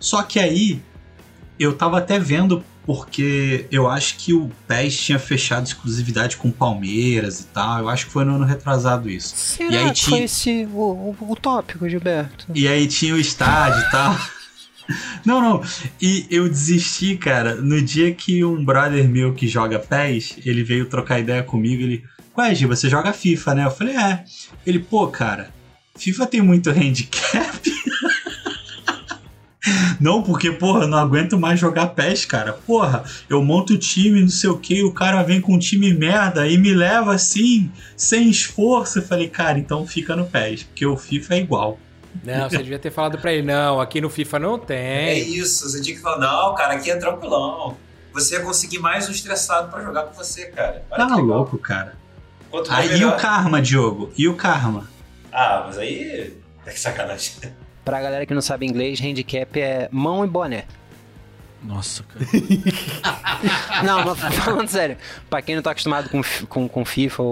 Só 0.00 0.22
que 0.22 0.38
aí, 0.38 0.80
eu 1.58 1.72
tava 1.74 1.98
até 1.98 2.18
vendo, 2.18 2.62
porque 2.84 3.66
eu 3.70 3.88
acho 3.88 4.16
que 4.18 4.32
o 4.32 4.50
PES 4.68 4.96
tinha 4.96 5.18
fechado 5.18 5.66
exclusividade 5.66 6.36
com 6.36 6.50
Palmeiras 6.50 7.40
e 7.40 7.44
tal. 7.46 7.80
Eu 7.80 7.88
acho 7.88 8.06
que 8.06 8.12
foi 8.12 8.24
no 8.24 8.36
ano 8.36 8.44
retrasado 8.44 9.08
isso. 9.10 9.34
Será 9.36 9.70
E 9.72 9.76
aí 9.78 9.86
que 9.88 9.92
tinha- 9.94 10.16
foi 10.16 10.24
esse 10.24 10.68
o, 10.72 10.78
o, 10.78 11.16
o 11.32 11.36
tópico, 11.36 11.88
Gilberto? 11.88 12.46
E 12.54 12.68
aí 12.68 12.86
tinha 12.86 13.14
o 13.14 13.18
estádio 13.18 13.80
e 13.80 13.90
tal. 13.90 14.16
Não, 15.26 15.40
não. 15.40 15.64
E 16.00 16.28
eu 16.30 16.48
desisti, 16.48 17.16
cara, 17.16 17.56
no 17.56 17.82
dia 17.82 18.14
que 18.14 18.44
um 18.44 18.64
brother 18.64 19.08
meu 19.08 19.34
que 19.34 19.48
joga 19.48 19.80
PES, 19.80 20.36
ele 20.46 20.62
veio 20.62 20.86
trocar 20.88 21.18
ideia 21.18 21.42
comigo, 21.42 21.82
ele... 21.82 22.04
Ué, 22.38 22.54
Gi, 22.54 22.66
você 22.66 22.88
joga 22.88 23.12
FIFA, 23.12 23.54
né? 23.56 23.64
Eu 23.64 23.70
falei, 23.72 23.96
é. 23.96 24.22
Ele, 24.64 24.78
pô, 24.78 25.08
cara, 25.08 25.50
FIFA 25.98 26.26
tem 26.28 26.40
muito 26.40 26.70
handicap. 26.70 27.58
Não, 30.00 30.22
porque, 30.22 30.50
porra, 30.52 30.82
eu 30.82 30.88
não 30.88 30.98
aguento 30.98 31.38
mais 31.38 31.58
jogar 31.58 31.88
PES, 31.88 32.24
cara. 32.24 32.52
Porra, 32.52 33.04
eu 33.28 33.42
monto 33.42 33.74
o 33.74 33.78
time, 33.78 34.20
não 34.20 34.28
sei 34.28 34.50
o 34.50 34.58
que, 34.58 34.82
o 34.82 34.92
cara 34.92 35.22
vem 35.22 35.40
com 35.40 35.54
um 35.54 35.58
time 35.58 35.92
merda 35.92 36.46
e 36.46 36.56
me 36.58 36.72
leva 36.72 37.14
assim, 37.14 37.70
sem 37.96 38.28
esforço. 38.30 38.98
Eu 38.98 39.02
falei, 39.02 39.28
cara, 39.28 39.58
então 39.58 39.86
fica 39.86 40.14
no 40.14 40.26
PES, 40.26 40.64
porque 40.64 40.86
o 40.86 40.96
FIFA 40.96 41.34
é 41.34 41.38
igual. 41.38 41.78
Não, 42.24 42.48
você 42.48 42.58
devia 42.58 42.78
ter 42.78 42.90
falado 42.90 43.18
pra 43.18 43.32
ele, 43.32 43.42
não, 43.42 43.80
aqui 43.80 44.00
no 44.00 44.08
FIFA 44.08 44.38
não 44.38 44.54
É 44.54 44.58
tem. 44.58 45.34
isso, 45.36 45.68
você 45.68 45.82
tinha 45.82 45.94
que 45.94 46.02
falar, 46.02 46.18
não, 46.18 46.54
cara, 46.54 46.74
aqui 46.74 46.90
é 46.90 46.96
tranquilão. 46.96 47.76
Você 48.12 48.36
ia 48.36 48.40
conseguir 48.40 48.78
mais 48.78 49.06
um 49.08 49.12
estressado 49.12 49.70
pra 49.70 49.82
jogar 49.82 50.04
com 50.04 50.14
você, 50.14 50.46
cara. 50.46 50.82
Olha 50.90 51.06
Tá 51.06 51.16
louco, 51.16 51.58
cara. 51.58 51.94
Aí 52.70 53.00
e 53.00 53.04
o 53.04 53.14
karma, 53.16 53.60
Diogo? 53.60 54.10
E 54.16 54.26
o 54.26 54.34
karma? 54.34 54.88
Ah, 55.30 55.64
mas 55.66 55.76
aí. 55.76 56.34
É 56.64 56.70
que 56.70 56.80
sacanagem. 56.80 57.32
Pra 57.86 58.02
galera 58.02 58.26
que 58.26 58.34
não 58.34 58.42
sabe 58.42 58.66
inglês, 58.66 59.00
handicap 59.00 59.60
é 59.60 59.88
mão 59.92 60.24
e 60.24 60.28
boné. 60.28 60.64
Nossa, 61.62 62.02
cara. 62.02 62.26
Não, 63.84 64.04
mas 64.04 64.34
falando 64.36 64.68
sério, 64.68 64.96
pra 65.28 65.40
quem 65.42 65.54
não 65.54 65.62
tá 65.62 65.70
acostumado 65.70 66.08
com, 66.08 66.20
com, 66.48 66.68
com 66.68 66.84
FIFA 66.84 67.22
ou, 67.22 67.30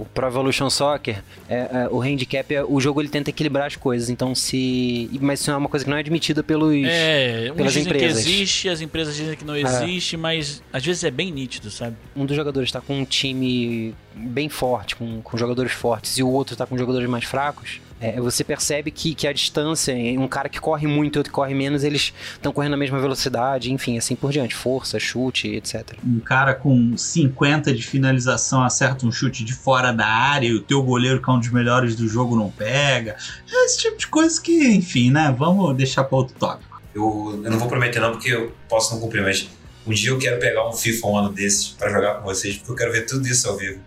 ou 0.00 0.08
Pro 0.12 0.26
Evolution 0.26 0.68
Soccer, 0.70 1.22
é, 1.48 1.56
é, 1.56 1.88
o 1.90 2.00
handicap, 2.00 2.54
é, 2.54 2.64
o 2.64 2.80
jogo 2.80 3.00
ele 3.00 3.08
tenta 3.08 3.30
equilibrar 3.30 3.66
as 3.66 3.76
coisas. 3.76 4.10
Então 4.10 4.34
se. 4.34 5.10
Mas 5.20 5.40
isso 5.40 5.50
é 5.50 5.56
uma 5.56 5.68
coisa 5.68 5.84
que 5.84 5.90
não 5.90 5.96
é 5.96 6.00
admitida 6.00 6.42
pelos. 6.42 6.74
É, 6.86 7.52
pelas 7.54 7.72
dizem 7.72 7.90
empresas. 7.90 8.24
que 8.24 8.30
existe, 8.30 8.68
as 8.68 8.80
empresas 8.80 9.14
dizem 9.16 9.36
que 9.36 9.44
não 9.44 9.56
existe, 9.56 10.16
mas 10.16 10.62
às 10.72 10.84
vezes 10.84 11.04
é 11.04 11.10
bem 11.10 11.30
nítido, 11.30 11.70
sabe? 11.70 11.96
Um 12.16 12.26
dos 12.26 12.36
jogadores 12.36 12.70
tá 12.72 12.80
com 12.80 13.00
um 13.00 13.04
time 13.04 13.94
bem 14.14 14.48
forte, 14.48 14.96
com, 14.96 15.20
com 15.22 15.36
jogadores 15.36 15.72
fortes, 15.72 16.18
e 16.18 16.22
o 16.22 16.28
outro 16.28 16.56
tá 16.56 16.66
com 16.66 16.76
jogadores 16.76 17.08
mais 17.08 17.24
fracos. 17.24 17.80
É, 18.04 18.20
você 18.20 18.44
percebe 18.44 18.90
que, 18.90 19.14
que 19.14 19.26
a 19.26 19.32
distância, 19.32 19.94
um 20.18 20.28
cara 20.28 20.50
que 20.50 20.60
corre 20.60 20.86
muito 20.86 21.16
e 21.16 21.18
outro 21.18 21.32
que 21.32 21.34
corre 21.34 21.54
menos, 21.54 21.82
eles 21.82 22.12
estão 22.34 22.52
correndo 22.52 22.72
na 22.72 22.76
mesma 22.76 23.00
velocidade, 23.00 23.72
enfim, 23.72 23.96
assim 23.96 24.14
por 24.14 24.30
diante. 24.30 24.54
Força, 24.54 25.00
chute, 25.00 25.48
etc. 25.48 25.94
Um 26.06 26.20
cara 26.20 26.54
com 26.54 26.94
50 26.98 27.72
de 27.72 27.82
finalização 27.82 28.62
acerta 28.62 29.06
um 29.06 29.10
chute 29.10 29.42
de 29.42 29.54
fora 29.54 29.90
da 29.90 30.06
área 30.06 30.46
e 30.46 30.52
o 30.52 30.60
teu 30.60 30.82
goleiro, 30.82 31.22
que 31.22 31.30
é 31.30 31.32
um 31.32 31.38
dos 31.38 31.50
melhores 31.50 31.96
do 31.96 32.06
jogo, 32.06 32.36
não 32.36 32.50
pega. 32.50 33.16
Esse 33.64 33.78
tipo 33.78 33.96
de 33.96 34.06
coisa 34.06 34.38
que, 34.38 34.68
enfim, 34.68 35.10
né? 35.10 35.34
Vamos 35.36 35.74
deixar 35.74 36.04
pra 36.04 36.18
outro 36.18 36.34
tópico. 36.38 36.82
Eu, 36.94 37.40
eu 37.42 37.50
não 37.50 37.58
vou 37.58 37.68
prometer 37.68 38.00
não, 38.00 38.12
porque 38.12 38.28
eu 38.28 38.52
posso 38.68 38.92
não 38.92 39.00
cumprir, 39.00 39.22
mas 39.22 39.48
um 39.86 39.92
dia 39.92 40.10
eu 40.10 40.18
quero 40.18 40.38
pegar 40.38 40.68
um 40.68 40.72
FIFA 40.74 41.06
um 41.06 41.16
ano 41.16 41.32
desses 41.32 41.68
pra 41.68 41.90
jogar 41.90 42.16
com 42.16 42.24
vocês, 42.24 42.56
porque 42.56 42.70
eu 42.70 42.76
quero 42.76 42.92
ver 42.92 43.06
tudo 43.06 43.26
isso 43.26 43.48
ao 43.48 43.56
vivo. 43.56 43.80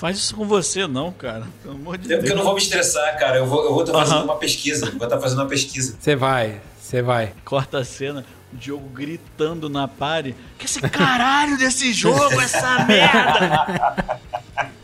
Faz 0.00 0.16
isso 0.16 0.34
com 0.34 0.46
você, 0.46 0.86
não, 0.86 1.12
cara. 1.12 1.46
Pelo 1.62 1.74
amor 1.74 1.98
de 1.98 2.10
É 2.10 2.16
porque 2.16 2.30
eu 2.30 2.34
Deus. 2.34 2.36
não 2.38 2.44
vou 2.44 2.54
me 2.54 2.60
estressar, 2.60 3.18
cara. 3.18 3.36
Eu 3.36 3.46
vou 3.46 3.58
estar 3.60 3.68
eu 3.70 3.74
vou 3.74 3.84
tá 3.84 3.92
fazendo 3.92 4.16
Aham. 4.16 4.24
uma 4.24 4.36
pesquisa. 4.36 4.90
Vou 4.92 5.04
estar 5.06 5.20
fazendo 5.20 5.38
uma 5.40 5.46
pesquisa. 5.48 5.94
Você 6.00 6.16
vai, 6.16 6.58
você 6.80 7.02
vai. 7.02 7.34
Corta 7.44 7.78
a 7.80 7.84
cena, 7.84 8.24
o 8.50 8.56
Diogo 8.56 8.88
gritando 8.88 9.68
na 9.68 9.86
pare. 9.86 10.34
Que 10.58 10.64
esse 10.64 10.80
caralho 10.80 11.58
desse 11.58 11.92
jogo, 11.92 12.40
essa 12.40 12.78
merda! 12.86 14.20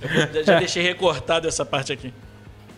Eu 0.02 0.08
já- 0.34 0.42
já 0.42 0.58
deixei 0.58 0.82
recortado 0.82 1.48
essa 1.48 1.64
parte 1.64 1.92
aqui. 1.94 2.12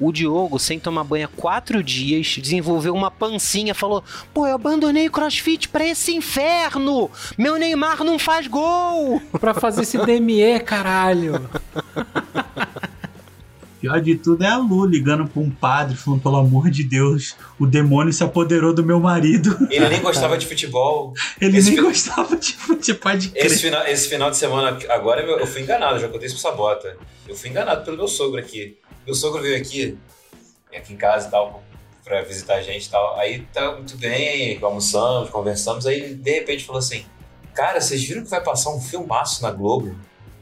O 0.01 0.13
Diogo, 0.13 0.61
sem 0.61 0.79
tomar 0.79 1.03
banho 1.03 1.25
há 1.27 1.41
quatro 1.41 1.83
dias, 1.83 2.37
desenvolveu 2.39 2.95
uma 2.95 3.11
pancinha, 3.11 3.75
falou: 3.75 4.05
Pô, 4.33 4.47
eu 4.47 4.55
abandonei 4.55 5.09
o 5.09 5.11
crossfit 5.11 5.69
pra 5.69 5.85
esse 5.85 6.15
inferno! 6.15 7.11
Meu 7.37 7.57
Neymar 7.57 8.05
não 8.05 8.17
faz 8.17 8.47
gol! 8.47 9.21
Pra 9.41 9.53
fazer 9.53 9.83
esse 9.83 9.99
DME, 9.99 10.61
caralho. 10.61 11.51
Pior 13.81 14.01
de 14.01 14.17
tudo 14.17 14.43
é 14.43 14.49
a 14.49 14.57
Lu 14.59 14.85
ligando 14.85 15.27
pra 15.29 15.41
um 15.41 15.51
padre, 15.51 15.97
falando, 15.97 16.21
pelo 16.23 16.37
amor 16.37 16.69
de 16.71 16.83
Deus, 16.83 17.37
o 17.59 17.67
demônio 17.67 18.13
se 18.13 18.25
apoderou 18.25 18.75
do 18.75 18.85
meu 18.85 18.99
marido. 18.99 19.57
Ele 19.71 19.89
nem 19.89 20.01
gostava 20.03 20.37
de 20.37 20.47
futebol. 20.47 21.13
Ele 21.41 21.59
Esse 21.59 21.69
nem 21.71 21.79
fi- 21.79 21.85
gostava 21.85 22.37
de 22.37 22.53
futebol 22.55 23.17
de 23.17 23.29
crer. 23.31 23.47
Esse 23.47 23.61
final, 23.61 23.87
esse 23.87 24.09
final 24.09 24.31
de 24.31 24.37
semana, 24.37 24.77
agora 24.89 25.23
eu 25.23 25.47
fui 25.47 25.63
enganado, 25.63 26.01
já 26.01 26.09
contei 26.09 26.27
isso 26.27 26.35
pro 26.37 26.43
Sabota. 26.43 26.97
Eu 27.29 27.37
fui 27.37 27.51
enganado 27.51 27.85
pelo 27.85 27.97
meu 27.97 28.09
sogro 28.09 28.41
aqui. 28.41 28.77
Meu 29.07 29.15
sogro 29.15 29.41
veio 29.41 29.57
aqui, 29.57 29.97
aqui 30.75 30.93
em 30.93 30.97
casa 30.97 31.29
e 31.29 31.31
tal, 31.31 31.63
pra 32.05 32.23
visitar 32.23 32.57
a 32.57 32.63
gente 32.63 32.87
e 32.87 32.91
tal. 32.91 33.17
Aí 33.19 33.41
tá 33.53 33.73
muito 33.73 33.97
bem, 33.97 34.59
almoçamos, 34.61 35.31
conversamos. 35.31 35.87
Aí 35.87 36.01
ele, 36.01 36.15
de 36.15 36.31
repente 36.33 36.65
falou 36.65 36.81
assim: 36.81 37.05
Cara, 37.55 37.81
vocês 37.81 38.03
viram 38.03 38.23
que 38.25 38.31
vai 38.31 38.43
passar 38.43 38.71
um 38.71 38.81
filmaço 38.81 39.43
na 39.43 39.51
Globo? 39.51 39.95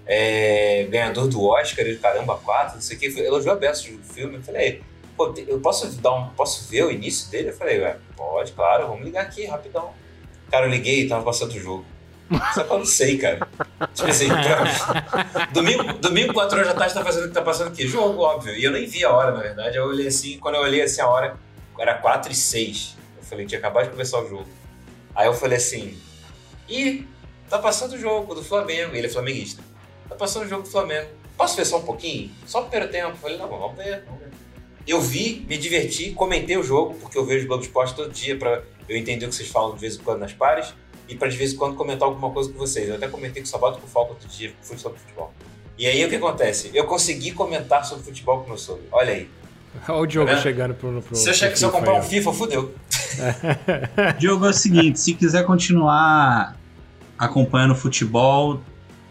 É, 0.07 0.87
ganhador 0.88 1.27
do 1.27 1.45
Oscar, 1.45 1.85
ele, 1.85 1.99
caramba, 1.99 2.37
quatro, 2.37 2.77
não 2.77 2.83
sei 2.83 2.97
o 2.97 3.01
que. 3.01 3.07
Elogiou 3.21 3.55
a 3.55 3.59
beça 3.59 3.90
do 3.90 3.99
filme. 4.05 4.37
Eu 4.37 4.42
falei, 4.42 4.83
pô, 5.16 5.35
eu 5.49 5.59
posso 5.61 5.87
dar 6.01 6.12
um. 6.14 6.29
Posso 6.31 6.69
ver 6.69 6.85
o 6.85 6.90
início 6.92 7.29
dele? 7.31 7.49
Eu 7.49 7.57
falei, 7.57 7.81
ué, 7.81 7.97
pode, 8.16 8.53
claro, 8.53 8.87
vamos 8.87 9.05
ligar 9.05 9.23
aqui 9.25 9.45
rapidão. 9.47 9.90
Cara, 10.51 10.66
eu 10.66 10.71
liguei 10.71 11.03
e 11.03 11.09
tava 11.09 11.25
passando 11.25 11.51
o 11.51 11.59
jogo. 11.61 11.85
Só 12.55 12.64
que 12.64 12.73
eu 12.73 12.79
não 12.79 12.87
sei, 12.87 13.19
cara. 13.19 13.49
Tipo 13.95 14.09
assim, 14.09 14.29
pra- 14.31 15.47
domingo, 15.53 15.92
domingo, 15.95 16.33
4 16.33 16.57
horas 16.59 16.69
da 16.73 16.79
tarde, 16.79 16.95
tá 16.95 17.05
fazendo 17.05 17.33
tá 17.33 17.42
passando 17.42 17.69
o 17.69 17.73
quê? 17.73 17.87
Jogo, 17.87 18.21
óbvio. 18.21 18.55
E 18.55 18.62
eu 18.64 18.71
nem 18.73 18.87
vi 18.87 19.05
a 19.05 19.11
hora, 19.12 19.33
na 19.33 19.40
verdade. 19.40 19.77
Eu 19.77 19.85
olhei 19.87 20.07
assim, 20.09 20.38
quando 20.38 20.57
eu 20.57 20.62
olhei 20.62 20.83
assim 20.83 21.01
a 21.01 21.09
hora, 21.09 21.37
era 21.79 21.95
4 21.95 22.31
e 22.31 22.35
6. 22.35 22.97
Eu 23.19 23.23
falei, 23.25 23.47
tinha 23.47 23.59
acabado 23.59 23.85
de 23.85 23.90
começar 23.90 24.21
o 24.21 24.29
jogo. 24.29 24.47
Aí 25.14 25.27
eu 25.27 25.35
falei 25.35 25.57
assim, 25.59 25.97
ih, 26.69 27.07
tá 27.49 27.59
passando 27.59 27.92
o 27.95 27.99
jogo 27.99 28.35
do 28.35 28.42
Flamengo. 28.45 28.95
E 28.95 28.99
ele 28.99 29.07
é 29.07 29.11
flamenguista. 29.11 29.62
Tá 30.09 30.14
passando 30.14 30.45
o 30.45 30.49
jogo 30.49 30.62
do 30.62 30.69
Flamengo. 30.69 31.09
Posso 31.37 31.57
ver 31.57 31.64
só 31.66 31.79
um 31.79 31.83
pouquinho? 31.83 32.31
Só 32.47 32.61
o 32.62 32.66
primeiro 32.66 32.90
tempo. 32.90 33.11
Eu 33.11 33.16
falei, 33.16 33.37
não, 33.37 33.49
vamos 33.49 33.77
ver, 33.77 34.03
vamos 34.07 34.21
ver. 34.21 34.31
Eu 34.87 35.01
vi, 35.01 35.45
me 35.49 35.59
diverti, 35.59 36.12
comentei 36.12 36.57
o 36.57 36.62
jogo, 36.62 36.95
porque 36.95 37.19
eu 37.19 37.27
vejo 37.27 37.45
o 37.45 37.49
Globo 37.49 37.62
Esporte 37.64 37.95
todo 37.95 38.11
dia 38.12 38.38
pra 38.38 38.62
eu 38.88 38.97
entender 38.97 39.27
o 39.27 39.29
que 39.29 39.35
vocês 39.35 39.49
falam 39.49 39.75
de 39.75 39.81
vez 39.81 39.97
em 39.97 39.99
quando 39.99 40.21
nas 40.21 40.33
pares 40.33 40.73
e 41.09 41.14
pra 41.16 41.29
de 41.29 41.37
vez 41.37 41.53
em 41.53 41.57
quando 41.57 41.75
comentar 41.75 42.07
alguma 42.09 42.31
coisa 42.31 42.51
com 42.53 42.57
vocês. 42.59 42.88
Eu 42.88 42.95
até 42.95 43.09
comentei 43.09 43.42
com 43.42 43.47
o 43.47 43.51
Sabato 43.51 43.79
com 43.81 43.87
o 43.87 43.90
Falco 43.90 44.12
outro 44.12 44.29
dia, 44.29 44.53
fui 44.62 44.79
sobre 44.79 44.99
futebol. 45.01 45.33
E 45.77 45.87
aí 45.87 46.05
o 46.05 46.09
que 46.09 46.14
acontece? 46.16 46.71
Eu 46.73 46.85
consegui 46.85 47.33
comentar 47.33 47.85
sobre 47.85 48.05
futebol 48.05 48.38
com 48.38 48.45
o 48.45 48.49
meu 48.51 48.59
sogro. 48.59 48.85
Olha 48.92 49.12
aí. 49.12 49.29
Olha 49.88 49.99
o 49.99 50.07
Diogo 50.07 50.31
Tá 50.31 50.38
chegando 50.38 50.73
pro, 50.75 51.03
pro, 51.03 51.14
Se 51.16 51.29
eu, 51.29 51.35
che- 51.35 51.49
pro 51.49 51.57
se 51.59 51.64
eu 51.64 51.69
FIFA 51.69 51.79
comprar 51.79 51.92
aí, 51.95 52.01
um. 52.01 52.03
FIFA, 52.05 52.33
fudeu. 52.33 52.75
Diogo, 54.19 54.47
é 54.47 54.51
o 54.51 54.53
seguinte, 54.53 55.01
se 55.01 55.14
quiser 55.14 55.45
continuar 55.45 56.57
acompanhando 57.19 57.75
futebol, 57.75 58.61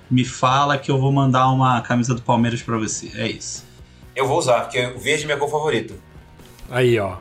me 0.10 0.24
fala 0.24 0.78
que 0.78 0.92
eu 0.92 1.00
vou 1.00 1.12
mandar 1.12 1.50
uma 1.50 1.82
camisa 1.82 2.14
do 2.14 2.22
Palmeiras 2.22 2.62
pra 2.62 2.78
você. 2.78 3.12
É 3.16 3.28
isso. 3.28 3.66
Eu 4.16 4.28
vou 4.28 4.38
usar, 4.38 4.62
porque 4.62 4.80
o 4.88 5.00
verde 5.00 5.24
é 5.24 5.26
minha 5.26 5.38
cor 5.38 5.50
favorita. 5.50 5.94
Aí, 6.70 6.98
ó. 7.00 7.18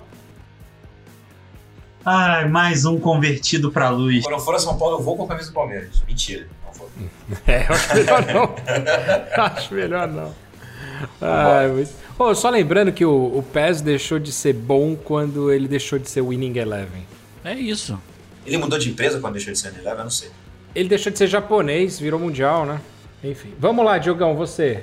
Ai, 2.05 2.47
mais 2.49 2.85
um 2.85 2.99
convertido 2.99 3.73
pra 3.73 3.88
luz. 3.88 4.23
Quando 4.23 4.35
eu 4.35 4.40
for 4.40 4.55
a 4.55 4.59
São 4.59 4.77
Paulo, 4.77 4.99
eu 4.99 5.03
vou 5.03 5.16
com 5.16 5.25
a 5.25 5.29
camisa 5.29 5.49
do 5.49 5.55
Palmeiras. 5.55 6.03
Mentira. 6.07 6.47
Não 6.64 6.73
vou. 6.73 6.90
É, 7.47 7.66
eu 7.66 7.75
acho 7.75 7.94
melhor 7.94 8.27
não. 8.27 8.55
acho 9.44 9.75
melhor 9.75 10.09
não. 10.09 10.35
Ai, 11.20 11.68
mas... 11.68 11.94
Ô, 12.18 12.35
só 12.35 12.51
lembrando 12.51 12.92
que 12.92 13.05
o, 13.05 13.38
o 13.38 13.42
PES 13.42 13.81
deixou 13.81 14.18
de 14.18 14.31
ser 14.31 14.53
bom 14.53 14.94
quando 14.94 15.51
ele 15.51 15.66
deixou 15.66 15.99
de 15.99 16.09
ser 16.09 16.20
Winning 16.20 16.57
Eleven. 16.59 17.05
É 17.44 17.55
isso. 17.55 17.99
Ele 18.47 18.59
mudou 18.59 18.79
de 18.79 18.90
empresa 18.90 19.18
quando 19.18 19.35
deixou 19.35 19.53
de 19.53 19.59
ser 19.59 19.68
Unilever? 19.68 19.99
Eu 19.99 20.05
não 20.05 20.11
sei. 20.11 20.31
Ele 20.75 20.89
deixou 20.89 21.13
de 21.13 21.19
ser 21.19 21.27
japonês, 21.29 21.99
virou 21.99 22.19
mundial, 22.19 22.67
né? 22.67 22.81
Enfim. 23.23 23.55
Vamos 23.59 23.85
lá, 23.85 23.97
Diogão, 23.99 24.35
você. 24.35 24.83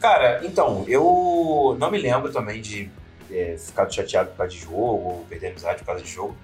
Cara, 0.00 0.40
então, 0.44 0.84
eu 0.88 1.76
não 1.78 1.90
me 1.90 1.98
lembro 1.98 2.32
também 2.32 2.60
de 2.60 2.90
é, 3.30 3.56
ficar 3.58 3.88
chateado 3.90 4.30
por 4.30 4.38
causa 4.38 4.52
de 4.52 4.58
jogo, 4.60 4.76
ou 4.76 5.26
perder 5.28 5.48
amizade 5.48 5.78
por 5.80 5.86
causa 5.86 6.02
de 6.02 6.10
jogo, 6.10 6.36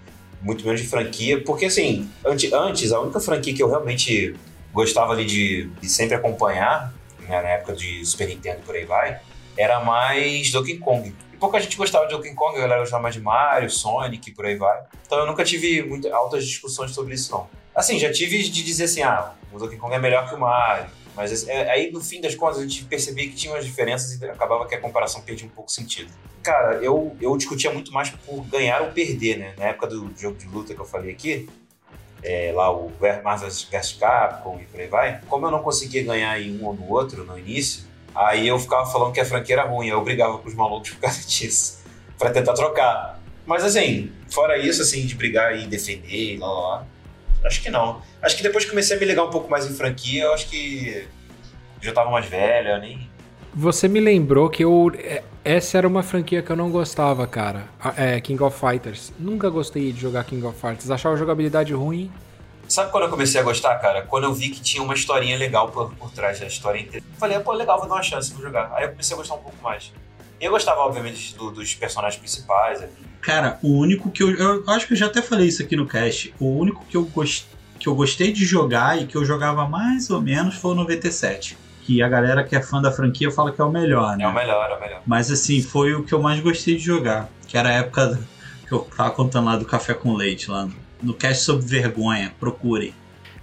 muito 0.43 0.65
menos 0.65 0.81
de 0.81 0.87
franquia, 0.87 1.43
porque 1.43 1.67
assim, 1.67 2.09
ante- 2.25 2.53
antes, 2.55 2.93
a 2.93 3.01
única 3.01 3.21
franquia 3.21 3.55
que 3.55 3.63
eu 3.63 3.69
realmente 3.69 4.35
gostava 4.73 5.13
ali 5.13 5.25
de, 5.25 5.65
de 5.81 5.89
sempre 5.89 6.15
acompanhar, 6.15 6.93
né, 7.21 7.43
na 7.43 7.49
época 7.49 7.73
de 7.75 8.05
Super 8.05 8.29
Nintendo 8.29 8.61
por 8.65 8.75
aí 8.75 8.85
vai, 8.85 9.19
era 9.57 9.81
mais 9.81 10.51
Donkey 10.53 10.79
Kong. 10.79 11.13
E 11.33 11.37
pouca 11.37 11.59
gente 11.61 11.77
gostava 11.77 12.07
de 12.07 12.15
Donkey 12.15 12.35
Kong, 12.35 12.57
a 12.57 12.61
galera 12.61 12.81
gostava 12.81 13.03
mais 13.03 13.15
de 13.15 13.21
Mario, 13.21 13.71
Sonic 13.71 14.31
por 14.33 14.47
aí 14.47 14.57
vai. 14.57 14.81
Então 15.07 15.19
eu 15.19 15.27
nunca 15.27 15.43
tive 15.45 15.83
muito, 15.83 16.07
altas 16.15 16.45
discussões 16.47 16.93
sobre 16.93 17.15
isso, 17.15 17.33
não. 17.33 17.49
Assim, 17.79 17.97
já 17.97 18.11
tive 18.11 18.43
de 18.43 18.65
dizer 18.65 18.85
assim, 18.85 19.03
ah, 19.03 19.35
o 19.53 19.57
Donkey 19.57 19.77
Kong 19.77 19.95
é 19.95 20.01
melhor 20.01 20.29
que 20.29 20.35
o 20.35 20.41
Mario, 20.41 20.87
mas 21.15 21.47
é, 21.47 21.71
aí, 21.71 21.93
no 21.93 22.01
fim 22.01 22.21
das 22.21 22.35
contas, 22.35 22.59
a 22.59 22.63
gente 22.63 22.85
percebia 22.87 23.29
que 23.29 23.37
tinha 23.37 23.55
umas 23.55 23.65
diferenças 23.65 24.21
e 24.21 24.25
acabava 24.25 24.67
que 24.67 24.75
a 24.75 24.81
comparação 24.81 25.21
perdia 25.23 25.47
um 25.47 25.51
pouco 25.51 25.71
sentido. 25.71 26.11
Cara, 26.43 26.83
eu, 26.83 27.17
eu 27.21 27.37
discutia 27.37 27.73
muito 27.73 27.93
mais 27.93 28.11
por 28.11 28.43
ganhar 28.47 28.83
ou 28.83 28.89
perder, 28.91 29.39
né? 29.39 29.55
Na 29.57 29.67
época 29.67 29.87
do 29.87 30.13
jogo 30.19 30.37
de 30.37 30.49
luta 30.49 30.75
que 30.75 30.81
eu 30.81 30.85
falei 30.85 31.13
aqui, 31.13 31.49
é, 32.21 32.51
lá 32.53 32.69
o 32.69 32.91
Marvel 33.23 33.49
vs 33.49 33.93
Capcom 33.93 34.59
e 34.61 34.65
por 34.65 34.81
aí 34.81 34.89
vai, 34.89 35.21
como 35.29 35.47
eu 35.47 35.51
não 35.53 35.63
conseguia 35.63 36.03
ganhar 36.03 36.41
em 36.43 36.61
um 36.61 36.67
ou 36.67 36.75
no 36.75 36.91
outro 36.91 37.25
no 37.25 37.39
início, 37.39 37.85
aí 38.13 38.49
eu 38.49 38.59
ficava 38.59 38.91
falando 38.91 39.13
que 39.13 39.21
a 39.21 39.25
franquia 39.25 39.55
era 39.55 39.69
ruim, 39.69 39.87
eu 39.87 40.03
brigava 40.03 40.37
com 40.39 40.49
os 40.49 40.55
malucos 40.57 40.91
por 40.99 41.03
causa 41.03 41.21
disso, 41.25 41.79
pra 42.19 42.31
tentar 42.31 42.55
trocar. 42.55 43.23
Mas 43.47 43.63
assim, 43.63 44.11
fora 44.29 44.59
isso, 44.59 44.83
assim, 44.83 45.07
de 45.07 45.15
brigar 45.15 45.57
e 45.57 45.65
defender 45.65 46.35
e 46.35 46.37
lá, 46.39 46.49
lá, 46.49 46.69
lá, 46.69 46.87
acho 47.45 47.63
que 47.63 47.71
não. 47.71 48.03
Acho 48.23 48.37
que 48.37 48.43
depois 48.43 48.65
que 48.65 48.71
comecei 48.71 48.97
a 48.97 49.01
me 49.01 49.07
ligar 49.07 49.25
um 49.25 49.31
pouco 49.31 49.51
mais 49.51 49.67
em 49.67 49.75
franquia, 49.75 50.25
eu 50.25 50.35
acho 50.35 50.49
que 50.49 51.07
já 51.81 51.93
tava 51.93 52.11
mais 52.11 52.27
velho, 52.27 52.69
eu 52.71 52.79
nem. 52.81 53.09
Você 53.55 53.89
me 53.89 54.01
lembrou 54.01 54.49
que 54.49 54.65
eu. 54.65 54.93
é, 54.99 55.23
Essa 55.45 55.79
era 55.79 55.89
uma 55.89 56.03
franquia 56.03 56.43
que 56.43 56.51
eu 56.51 56.57
não 56.57 56.71
gostava, 56.71 57.27
cara. 57.27 57.65
É, 57.97 58.21
King 58.21 58.43
of 58.43 58.59
Fighters. 58.59 59.13
Nunca 59.19 59.49
gostei 59.49 59.93
de 59.93 60.01
jogar 60.01 60.25
King 60.25 60.45
of 60.47 60.59
Fighters. 60.61 60.91
Achava 60.91 61.15
a 61.15 61.19
jogabilidade 61.19 61.73
ruim. 61.73 62.11
Sabe 62.69 62.93
quando 62.93 63.05
eu 63.05 63.11
comecei 63.11 63.41
a 63.41 63.45
gostar, 63.45 63.75
cara? 63.79 64.03
Quando 64.03 64.25
eu 64.25 64.35
vi 64.35 64.51
que 64.51 64.61
tinha 64.61 64.83
uma 64.83 64.93
historinha 64.93 65.39
legal 65.39 65.71
por, 65.71 65.95
por 65.95 66.11
trás 66.11 66.39
da 66.39 66.47
história 66.47 66.79
inteira. 66.79 67.05
Falei, 67.19 67.39
pô, 67.41 67.53
legal, 67.53 67.79
vou 67.79 67.89
dar 67.89 67.95
uma 67.95 68.03
chance, 68.03 68.33
vou 68.35 68.43
jogar. 68.43 68.71
Aí 68.75 68.85
eu 68.85 68.91
comecei 68.91 69.15
a 69.15 69.17
gostar 69.19 69.35
um 69.37 69.39
pouco 69.39 69.57
mais. 69.63 69.91
E 70.41 70.45
eu 70.45 70.51
gostava, 70.51 70.81
obviamente, 70.81 71.35
do- 71.37 71.51
dos 71.51 71.75
personagens 71.75 72.19
principais. 72.19 72.83
ali. 72.83 72.93
Cara, 73.21 73.59
o 73.63 73.77
único 73.79 74.11
que 74.11 74.23
eu. 74.23 74.31
Eu 74.31 74.65
acho 74.71 74.87
que 74.87 74.93
eu 74.93 74.97
já 74.97 75.07
até 75.07 75.21
falei 75.21 75.49
isso 75.49 75.63
aqui 75.63 75.75
no 75.77 75.87
cast. 75.87 76.33
O 76.39 76.47
único 76.59 76.85
que 76.89 76.97
eu, 76.97 77.05
gos- 77.05 77.47
que 77.79 77.89
eu 77.89 77.95
gostei 77.95 78.33
de 78.33 78.45
jogar 78.45 79.01
e 79.01 79.07
que 79.07 79.17
eu 79.17 79.25
jogava 79.25 79.67
mais 79.69 80.09
ou 80.11 80.21
menos 80.21 80.55
foi 80.57 80.73
o 80.73 80.75
97. 80.75 81.57
Que 81.85 82.03
a 82.03 82.09
galera 82.09 82.45
que 82.45 82.55
é 82.55 82.61
fã 82.63 82.81
da 82.83 82.93
franquia 82.93 83.31
fala 83.31 83.51
que 83.51 83.61
é 83.61 83.65
o 83.65 83.71
melhor, 83.71 84.17
né? 84.17 84.25
É 84.25 84.29
o 84.29 84.35
melhor, 84.35 84.71
é 84.71 84.75
o 84.77 84.81
melhor. 84.81 85.03
Mas 85.07 85.31
assim, 85.31 85.61
foi 85.63 85.95
o 85.95 86.05
que 86.05 86.13
eu 86.13 86.21
mais 86.23 86.39
gostei 86.41 86.77
de 86.77 86.83
jogar. 86.85 87.29
Que 87.47 87.57
era 87.57 87.71
a 87.71 87.73
época 87.73 88.21
que 88.67 88.73
eu 88.73 88.81
tava 88.97 89.11
contando 89.11 89.47
lá 89.47 89.57
do 89.57 89.65
café 89.65 89.95
com 89.95 90.15
leite, 90.15 90.51
lá 90.51 90.67
no, 90.67 90.75
no 91.03 91.15
cast 91.15 91.43
sobre 91.45 91.65
vergonha. 91.67 92.33
Procurem. 92.39 92.95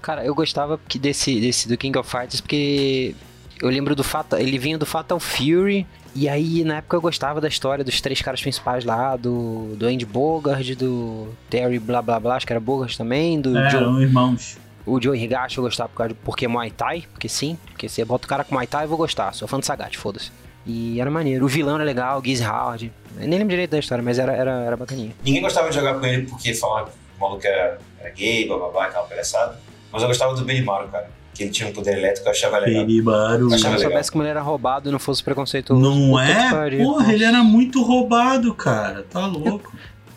Cara, 0.01 0.23
eu 0.23 0.35
gostava 0.35 0.79
que 0.87 0.99
desse, 0.99 1.39
desse 1.41 1.67
do 1.67 1.75
King 1.75 1.97
of 1.97 2.07
Fighters 2.09 2.39
porque 2.39 3.15
eu 3.59 3.67
lembro 3.69 3.95
do 3.95 4.03
Fatal, 4.03 4.39
ele 4.39 4.59
vinha 4.59 4.77
do 4.77 4.85
Fatal 4.85 5.19
Fury 5.19 5.87
e 6.15 6.29
aí 6.29 6.63
na 6.63 6.77
época 6.77 6.95
eu 6.97 7.01
gostava 7.01 7.41
da 7.41 7.47
história 7.47 7.83
dos 7.83 7.99
três 8.01 8.21
caras 8.21 8.41
principais 8.41 8.85
lá, 8.85 9.15
do, 9.17 9.75
do 9.75 9.85
Andy 9.85 10.05
Bogard, 10.05 10.73
do 10.75 11.27
Terry 11.49 11.77
blá 11.77 12.01
blá 12.01 12.19
blá, 12.19 12.35
acho 12.37 12.47
que 12.47 12.53
era 12.53 12.59
Bogard 12.59 12.97
também, 12.97 13.39
do 13.41 13.57
É, 13.57 13.69
Joe, 13.69 13.81
eram 13.81 14.01
irmãos. 14.01 14.57
o 14.85 15.01
Joe 15.01 15.17
Higashi 15.21 15.57
eu 15.57 15.63
gostava 15.63 15.89
por 15.89 15.97
causa 15.97 16.13
de, 16.13 16.19
porque 16.23 16.45
é 16.45 16.47
Muay 16.47 16.71
Thai, 16.71 17.03
porque 17.11 17.27
sim, 17.27 17.57
porque 17.71 17.89
você 17.89 18.03
bota 18.05 18.25
o 18.25 18.29
cara 18.29 18.43
com 18.43 18.55
Muay 18.55 18.65
Thai 18.67 18.85
eu 18.85 18.89
vou 18.89 18.97
gostar, 18.97 19.33
sou 19.33 19.47
fã 19.47 19.59
do 19.59 19.65
Sagat, 19.65 19.97
foda-se. 19.97 20.31
E 20.65 20.99
era 20.99 21.11
maneiro, 21.11 21.45
o 21.45 21.47
vilão 21.47 21.75
era 21.75 21.83
legal, 21.83 22.21
Giz 22.23 22.41
Howard, 22.41 22.91
eu 23.17 23.27
nem 23.27 23.37
lembro 23.37 23.49
direito 23.49 23.69
da 23.71 23.77
história, 23.79 24.03
mas 24.03 24.17
era, 24.17 24.33
era, 24.33 24.51
era 24.63 24.75
bacaninha. 24.77 25.11
Ninguém 25.23 25.41
gostava 25.41 25.69
de 25.69 25.75
jogar 25.75 25.99
com 25.99 26.05
ele 26.05 26.23
porque 26.27 26.53
falava 26.55 26.87
que 26.89 26.97
o 27.17 27.21
maluco 27.21 27.45
era, 27.45 27.77
era 27.99 28.09
gay, 28.09 28.47
blá 28.47 28.57
blá 28.57 28.69
blá, 28.69 28.85
aquela 28.85 29.03
palhaçada. 29.05 29.59
Mas 29.91 30.01
eu 30.01 30.07
gostava 30.07 30.33
do 30.33 30.43
Benimaru, 30.43 30.87
cara. 30.87 31.09
Que 31.35 31.43
ele 31.43 31.51
tinha 31.51 31.69
um 31.69 31.73
poder 31.73 31.97
elétrico, 31.97 32.27
eu 32.27 32.31
achava 32.31 32.57
legal. 32.59 32.85
Peribaru. 32.85 33.53
Achava 33.53 33.77
Se 33.77 33.83
eu 33.83 33.89
soubesse 33.89 34.11
como 34.11 34.23
ele 34.23 34.29
era 34.31 34.41
roubado 34.41 34.89
e 34.89 34.91
não 34.91 34.99
fosse 34.99 35.21
preconceituoso. 35.21 35.81
Não 35.81 36.17
é? 36.19 36.49
pariu. 36.49 36.83
Porra, 36.85 36.99
Nossa. 37.01 37.13
ele 37.13 37.23
era 37.25 37.43
muito 37.43 37.83
roubado, 37.83 38.53
cara. 38.53 39.05
Tá 39.09 39.25
louco. 39.27 39.71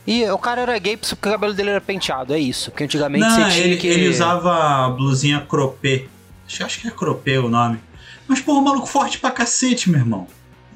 E 0.07 0.25
o 0.31 0.39
cara 0.39 0.63
era 0.63 0.79
gay 0.79 0.97
porque 0.97 1.13
o 1.13 1.17
cabelo 1.17 1.53
dele 1.53 1.71
era 1.71 1.81
penteado, 1.81 2.33
é 2.33 2.39
isso. 2.39 2.71
Porque 2.71 2.85
antigamente 2.85 3.27
Não, 3.27 3.35
você 3.35 3.51
tinha 3.51 3.67
ele, 3.67 3.77
que. 3.77 3.87
ele 3.89 4.09
usava 4.09 4.87
a 4.87 4.89
blusinha 4.91 5.41
croppé. 5.41 6.07
Acho, 6.47 6.65
acho 6.65 6.81
que 6.81 6.89
é 6.89 6.91
Cropê 6.91 7.37
o 7.37 7.49
nome. 7.49 7.79
Mas, 8.27 8.41
porra, 8.41 8.61
o 8.61 8.65
maluco 8.65 8.87
forte 8.87 9.19
pra 9.19 9.31
cacete, 9.31 9.91
meu 9.91 10.01
irmão. 10.01 10.27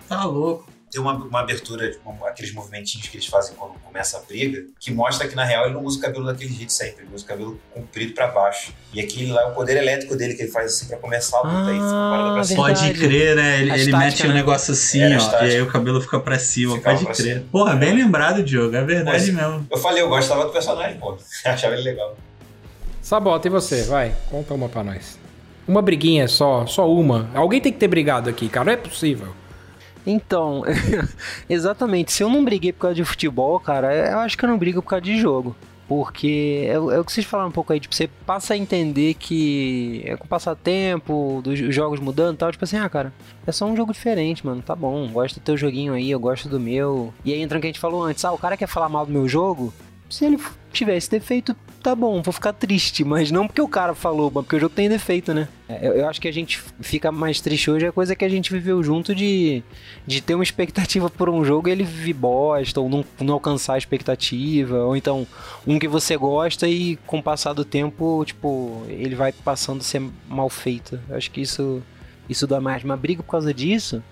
Tá 0.08 0.24
louco. 0.24 0.68
Tem 0.92 1.00
uma, 1.00 1.14
uma 1.14 1.40
abertura, 1.40 1.90
tipo, 1.90 2.10
aqueles 2.26 2.52
movimentinhos 2.52 3.08
que 3.08 3.16
eles 3.16 3.26
fazem 3.26 3.54
quando 3.56 3.72
começa 3.80 4.18
a 4.18 4.20
briga, 4.20 4.62
que 4.78 4.92
mostra 4.92 5.26
que 5.26 5.34
na 5.34 5.42
real 5.42 5.64
ele 5.64 5.72
não 5.72 5.82
usa 5.82 5.98
o 5.98 6.02
cabelo 6.02 6.26
daquele 6.26 6.52
jeito 6.52 6.70
sempre, 6.70 7.06
ele 7.06 7.14
usa 7.14 7.24
o 7.24 7.26
cabelo 7.26 7.58
comprido 7.72 8.12
pra 8.12 8.26
baixo. 8.28 8.74
E 8.92 9.00
aquele 9.00 9.32
lá 9.32 9.40
é 9.40 9.46
o 9.46 9.52
poder 9.54 9.78
elétrico 9.78 10.14
dele 10.14 10.34
que 10.34 10.42
ele 10.42 10.50
faz 10.50 10.66
assim 10.74 10.86
pra 10.88 10.98
começar 10.98 11.38
a 11.38 11.40
luta. 11.40 11.72
fica 11.72 11.82
Ah, 11.82 12.30
pra 12.34 12.44
cima. 12.44 12.62
Pode 12.66 12.92
crer, 12.92 13.34
né? 13.36 13.60
Ele, 13.62 13.70
ele 13.72 13.96
mete 13.96 14.22
um 14.24 14.28
né? 14.28 14.34
negócio 14.34 14.72
assim, 14.74 15.00
Era 15.00 15.16
ó. 15.22 15.44
E 15.44 15.50
aí 15.50 15.62
o 15.62 15.66
cabelo 15.66 15.98
fica 16.02 16.20
pra 16.20 16.38
cima. 16.38 16.76
Ficava 16.76 16.96
pode 16.96 17.06
pra 17.06 17.14
crer. 17.14 17.34
cima. 17.36 17.46
Porra, 17.50 17.74
bem 17.74 17.94
lembrado, 17.94 18.42
Diogo. 18.42 18.76
É 18.76 18.84
verdade 18.84 19.16
Pois. 19.18 19.34
mesmo. 19.34 19.66
Eu 19.70 19.78
falei, 19.78 20.02
eu 20.02 20.10
gostava 20.10 20.44
do 20.44 20.50
personagem, 20.50 20.98
pô. 20.98 21.16
Achava 21.46 21.72
ele 21.74 21.84
legal. 21.84 22.14
Sabota, 23.00 23.48
e 23.48 23.50
você? 23.50 23.82
Vai, 23.84 24.14
conta 24.30 24.52
uma 24.52 24.68
pra 24.68 24.84
nós. 24.84 25.18
Uma 25.66 25.80
briguinha 25.80 26.28
só, 26.28 26.66
só 26.66 26.90
uma. 26.92 27.30
Alguém 27.34 27.60
tem 27.60 27.72
que 27.72 27.78
ter 27.78 27.88
brigado 27.88 28.28
aqui, 28.28 28.48
cara, 28.48 28.66
não 28.66 28.72
é 28.72 28.76
possível. 28.76 29.28
Então, 30.06 30.62
exatamente. 31.48 32.12
Se 32.12 32.22
eu 32.22 32.28
não 32.28 32.44
briguei 32.44 32.72
por 32.72 32.80
causa 32.80 32.94
de 32.96 33.04
futebol, 33.04 33.58
cara, 33.60 34.10
eu 34.12 34.18
acho 34.18 34.36
que 34.36 34.44
eu 34.44 34.48
não 34.48 34.58
brigo 34.58 34.82
por 34.82 34.88
causa 34.90 35.02
de 35.04 35.18
jogo. 35.18 35.54
Porque 35.88 36.64
é, 36.68 36.72
é 36.74 36.78
o 36.78 37.04
que 37.04 37.12
vocês 37.12 37.26
falaram 37.26 37.50
um 37.50 37.52
pouco 37.52 37.72
aí, 37.72 37.78
tipo, 37.78 37.94
você 37.94 38.08
passa 38.24 38.54
a 38.54 38.56
entender 38.56 39.12
que 39.14 40.02
é 40.06 40.16
com 40.16 40.24
o 40.24 40.28
passar 40.28 40.54
tempo, 40.56 41.40
dos 41.44 41.60
os 41.60 41.74
jogos 41.74 42.00
mudando 42.00 42.36
e 42.36 42.38
tal, 42.38 42.50
tipo 42.50 42.64
assim, 42.64 42.78
ah, 42.78 42.88
cara, 42.88 43.12
é 43.46 43.52
só 43.52 43.66
um 43.66 43.76
jogo 43.76 43.92
diferente, 43.92 44.46
mano, 44.46 44.62
tá 44.62 44.74
bom, 44.74 45.06
gosto 45.08 45.34
do 45.38 45.42
teu 45.42 45.54
joguinho 45.56 45.92
aí, 45.92 46.10
eu 46.10 46.18
gosto 46.20 46.48
do 46.48 46.58
meu. 46.58 47.12
E 47.24 47.32
aí 47.34 47.42
entra 47.42 47.58
o 47.58 47.60
que 47.60 47.66
a 47.66 47.68
gente 47.68 47.80
falou 47.80 48.02
antes, 48.04 48.24
ah, 48.24 48.32
o 48.32 48.38
cara 48.38 48.56
quer 48.56 48.68
falar 48.68 48.88
mal 48.88 49.04
do 49.04 49.12
meu 49.12 49.28
jogo, 49.28 49.74
se 50.08 50.24
ele 50.24 50.36
f- 50.36 50.52
tiver 50.72 50.96
esse 50.96 51.10
defeito, 51.10 51.54
tá 51.82 51.94
bom, 51.94 52.22
vou 52.22 52.32
ficar 52.32 52.52
triste, 52.52 53.04
mas 53.04 53.30
não 53.30 53.46
porque 53.46 53.60
o 53.60 53.68
cara 53.68 53.94
falou, 53.94 54.30
mas 54.32 54.44
porque 54.44 54.56
o 54.56 54.60
jogo 54.60 54.74
tem 54.74 54.88
defeito, 54.88 55.34
né? 55.34 55.48
É, 55.68 55.86
Eu, 55.86 55.94
eu 55.94 56.08
acho 56.08 56.20
que 56.20 56.28
a 56.28 56.32
gente 56.32 56.62
fica 56.80 57.10
mais 57.10 57.40
triste 57.40 57.70
hoje, 57.70 57.86
é 57.86 57.92
coisa 57.92 58.14
que 58.14 58.24
a 58.24 58.28
gente 58.28 58.52
viveu 58.52 58.82
junto 58.82 59.14
de, 59.14 59.62
de 60.06 60.20
ter 60.20 60.34
uma 60.34 60.44
expectativa 60.44 61.10
por 61.10 61.28
um 61.28 61.44
jogo 61.44 61.68
e 61.68 61.72
ele 61.72 61.84
vive 61.84 62.12
bosta, 62.12 62.80
ou 62.80 62.88
não, 62.88 63.04
não 63.20 63.34
alcançar 63.34 63.74
a 63.74 63.78
expectativa, 63.78 64.84
ou 64.84 64.96
então 64.96 65.26
um 65.66 65.78
que 65.78 65.88
você 65.88 66.16
gosta 66.16 66.68
e 66.68 66.96
com 67.06 67.18
o 67.18 67.22
passar 67.22 67.52
do 67.52 67.64
tempo, 67.64 68.24
tipo, 68.24 68.84
ele 68.88 69.14
vai 69.14 69.32
passando 69.32 69.80
a 69.80 69.84
ser 69.84 70.02
mal 70.28 70.48
feito. 70.48 70.98
Eu 71.08 71.16
acho 71.16 71.30
que 71.30 71.40
isso, 71.40 71.82
isso 72.28 72.46
dá 72.46 72.60
mais. 72.60 72.84
Uma 72.84 72.96
briga 72.96 73.22
por 73.22 73.30
causa 73.32 73.52
disso. 73.52 74.02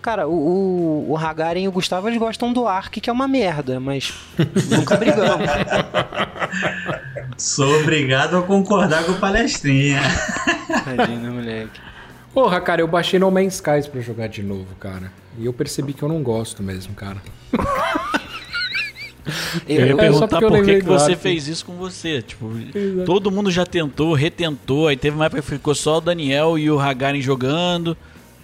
Cara, 0.00 0.28
o, 0.28 0.32
o, 0.32 1.10
o 1.12 1.16
Hagaren 1.16 1.62
e 1.64 1.68
o 1.68 1.72
Gustavo 1.72 2.08
eles 2.08 2.18
gostam 2.18 2.52
do 2.52 2.66
Ark, 2.66 3.00
que 3.00 3.10
é 3.10 3.12
uma 3.12 3.26
merda, 3.28 3.80
mas 3.80 4.14
nunca 4.70 4.96
brigamos. 4.96 5.46
Sou 7.36 7.80
obrigado 7.80 8.36
a 8.36 8.42
concordar 8.42 9.04
com 9.04 9.12
o 9.12 9.18
palestrinha. 9.18 10.00
Tadinho, 10.84 11.32
moleque. 11.32 11.80
Porra, 12.32 12.60
cara, 12.60 12.80
eu 12.80 12.86
baixei 12.88 13.18
No 13.18 13.30
Man's 13.30 13.54
Skies 13.54 13.86
pra 13.86 14.00
jogar 14.00 14.28
de 14.28 14.42
novo, 14.42 14.74
cara. 14.78 15.10
E 15.36 15.46
eu 15.46 15.52
percebi 15.52 15.92
que 15.92 16.02
eu 16.02 16.08
não 16.08 16.22
gosto 16.22 16.62
mesmo, 16.62 16.94
cara. 16.94 17.18
Eu 19.68 19.86
ia 19.86 19.92
É, 19.92 20.12
só 20.12 20.26
perguntar 20.26 20.28
porque 20.28 20.44
eu 20.44 20.48
por 20.50 20.64
que, 20.64 20.78
que 20.80 20.86
você 20.86 21.14
fez 21.14 21.48
isso 21.48 21.66
com 21.66 21.74
você. 21.74 22.22
Tipo, 22.22 22.50
Exato. 22.74 23.04
todo 23.04 23.30
mundo 23.30 23.50
já 23.50 23.66
tentou, 23.66 24.14
retentou, 24.14 24.88
aí 24.88 24.96
teve 24.96 25.16
uma 25.16 25.26
época 25.26 25.42
que 25.42 25.48
ficou 25.48 25.74
só 25.74 25.98
o 25.98 26.00
Daniel 26.00 26.58
e 26.58 26.70
o 26.70 26.80
Hagaren 26.80 27.20
jogando. 27.20 27.94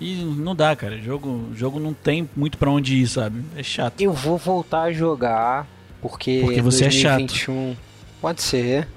E 0.00 0.14
não 0.16 0.54
dá, 0.54 0.74
cara. 0.74 0.96
O 0.96 1.02
jogo, 1.02 1.48
jogo 1.54 1.78
não 1.78 1.94
tem 1.94 2.28
muito 2.36 2.58
pra 2.58 2.70
onde 2.70 2.96
ir, 2.96 3.06
sabe? 3.06 3.42
É 3.56 3.62
chato. 3.62 4.00
Eu 4.00 4.12
vou 4.12 4.36
voltar 4.36 4.82
a 4.82 4.92
jogar, 4.92 5.66
porque. 6.00 6.40
Porque 6.42 6.60
você 6.60 6.86
é 6.86 6.90
chato. 6.90 7.18
2021 7.18 7.76
Pode 8.24 8.40
ser. 8.40 8.88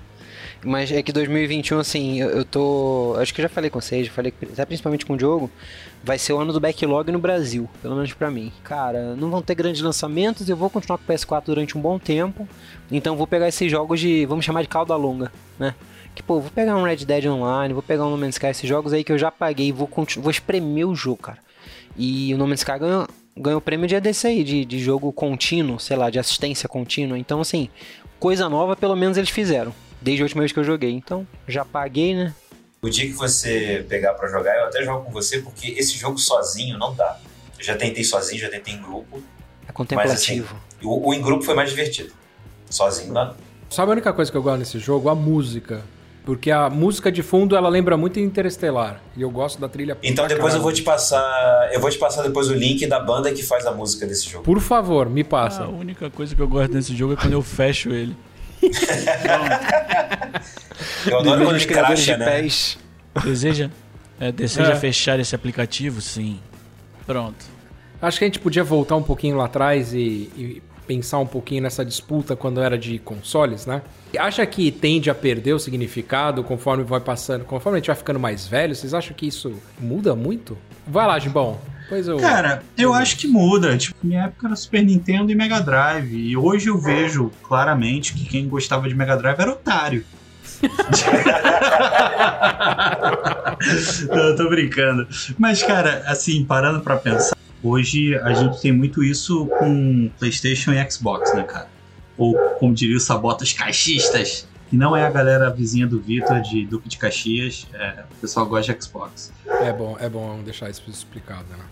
Mas 0.63 0.89
é 0.89 1.03
que 1.03 1.11
2021, 1.11 1.79
assim, 1.79 2.21
eu, 2.21 2.29
eu 2.29 2.45
tô. 2.45 3.13
Acho 3.19 3.33
que 3.33 3.41
eu 3.41 3.43
já 3.43 3.49
falei 3.49 3.69
com 3.69 3.81
vocês, 3.81 4.07
já 4.07 4.13
falei 4.13 4.33
até 4.53 4.65
principalmente 4.65 5.05
com 5.05 5.15
o 5.15 5.19
jogo. 5.19 5.51
Vai 6.01 6.17
ser 6.17 6.31
o 6.31 6.39
ano 6.39 6.53
do 6.53 6.61
backlog 6.61 7.11
no 7.11 7.19
Brasil, 7.19 7.69
pelo 7.81 7.95
menos 7.95 8.13
pra 8.13 8.31
mim. 8.31 8.53
Cara, 8.63 9.15
não 9.15 9.29
vão 9.29 9.41
ter 9.41 9.53
grandes 9.53 9.81
lançamentos, 9.81 10.47
eu 10.47 10.55
vou 10.55 10.69
continuar 10.69 10.97
com 10.97 11.03
o 11.03 11.13
PS4 11.13 11.43
durante 11.45 11.77
um 11.77 11.81
bom 11.81 11.99
tempo. 11.99 12.47
Então 12.89 13.17
vou 13.17 13.27
pegar 13.27 13.49
esses 13.49 13.69
jogos 13.69 13.99
de. 13.99 14.25
Vamos 14.25 14.45
chamar 14.45 14.61
de 14.61 14.69
cauda 14.69 14.95
longa, 14.95 15.29
né? 15.59 15.75
Que, 16.18 16.24
pô, 16.24 16.39
vou 16.39 16.49
pegar 16.49 16.76
um 16.76 16.82
Red 16.82 17.05
Dead 17.05 17.26
Online, 17.28 17.76
vou 17.76 17.84
pegar 17.84 18.03
um 18.03 18.09
No 18.09 18.18
Man's 18.18 18.34
Sky, 18.34 18.47
esses 18.47 18.68
jogos 18.68 18.91
aí 18.91 19.03
que 19.03 19.11
eu 19.11 19.20
já 19.20 19.30
paguei, 19.30 19.72
vou, 19.72 19.88
vou 20.18 20.32
espremer 20.32 20.88
o 20.88 20.95
jogo, 20.95 21.22
cara. 21.22 21.38
E 21.95 22.34
o 22.34 22.38
No 22.39 22.47
Man's 22.47 22.61
Sky 22.61 22.80
ganhou, 22.80 23.07
ganhou 23.38 23.59
o 23.59 23.61
prêmio 23.61 23.88
de 23.88 23.95
ADC 23.95 24.26
aí, 24.26 24.43
de, 24.43 24.65
de 24.65 24.80
jogo 24.80 25.13
contínuo, 25.13 25.80
sei 25.80 25.95
lá, 25.95 26.09
de 26.09 26.18
assistência 26.18 26.68
contínua. 26.68 27.20
Então, 27.20 27.39
assim, 27.39 27.70
coisa 28.20 28.49
nova 28.49 28.76
pelo 28.76 28.95
menos 28.95 29.15
eles 29.15 29.30
fizeram. 29.30 29.72
Desde 30.01 30.24
a 30.24 30.26
última 30.26 30.41
vez 30.41 30.51
que 30.51 30.57
eu 30.57 30.63
joguei. 30.63 30.89
Então, 30.89 31.28
já 31.47 31.63
paguei, 31.63 32.15
né? 32.15 32.34
O 32.82 32.89
dia 32.89 33.05
que 33.05 33.13
você 33.13 33.86
pegar 33.88 34.15
pra 34.15 34.28
jogar, 34.28 34.57
eu 34.57 34.65
até 34.65 34.84
jogo 34.84 35.05
com 35.05 35.11
você, 35.11 35.38
porque 35.39 35.68
esse 35.78 35.95
jogo 35.99 36.18
sozinho 36.18 36.80
não 36.80 36.95
dá. 36.95 37.20
Eu 37.59 37.63
já 37.63 37.76
tentei 37.76 38.03
sozinho, 38.03 38.41
já 38.41 38.49
tentei 38.49 38.74
em 38.74 38.82
grupo. 38.82 39.22
É 39.68 39.72
contemplativo. 39.72 40.59
O, 40.82 41.09
o 41.09 41.13
em 41.13 41.22
grupo 41.22 41.43
foi 41.43 41.53
mais 41.53 41.70
divertido. 41.70 42.11
Sozinho 42.72 43.13
dá. 43.13 43.36
Sabe 43.70 43.91
a 43.91 43.93
única 43.93 44.11
coisa 44.11 44.32
que 44.32 44.38
eu 44.38 44.41
gosto 44.41 44.57
nesse 44.57 44.80
jogo? 44.80 45.09
A 45.09 45.13
música. 45.15 45.84
Porque 46.28 46.51
a 46.51 46.69
música 46.69 47.09
de 47.09 47.23
fundo, 47.23 47.55
ela 47.55 47.69
lembra 47.69 47.95
muito 47.95 48.19
Interestelar. 48.19 48.99
E 49.15 49.21
eu 49.21 49.30
gosto 49.32 49.61
da 49.61 49.69
trilha. 49.69 49.97
Então 50.03 50.28
depois 50.28 50.53
eu 50.53 50.61
vão 50.61 50.73
te 50.73 50.82
passar. 50.82 51.69
Eu 51.71 51.80
vou 51.80 51.89
te 51.89 51.97
passar 51.97 52.21
depois 52.21 52.49
o 52.49 52.53
link 52.53 52.86
da 52.86 52.99
banda 52.99 53.32
que 53.32 53.41
faz 53.41 53.65
a 53.65 53.71
música 53.71 54.05
desse 54.05 54.30
jogo. 54.30 54.43
Por 54.43 54.59
favor, 54.59 55.09
me 55.09 55.21
A 55.21 55.25
passa. 55.25 55.65
única 55.69 56.09
coisa 56.09 56.36
que 56.36 56.41
eu 56.41 56.47
gosto 56.49 56.73
desse 56.73 56.93
jogo 56.93 57.13
é 57.13 57.15
quando 57.15 57.32
eu 57.32 57.41
fecho 57.41 57.91
ele. 57.91 58.13
Eu 61.07 61.19
adoro 61.19 61.45
quando 61.45 61.53
Dos 61.55 61.63
ele 61.63 61.73
cracha, 61.73 62.17
né? 62.17 62.45
Deseja? 63.23 63.69
É, 64.19 64.30
deseja 64.32 64.73
É. 64.73 64.75
fechar 64.75 65.17
esse 65.19 65.34
aplicativo? 65.34 66.01
Sim. 66.01 66.39
Pronto. 67.05 67.45
Acho 68.01 68.19
que 68.19 68.25
a 68.25 68.28
gente 68.28 68.39
podia 68.39 68.63
voltar 68.65 68.95
um 68.97 69.01
pouquinho 69.03 69.38
lá 69.38 69.45
atrás 69.45 69.93
e, 69.93 70.30
e 70.36 70.61
pensar 70.88 71.19
um 71.19 71.25
pouquinho 71.25 71.61
nessa 71.61 71.83
disputa 71.83 72.35
quando 72.35 72.61
era 72.61 72.77
de 72.77 72.97
consoles, 72.99 73.65
né? 73.65 73.81
Acha 74.17 74.45
que 74.45 74.71
tende 74.71 75.09
a 75.09 75.15
perder 75.15 75.53
o 75.53 75.59
significado 75.59 76.43
conforme 76.43 76.83
vai 76.83 77.01
passando, 77.01 77.43
conforme 77.43 77.77
a 77.77 77.79
gente 77.79 77.88
vai 77.88 77.95
ficando 77.95 78.19
mais 78.19 78.47
velho? 78.47 78.73
Vocês 78.73 78.93
acham 78.93 79.15
que 79.15 79.27
isso 79.27 79.53
muda 79.79 80.15
muito? 80.15 80.57
Vai 80.88 81.05
lá, 81.05 81.19
Gimbão. 81.19 81.59
Pois 81.89 82.07
eu. 82.07 82.17
Cara, 82.17 82.63
eu 82.77 82.93
acho 82.93 83.17
que 83.17 83.27
muda. 83.27 83.77
Tipo, 83.77 83.95
minha 84.03 84.23
época 84.23 84.47
era 84.47 84.55
Super 84.55 84.83
Nintendo 84.83 85.31
e 85.31 85.35
Mega 85.35 85.59
Drive. 85.59 86.15
E 86.15 86.35
hoje 86.35 86.67
eu 86.67 86.77
vejo 86.77 87.31
claramente 87.43 88.13
que 88.13 88.25
quem 88.25 88.47
gostava 88.47 88.88
de 88.88 88.95
Mega 88.95 89.15
Drive 89.15 89.39
era 89.39 89.51
otário. 89.51 90.03
eu 94.09 94.35
tô 94.35 94.49
brincando. 94.49 95.07
Mas, 95.38 95.63
cara, 95.63 96.03
assim, 96.07 96.43
parando 96.43 96.81
pra 96.81 96.97
pensar, 96.97 97.38
hoje 97.68 98.15
a 98.20 98.34
gente 98.34 98.61
tem 98.61 98.72
muito 98.72 99.03
isso 99.03 99.45
com 99.59 100.09
PlayStation 100.20 100.72
e 100.72 100.91
Xbox, 100.91 101.34
né, 101.34 101.43
cara? 101.43 101.68
Ou, 102.18 102.36
como 102.59 102.74
diria 102.74 102.97
o 102.97 102.99
Sabota, 102.99 103.43
os 103.43 103.53
caixistas. 103.53 104.47
Que 104.70 104.76
não 104.76 104.97
é 104.97 105.05
a 105.05 105.09
galera 105.09 105.49
vizinha 105.49 105.88
do 105.88 105.99
Vitor, 105.99 106.41
de 106.41 106.65
Duque 106.65 106.89
de 106.89 106.97
Caxias. 106.97 107.68
É, 107.74 108.03
o 108.11 108.15
pessoal 108.20 108.45
gosta 108.45 108.74
de 108.74 108.84
Xbox. 108.84 109.32
É 109.45 109.72
bom, 109.72 109.95
é 109.99 110.09
bom 110.09 110.41
deixar 110.43 110.70
isso 110.70 110.84
explicado, 110.89 111.45
né? 111.49 111.63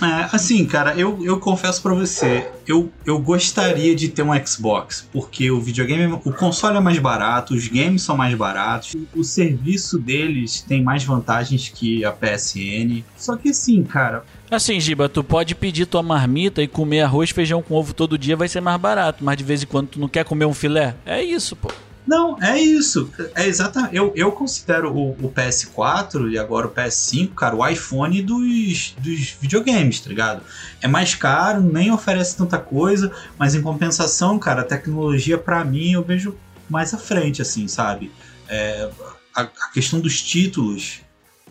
É, 0.00 0.28
assim, 0.32 0.64
cara, 0.64 0.94
eu, 0.94 1.24
eu 1.24 1.40
confesso 1.40 1.82
pra 1.82 1.92
você, 1.92 2.48
eu, 2.66 2.90
eu 3.04 3.18
gostaria 3.18 3.96
de 3.96 4.08
ter 4.08 4.22
um 4.22 4.46
Xbox, 4.46 5.08
porque 5.12 5.50
o 5.50 5.60
videogame, 5.60 6.12
o 6.24 6.32
console 6.32 6.76
é 6.76 6.80
mais 6.80 6.98
barato, 7.00 7.52
os 7.52 7.66
games 7.66 8.02
são 8.02 8.16
mais 8.16 8.32
baratos, 8.36 8.94
o 9.14 9.24
serviço 9.24 9.98
deles 9.98 10.60
tem 10.60 10.82
mais 10.82 11.02
vantagens 11.02 11.68
que 11.68 12.04
a 12.04 12.12
PSN. 12.12 13.02
Só 13.16 13.36
que 13.36 13.48
assim, 13.48 13.82
cara, 13.82 14.24
Assim, 14.50 14.80
Giba, 14.80 15.08
tu 15.08 15.22
pode 15.22 15.54
pedir 15.54 15.86
tua 15.86 16.02
marmita 16.02 16.62
e 16.62 16.68
comer 16.68 17.02
arroz 17.02 17.30
feijão 17.30 17.62
com 17.62 17.74
ovo 17.74 17.92
todo 17.92 18.16
dia, 18.16 18.36
vai 18.36 18.48
ser 18.48 18.60
mais 18.60 18.80
barato. 18.80 19.22
Mas 19.22 19.36
de 19.36 19.44
vez 19.44 19.62
em 19.62 19.66
quando 19.66 19.88
tu 19.88 20.00
não 20.00 20.08
quer 20.08 20.24
comer 20.24 20.46
um 20.46 20.54
filé? 20.54 20.94
É 21.04 21.22
isso, 21.22 21.54
pô. 21.54 21.70
Não, 22.08 22.42
é 22.42 22.58
isso. 22.58 23.12
É 23.34 23.46
exatamente. 23.46 23.94
Eu, 23.94 24.10
eu 24.16 24.32
considero 24.32 24.90
o, 24.90 25.10
o 25.10 25.30
PS4 25.30 26.32
e 26.32 26.38
agora 26.38 26.66
o 26.66 26.70
PS5, 26.70 27.34
cara, 27.34 27.54
o 27.54 27.68
iPhone 27.68 28.22
dos, 28.22 28.94
dos 28.98 29.36
videogames, 29.38 30.00
tá 30.00 30.08
ligado? 30.08 30.42
É 30.80 30.88
mais 30.88 31.14
caro, 31.14 31.60
nem 31.60 31.92
oferece 31.92 32.34
tanta 32.34 32.58
coisa, 32.58 33.12
mas 33.38 33.54
em 33.54 33.60
compensação, 33.60 34.38
cara, 34.38 34.62
a 34.62 34.64
tecnologia 34.64 35.36
pra 35.36 35.62
mim 35.62 35.92
eu 35.92 36.02
vejo 36.02 36.34
mais 36.70 36.94
à 36.94 36.98
frente, 36.98 37.42
assim, 37.42 37.68
sabe? 37.68 38.10
É, 38.48 38.88
a, 39.34 39.42
a 39.42 39.70
questão 39.74 40.00
dos 40.00 40.22
títulos, 40.22 41.02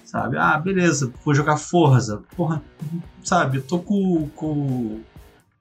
sabe? 0.08 0.38
Ah, 0.38 0.58
beleza, 0.58 1.12
vou 1.24 1.36
jogar 1.36 1.58
Forza. 1.58 2.24
Porra, 2.36 2.64
sabe? 3.24 3.58
Eu 3.58 3.64
tô 3.64 3.80
com, 3.80 4.28
com, 4.30 5.01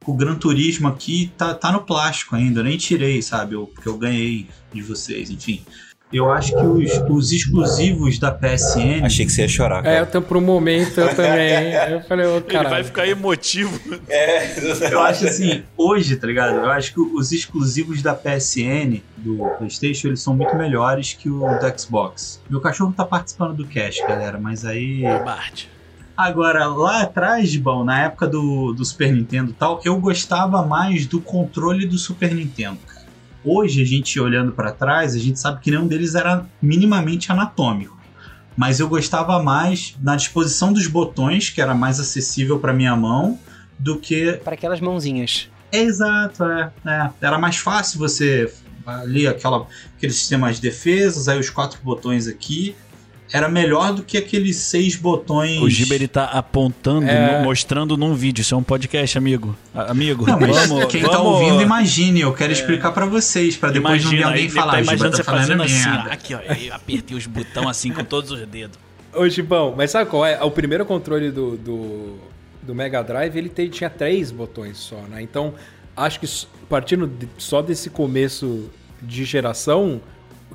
com 0.02 0.12
o 0.12 0.16
Gran 0.16 0.36
Turismo 0.36 0.86
aqui, 0.86 1.32
tá, 1.36 1.52
tá 1.52 1.72
no 1.72 1.82
plástico 1.82 2.36
ainda, 2.36 2.60
eu 2.60 2.64
nem 2.64 2.78
tirei, 2.78 3.20
sabe? 3.20 3.54
Eu, 3.54 3.66
porque 3.66 3.88
eu 3.88 3.98
ganhei 3.98 4.48
de 4.72 4.82
vocês, 4.82 5.30
enfim. 5.30 5.64
Eu 6.12 6.30
acho 6.30 6.52
que 6.52 6.64
os, 6.64 6.92
os 7.10 7.32
exclusivos 7.32 8.18
da 8.18 8.30
PSN. 8.30 9.04
Achei 9.04 9.26
que 9.26 9.32
você 9.32 9.42
ia 9.42 9.48
chorar, 9.48 9.80
É, 9.80 9.82
cara. 9.82 9.98
eu 9.98 10.06
tô 10.06 10.22
por 10.22 10.36
um 10.36 10.40
momento 10.40 11.00
eu 11.00 11.14
também. 11.14 11.72
Eu 11.72 12.00
falei, 12.02 12.26
ô, 12.26 12.36
Ele 12.36 12.68
vai 12.68 12.84
ficar 12.84 13.08
emotivo. 13.08 13.78
É, 14.08 14.54
Eu 14.90 15.00
acho 15.00 15.26
assim, 15.26 15.64
hoje, 15.76 16.16
tá 16.16 16.26
ligado? 16.26 16.54
Eu 16.56 16.70
acho 16.70 16.94
que 16.94 17.00
os 17.00 17.32
exclusivos 17.32 18.02
da 18.02 18.14
PSN, 18.14 19.00
do 19.16 19.38
PlayStation, 19.58 20.08
eles 20.08 20.20
são 20.22 20.36
muito 20.36 20.54
melhores 20.56 21.12
que 21.12 21.28
o 21.28 21.40
do 21.40 21.78
Xbox. 21.78 22.40
Meu 22.48 22.60
cachorro 22.60 22.94
tá 22.96 23.04
participando 23.04 23.54
do 23.54 23.66
cast, 23.66 24.00
galera, 24.06 24.38
mas 24.38 24.64
aí. 24.64 25.02
Bart. 25.24 25.64
Agora, 26.16 26.66
lá 26.66 27.02
atrás, 27.02 27.54
bom, 27.56 27.84
na 27.84 28.04
época 28.04 28.26
do, 28.26 28.72
do 28.72 28.84
Super 28.84 29.12
Nintendo 29.12 29.50
e 29.50 29.54
tal, 29.54 29.80
eu 29.84 29.98
gostava 30.00 30.64
mais 30.64 31.04
do 31.04 31.20
controle 31.20 31.86
do 31.86 31.98
Super 31.98 32.34
Nintendo. 32.34 32.78
Hoje, 33.48 33.80
a 33.80 33.84
gente 33.84 34.18
olhando 34.18 34.50
pra 34.50 34.72
trás, 34.72 35.14
a 35.14 35.18
gente 35.18 35.38
sabe 35.38 35.60
que 35.60 35.70
nenhum 35.70 35.86
deles 35.86 36.16
era 36.16 36.44
minimamente 36.60 37.30
anatômico. 37.30 37.96
Mas 38.56 38.80
eu 38.80 38.88
gostava 38.88 39.40
mais 39.40 39.94
na 40.02 40.16
disposição 40.16 40.72
dos 40.72 40.88
botões, 40.88 41.48
que 41.48 41.60
era 41.60 41.72
mais 41.72 42.00
acessível 42.00 42.58
pra 42.58 42.72
minha 42.72 42.96
mão, 42.96 43.38
do 43.78 43.98
que 43.98 44.32
Para 44.42 44.54
aquelas 44.54 44.80
mãozinhas. 44.80 45.48
é 45.70 45.78
exato, 45.78 46.42
é, 46.42 46.72
é. 46.84 47.10
Era 47.20 47.38
mais 47.38 47.56
fácil 47.58 48.00
você 48.00 48.52
ali 48.84 49.26
aquela, 49.26 49.66
aquele 49.96 50.12
sistema 50.12 50.52
de 50.52 50.60
defesas, 50.60 51.28
aí 51.28 51.38
os 51.38 51.50
quatro 51.50 51.78
botões 51.82 52.26
aqui. 52.26 52.74
Era 53.32 53.48
melhor 53.48 53.92
do 53.92 54.02
que 54.04 54.16
aqueles 54.16 54.56
seis 54.56 54.94
botões. 54.94 55.60
O 55.60 55.68
Giba 55.68 55.94
ele 55.96 56.06
tá 56.06 56.26
apontando, 56.26 57.06
É. 57.08 57.38
no- 57.38 57.44
mostrando 57.44 57.96
num 57.96 58.14
vídeo. 58.14 58.40
Isso 58.42 58.54
é 58.54 58.56
um 58.58 58.62
podcast, 58.62 59.18
amigo. 59.18 59.56
A- 59.74 59.90
amigo, 59.90 60.24
Não, 60.26 60.38
mas 60.38 60.68
vamos. 60.68 60.84
quem 60.86 61.02
vamos... 61.02 61.16
tá 61.16 61.22
ouvindo, 61.22 61.60
imagine. 61.60 62.20
Eu 62.20 62.32
quero 62.32 62.52
explicar 62.52 62.92
pra 62.92 63.04
vocês, 63.04 63.56
pra 63.56 63.70
depois 63.70 64.02
não 64.04 64.10
vir 64.10 64.18
Imagina, 64.20 64.26
alguém 64.28 64.44
aí, 64.44 64.50
falar. 64.50 64.72
tá 64.72 64.78
"Ah, 64.78 64.80
Giba 64.82 64.92
imaginando 64.92 65.16
tá 65.16 65.24
você 65.24 65.24
fazendo 65.24 65.62
assim, 65.64 65.88
merda." 65.90 66.08
ó, 66.08 66.12
aqui, 66.12 66.34
ó, 66.34 66.38
eu 66.40 66.74
apertei 66.74 67.16
os 67.16 67.26
botões 67.26 67.66
assim 67.66 67.92
com 67.92 68.04
todos 68.04 68.30
os 68.30 68.46
dedos. 68.46 68.78
Ô, 69.12 69.28
Gibão, 69.28 69.74
mas 69.76 69.90
sabe 69.90 70.08
qual 70.08 70.24
é? 70.24 70.40
O 70.44 70.50
primeiro 70.50 70.84
controle 70.86 71.30
do, 71.32 71.56
do, 71.56 72.18
do 72.62 72.74
Mega 72.74 73.02
Drive, 73.02 73.36
ele 73.36 73.48
tem- 73.48 73.68
tinha 73.68 73.90
três 73.90 74.30
botões 74.30 74.76
só, 74.76 74.96
né? 75.10 75.20
Então, 75.20 75.52
acho 75.96 76.20
que 76.20 76.28
partindo 76.68 77.06
de- 77.08 77.28
só 77.38 77.60
desse 77.60 77.90
começo 77.90 78.70
de 79.02 79.24
geração, 79.24 80.00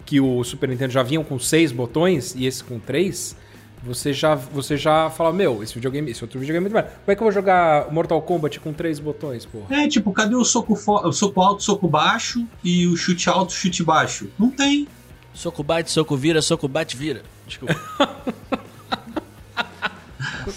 que 0.06 0.20
o 0.20 0.44
Super 0.44 0.70
Nintendo 0.70 0.92
já 0.94 1.04
vinham 1.04 1.24
com 1.24 1.38
seis 1.40 1.72
botões 1.72 2.34
e 2.36 2.46
esse 2.46 2.64
com 2.64 2.80
três, 2.80 3.36
você 3.84 4.14
já, 4.14 4.36
você 4.36 4.78
já 4.78 5.10
fala, 5.10 5.34
meu, 5.34 5.64
esse 5.64 5.74
videogame, 5.74 6.12
esse 6.12 6.24
outro 6.24 6.40
videogame 6.40 6.66
é 6.66 6.70
muito 6.70 6.74
melhor. 6.74 6.90
Como 7.00 7.12
é 7.12 7.16
que 7.16 7.22
eu 7.22 7.26
vou 7.26 7.32
jogar 7.32 7.92
Mortal 7.92 8.22
Kombat 8.22 8.60
com 8.60 8.72
três 8.74 9.00
botões, 9.00 9.46
porra? 9.46 9.66
É, 9.76 9.88
tipo, 9.88 10.12
cadê 10.12 10.36
o 10.36 10.44
soco, 10.44 10.76
fo- 10.76 11.08
o 11.08 11.12
soco 11.12 11.42
alto, 11.42 11.64
soco 11.64 11.88
baixo 11.88 12.46
e 12.64 12.86
o 12.88 12.96
chute 12.96 13.30
alto, 13.30 13.54
chute 13.54 13.84
baixo? 13.84 14.30
Não 14.38 14.50
tem. 14.52 14.88
Soco 15.34 15.64
bate, 15.64 15.90
soco 15.90 16.16
vira, 16.18 16.42
soco 16.42 16.68
bate, 16.68 16.96
vira. 16.98 17.24
Desculpa. 17.48 17.76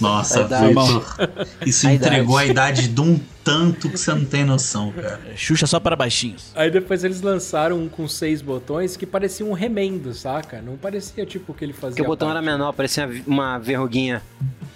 Nossa, 0.01 0.41
idade. 0.43 0.69
Vitor, 0.69 1.17
isso 1.67 1.87
A 1.87 1.93
entregou 1.93 2.41
idade. 2.43 2.49
a 2.49 2.53
idade 2.53 2.89
de 2.89 3.01
um 3.01 3.21
tanto 3.43 3.91
que 3.91 3.99
você 3.99 4.13
não 4.15 4.25
tem 4.25 4.45
noção, 4.45 4.91
cara. 4.93 5.21
É, 5.31 5.37
Xuxa 5.37 5.67
só 5.67 5.79
para 5.79 5.95
baixinhos. 5.95 6.51
Aí 6.55 6.71
depois 6.71 7.05
eles 7.05 7.21
lançaram 7.21 7.79
um 7.79 7.89
com 7.89 8.09
seis 8.09 8.41
botões 8.41 8.97
que 8.97 9.05
parecia 9.05 9.45
um 9.45 9.53
remendo, 9.53 10.15
saca? 10.15 10.63
Não 10.63 10.77
parecia 10.77 11.27
tipo 11.27 11.53
o 11.53 11.55
que 11.55 11.65
ele 11.65 11.73
fazia. 11.75 11.91
Porque 11.91 12.03
o 12.03 12.07
botão 12.07 12.29
era 12.31 12.41
parte. 12.41 12.47
menor, 12.53 12.73
parecia 12.73 13.09
uma 13.27 13.59
verruguinha. 13.59 14.23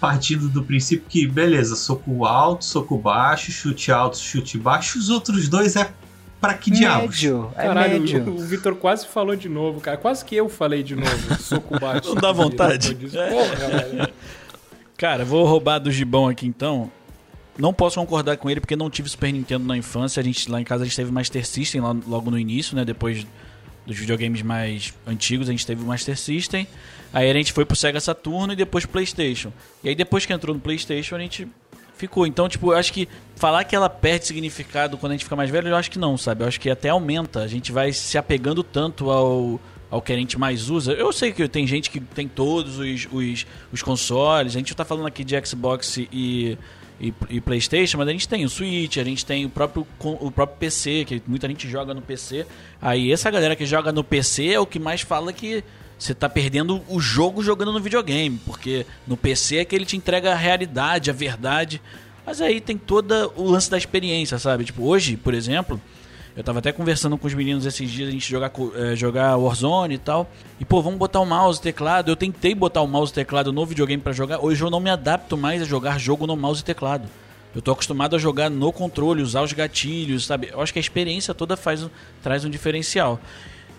Partindo 0.01 0.49
do 0.49 0.63
princípio 0.63 1.07
que, 1.09 1.27
beleza, 1.27 1.75
soco 1.77 2.25
alto, 2.25 2.65
soco 2.65 2.97
baixo, 2.99 3.51
chute 3.51 3.91
alto, 3.91 4.19
chute 4.19 4.59
baixo, 4.59 4.99
os 4.99 5.09
outros 5.09 5.49
dois 5.49 5.75
é 5.75 5.91
pra 6.41 6.55
que 6.55 6.71
diabos? 6.71 7.17
Médio, 7.17 7.51
é 7.57 7.63
Caralho, 7.67 8.01
médio. 8.01 8.23
o, 8.29 8.35
o 8.37 8.39
Vitor 8.39 8.77
quase 8.77 9.07
falou 9.09 9.35
de 9.35 9.49
novo, 9.49 9.81
cara. 9.81 9.97
Quase 9.97 10.25
que 10.25 10.37
eu 10.37 10.49
falei 10.49 10.83
de 10.85 10.95
novo. 10.95 11.43
Soco 11.43 11.77
baixo. 11.81 12.11
Não 12.11 12.15
dá 12.21 12.31
vontade. 12.33 12.95
Porra, 12.95 13.69
velho. 13.81 14.09
Cara, 14.99 15.25
vou 15.25 15.47
roubar 15.47 15.79
do 15.79 15.91
Gibão 15.91 16.29
aqui 16.29 16.47
então. 16.47 16.91
Não 17.57 17.73
posso 17.73 17.99
concordar 17.99 18.37
com 18.37 18.51
ele 18.51 18.61
porque 18.61 18.77
não 18.77 18.91
tive 18.91 19.09
Super 19.09 19.33
Nintendo 19.33 19.65
na 19.65 19.77
infância. 19.77 20.21
A 20.21 20.25
gente 20.25 20.51
lá 20.51 20.61
em 20.61 20.65
casa 20.65 20.83
a 20.83 20.87
gente 20.87 20.97
teve 20.97 21.11
Master 21.11 21.47
System 21.47 21.81
lá- 21.81 21.97
logo 22.07 22.31
no 22.31 22.39
início, 22.39 22.77
né? 22.77 22.85
Depois 22.85 23.25
dos 23.87 23.97
videogames 23.97 24.43
mais 24.43 24.93
antigos, 25.07 25.49
a 25.49 25.53
gente 25.53 25.65
teve 25.67 25.83
o 25.83 25.87
Master 25.87 26.17
System. 26.19 26.67
Aí 27.13 27.31
a 27.31 27.33
gente 27.33 27.53
foi 27.53 27.65
pro 27.65 27.77
Sega 27.77 28.01
Saturno 28.01 28.53
e 28.53 28.57
depois 28.57 28.85
pro 28.85 28.93
PlayStation. 28.93 29.53
E 29.83 29.89
aí 29.89 29.95
depois 29.95 30.27
que 30.27 30.33
entrou 30.33 30.55
no 30.55 30.61
PlayStation, 30.61 31.15
a 31.17 31.21
gente 31.21 31.49
ficou. 31.97 32.27
Então, 32.27 32.49
tipo, 32.49 32.73
eu 32.73 32.77
acho 32.77 32.93
que 32.93 33.09
falar 33.37 33.65
que 33.65 33.75
ela 33.75 33.89
perde 33.89 34.27
significado 34.27 34.99
quando 34.99 35.13
a 35.13 35.15
gente 35.15 35.25
fica 35.25 35.37
mais 35.37 35.49
velho, 35.49 35.69
eu 35.69 35.77
acho 35.77 35.91
que 35.91 35.99
não, 35.99 36.19
sabe? 36.19 36.43
Eu 36.43 36.49
acho 36.49 36.61
que 36.61 36.69
até 36.69 36.89
aumenta. 36.89 37.41
A 37.41 37.47
gente 37.47 37.71
vai 37.73 37.93
se 37.93 38.19
apegando 38.19 38.63
tanto 38.63 39.11
ao, 39.11 39.61
ao 39.91 40.03
que 40.03 40.13
a 40.13 40.17
gente 40.17 40.39
mais 40.39 40.69
usa. 40.71 40.93
Eu 40.93 41.13
sei 41.13 41.33
que 41.33 41.47
tem 41.49 41.67
gente 41.67 41.91
que 41.91 42.01
tem 42.01 42.29
todos 42.29 42.79
os, 42.79 43.09
os, 43.11 43.47
os 43.73 43.83
consoles. 43.83 44.55
A 44.55 44.59
gente 44.59 44.75
tá 44.75 44.85
falando 44.85 45.07
aqui 45.07 45.25
de 45.25 45.35
Xbox 45.47 45.97
e, 45.97 46.59
e, 47.01 47.15
e 47.31 47.41
PlayStation, 47.41 47.99
mas 47.99 48.09
a 48.09 48.13
gente 48.13 48.29
tem 48.29 48.45
o 48.45 48.49
Switch, 48.49 48.99
a 48.99 49.05
gente 49.05 49.25
tem 49.25 49.47
o 49.47 49.51
próprio, 49.51 49.87
o 50.01 50.31
próprio 50.31 50.59
PC, 50.59 51.05
que 51.07 51.23
muita 51.27 51.49
gente 51.49 51.69
joga 51.69 51.95
no 51.95 52.03
PC. 52.03 52.47
Aí 52.81 53.13
essa 53.13 53.31
galera 53.31 53.57
que 53.57 53.65
joga 53.65 53.93
no 53.93 54.05
PC 54.05 54.49
é 54.49 54.61
o 54.61 54.67
que 54.67 54.79
mais 54.79 55.01
fala 55.01 55.33
que 55.33 55.65
você 55.99 56.15
tá 56.15 56.29
perdendo 56.29 56.81
o 56.89 57.01
jogo 57.01 57.43
jogando 57.43 57.73
no 57.73 57.81
videogame, 57.81 58.39
porque 58.47 58.87
no 59.07 59.17
PC 59.17 59.57
é 59.57 59.65
que 59.65 59.75
ele 59.75 59.85
te 59.85 59.97
entrega 59.97 60.33
a 60.33 60.37
realidade, 60.37 61.11
a 61.11 61.13
verdade. 61.13 61.83
Mas 62.25 62.41
aí 62.41 62.61
tem 62.61 62.77
todo 62.77 63.33
o 63.37 63.51
lance 63.51 63.71
da 63.71 63.79
experiência, 63.79 64.39
sabe? 64.39 64.65
Tipo, 64.65 64.85
hoje, 64.85 65.17
por 65.17 65.35
exemplo, 65.35 65.81
eu 66.39 66.45
tava 66.45 66.61
até 66.61 66.71
conversando 66.71 67.19
com 67.19 67.27
os 67.27 67.35
meninos 67.35 67.67
esses 67.67 67.91
dias, 67.91 68.09
a 68.09 68.13
gente 68.13 68.31
jogar, 68.31 68.53
eh, 68.77 68.95
jogar 68.95 69.37
Warzone 69.37 69.95
e 69.95 69.99
tal. 69.99 70.31
E, 70.61 70.65
pô, 70.65 70.81
vamos 70.81 70.97
botar 70.97 71.19
o 71.19 71.27
mouse 71.27 71.59
e 71.59 71.63
teclado. 71.63 72.13
Eu 72.13 72.15
tentei 72.15 72.55
botar 72.55 72.81
o 72.81 72.87
mouse 72.87 73.11
e 73.11 73.15
teclado 73.17 73.53
no 73.53 73.67
videogame 73.67 74.01
pra 74.01 74.13
jogar. 74.13 74.39
Hoje 74.39 74.63
eu 74.63 74.71
não 74.71 74.79
me 74.79 74.89
adapto 74.89 75.37
mais 75.37 75.61
a 75.61 75.65
jogar 75.65 75.99
jogo 75.99 76.29
no 76.29 76.37
mouse 76.37 76.61
e 76.61 76.65
teclado. 76.65 77.09
Eu 77.53 77.61
tô 77.61 77.73
acostumado 77.73 78.15
a 78.15 78.21
jogar 78.21 78.49
no 78.49 78.73
controle, 78.73 79.21
usar 79.21 79.43
os 79.43 79.53
gatilhos, 79.53 80.27
sabe? 80.27 80.49
Eu 80.53 80.61
acho 80.61 80.73
que 80.73 80.79
a 80.79 80.81
experiência 80.81 81.35
toda 81.35 81.57
faz 81.57 81.83
um- 81.83 81.91
traz 82.23 82.45
um 82.45 82.51
diferencial. 82.51 83.19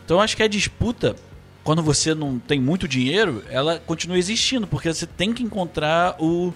Então 0.04 0.18
eu 0.18 0.22
acho 0.22 0.36
que 0.36 0.44
a 0.44 0.48
disputa, 0.48 1.16
quando 1.64 1.82
você 1.82 2.14
não 2.14 2.40
tem 2.40 2.60
muito 2.60 2.90
dinheiro, 2.90 3.42
ela 3.50 3.80
continua 3.86 4.18
existindo, 4.18 4.68
porque 4.68 4.94
você 4.94 5.06
tem 5.06 5.32
que 5.34 5.44
encontrar 5.44 6.18
o, 6.20 6.54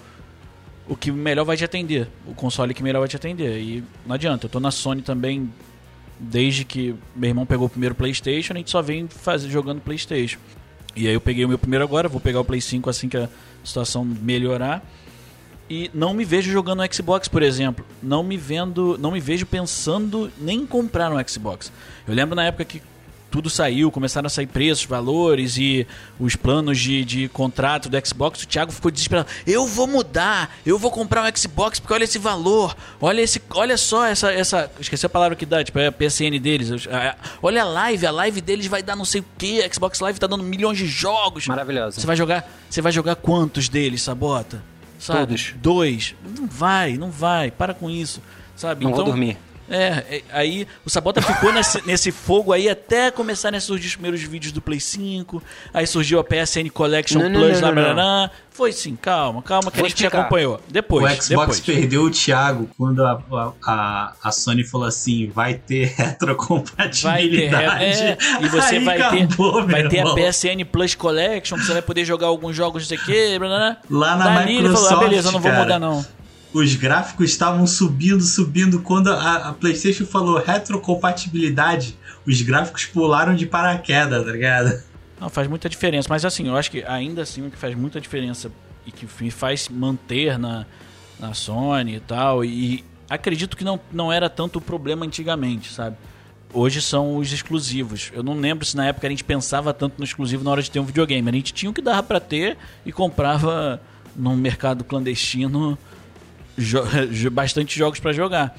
o 0.86 0.98
que 0.98 1.14
melhor 1.14 1.46
vai 1.46 1.56
te 1.56 1.64
atender, 1.64 2.10
o 2.28 2.34
console 2.34 2.74
que 2.74 2.84
melhor 2.84 3.00
vai 3.00 3.08
te 3.08 3.16
atender. 3.16 3.58
E 3.62 3.84
não 4.06 4.16
adianta, 4.16 4.48
eu 4.48 4.50
tô 4.50 4.60
na 4.60 4.70
Sony 4.72 5.02
também 5.02 5.50
desde 6.24 6.64
que 6.64 6.96
meu 7.16 7.30
irmão 7.30 7.46
pegou 7.46 7.68
o 7.68 7.70
primeiro 7.70 7.94
PlayStation, 7.94 8.54
a 8.54 8.58
gente 8.58 8.72
só 8.72 8.82
vem 8.82 9.08
fazer, 9.08 9.50
jogando 9.50 9.82
PlayStation. 9.82 10.40
E 10.96 11.08
aí 11.08 11.14
eu 11.14 11.22
peguei 11.22 11.44
o 11.44 11.50
meu 11.50 11.58
primeiro 11.58 11.84
agora, 11.84 12.08
vou 12.08 12.22
pegar 12.22 12.40
o 12.40 12.46
Play 12.46 12.62
5 12.62 12.90
assim 12.90 13.10
que 13.10 13.18
a 13.18 13.28
situação 13.64 14.06
melhorar. 14.06 14.86
E 15.70 15.90
não 15.94 16.14
me 16.14 16.24
vejo 16.24 16.52
jogando 16.52 16.84
no 16.84 16.94
Xbox, 16.94 17.28
por 17.28 17.42
exemplo. 17.42 17.86
Não 18.02 18.24
me 18.24 18.38
vendo, 18.38 18.98
não 19.00 19.12
me 19.12 19.20
vejo 19.20 19.46
pensando 19.46 20.32
nem 20.40 20.62
em 20.62 20.66
comprar 20.66 21.10
no 21.10 21.30
Xbox. 21.30 21.72
Eu 22.08 22.14
lembro 22.14 22.36
na 22.36 22.46
época 22.46 22.66
que 22.66 22.82
tudo 23.34 23.50
saiu, 23.50 23.90
começaram 23.90 24.28
a 24.28 24.30
sair 24.30 24.46
preços, 24.46 24.86
valores 24.86 25.58
e 25.58 25.88
os 26.20 26.36
planos 26.36 26.80
de, 26.80 27.04
de 27.04 27.28
contrato 27.30 27.90
do 27.90 28.08
Xbox, 28.08 28.44
o 28.44 28.48
Thiago 28.48 28.72
ficou 28.72 28.92
desesperado. 28.92 29.28
Eu 29.48 29.66
vou 29.66 29.88
mudar, 29.88 30.56
eu 30.64 30.78
vou 30.78 30.92
comprar 30.92 31.24
um 31.24 31.36
Xbox 31.36 31.80
porque 31.80 31.96
olha 31.96 32.04
esse 32.04 32.20
valor, 32.20 32.76
olha 33.02 33.22
esse, 33.22 33.42
olha 33.50 33.76
só 33.76 34.06
essa, 34.06 34.32
essa, 34.32 34.72
esqueci 34.80 35.08
a 35.08 35.10
palavra 35.10 35.36
que 35.36 35.48
dá, 35.48 35.64
tipo 35.64 35.80
é 35.80 35.88
a 35.88 35.92
PSN 35.92 36.40
deles. 36.40 36.88
Olha 37.42 37.64
a 37.64 37.66
live, 37.66 38.06
a 38.06 38.12
live 38.12 38.40
deles 38.40 38.68
vai 38.68 38.84
dar 38.84 38.96
não 38.96 39.04
sei 39.04 39.22
o 39.22 39.26
que, 39.36 39.64
a 39.64 39.74
Xbox 39.74 40.00
Live 40.00 40.20
tá 40.20 40.28
dando 40.28 40.44
milhões 40.44 40.78
de 40.78 40.86
jogos. 40.86 41.48
Maravilhosa. 41.48 42.00
Você 42.00 42.06
vai 42.06 42.16
jogar, 42.16 42.48
você 42.70 42.84
vai 42.84 42.92
jogar 42.92 43.16
quantos 43.16 43.68
deles, 43.68 44.04
Sabota? 44.04 44.64
Sabe? 45.00 45.20
Todos. 45.22 45.56
Dois. 45.56 46.16
Não 46.38 46.46
vai, 46.46 46.98
não 46.98 47.10
vai. 47.10 47.50
Para 47.50 47.74
com 47.74 47.90
isso, 47.90 48.22
sabe? 48.56 48.84
Não 48.84 48.92
então, 48.92 49.06
vou 49.06 49.12
dormir. 49.12 49.40
É, 49.74 50.18
é, 50.18 50.22
aí 50.32 50.68
o 50.86 50.90
Sabota 50.90 51.20
ficou 51.22 51.52
nesse, 51.52 51.82
nesse 51.88 52.12
fogo 52.12 52.54
aí 52.54 52.70
até 52.70 53.10
começarem 53.10 53.58
a 53.58 53.62
surgir 53.62 53.88
os 53.88 53.94
primeiros 53.96 54.22
vídeos 54.22 54.52
do 54.54 54.62
Play 54.62 54.80
5. 54.80 55.42
Aí 55.74 55.88
surgiu 55.88 56.20
a 56.20 56.24
PSN 56.24 56.70
Collection 56.72 57.20
Não, 57.20 57.32
Plus, 57.32 57.60
não, 57.60 57.70
lá, 57.70 57.76
não, 57.76 57.84
blá, 57.84 57.94
blá. 57.94 58.32
Foi 58.52 58.72
sim, 58.72 58.96
calma, 58.96 59.42
calma, 59.42 59.72
que 59.72 59.78
Vou 59.78 59.86
a 59.88 59.90
gente 59.90 59.98
explicar. 59.98 60.22
acompanhou. 60.22 60.58
O 60.58 60.72
Depois, 60.72 61.12
Xbox 61.24 61.28
depois. 61.28 61.60
perdeu 61.60 62.04
o 62.04 62.12
Thiago 62.12 62.70
quando 62.78 63.04
a, 63.04 63.20
a, 63.66 64.14
a 64.24 64.32
Sony 64.32 64.64
falou 64.64 64.86
assim: 64.86 65.28
vai 65.34 65.56
ter 65.56 65.88
Vai 65.98 65.98
ter, 65.98 66.04
retrocompatibilidade. 66.04 67.84
é, 67.84 68.18
e 68.42 68.48
você 68.50 68.76
Aí 68.76 68.84
vai 68.84 68.98
ter, 68.98 69.24
acabou, 69.24 69.66
vai 69.66 69.82
meu 69.82 69.90
ter 69.90 70.00
a. 70.02 70.14
PSN 70.14 70.64
Plus 70.72 70.94
Collection, 70.94 71.58
que 71.58 71.66
você 71.66 71.74
vai 71.74 71.82
poder 71.82 72.06
jogar 72.06 72.28
alguns 72.28 72.56
jogos, 72.56 72.84
não 72.84 72.88
sei 72.90 72.98
o 72.98 73.04
que, 73.04 73.40
blá, 73.40 73.48
blá. 73.48 73.78
Lá 73.90 74.16
na 74.18 74.26
Dali 74.26 74.52
ele 74.54 74.62
Microsoft, 74.62 74.90
falou, 74.90 75.04
ah, 75.04 75.10
beleza, 75.10 75.28
eu 75.30 75.32
não 75.32 75.40
vou 75.40 75.52
cara, 75.52 75.64
mudar 75.64 75.80
não. 75.80 76.06
Os 76.54 76.76
gráficos 76.76 77.32
estavam 77.32 77.66
subindo, 77.66 78.22
subindo. 78.22 78.82
Quando 78.82 79.12
a, 79.12 79.50
a 79.50 79.54
PlayStation 79.54 80.06
falou 80.06 80.38
retrocompatibilidade, 80.40 81.98
os 82.26 82.42
gráficos 82.42 82.86
pularam 82.86 83.36
de 83.36 83.46
paraquedas, 83.46 84.24
tá 84.24 84.32
ligado? 84.32 84.84
Não, 85.20 85.30
faz 85.30 85.48
muita 85.48 85.68
diferença. 85.68 86.08
Mas 86.10 86.24
assim, 86.24 86.48
eu 86.48 86.56
acho 86.56 86.70
que 86.70 86.84
ainda 86.84 87.24
assim 87.24 87.46
o 87.46 87.50
que 87.50 87.58
faz 87.58 87.76
muita 87.76 88.00
diferença 88.00 88.52
e 88.86 88.92
que 88.92 89.08
me 89.22 89.32
faz 89.32 89.68
manter 89.70 90.38
na, 90.38 90.66
na 91.20 91.34
Sony 91.34 91.96
e 91.96 92.00
tal. 92.00 92.46
E 92.46 92.84
acredito 93.10 93.58
que 93.58 93.64
não, 93.64 93.80
não 93.92 94.12
era 94.12 94.30
tanto 94.30 94.60
o 94.60 94.62
problema 94.62 95.06
antigamente, 95.06 95.74
sabe? 95.74 95.98
hoje 96.54 96.82
são 96.82 97.18
os 97.18 97.34
exclusivos. 97.34 98.12
Eu 98.14 98.22
não 98.22 98.40
lembro 98.40 98.64
se 98.64 98.78
na 98.78 98.86
época 98.86 99.08
a 99.08 99.10
gente 99.10 99.24
pensava 99.24 99.74
tanto 99.74 99.96
no 99.98 100.04
exclusivo 100.04 100.44
na 100.44 100.52
hora 100.52 100.62
de 100.62 100.70
ter 100.70 100.80
um 100.80 100.86
videogame. 100.86 101.28
A 101.28 101.34
gente 101.34 101.54
tinha 101.54 101.70
o 101.70 101.74
que 101.74 101.82
dava 101.82 102.04
para 102.04 102.20
ter 102.20 102.58
e 102.86 102.92
comprava 102.92 103.82
num 104.16 104.36
mercado 104.36 104.84
clandestino 104.84 105.78
jo 107.12 107.32
bastante 107.32 107.78
jogos 107.78 108.00
para 108.00 108.14
jogar. 108.14 108.58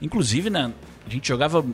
Inclusive, 0.00 0.50
né, 0.50 0.72
a 1.06 1.10
gente 1.10 1.28
jogava 1.28 1.64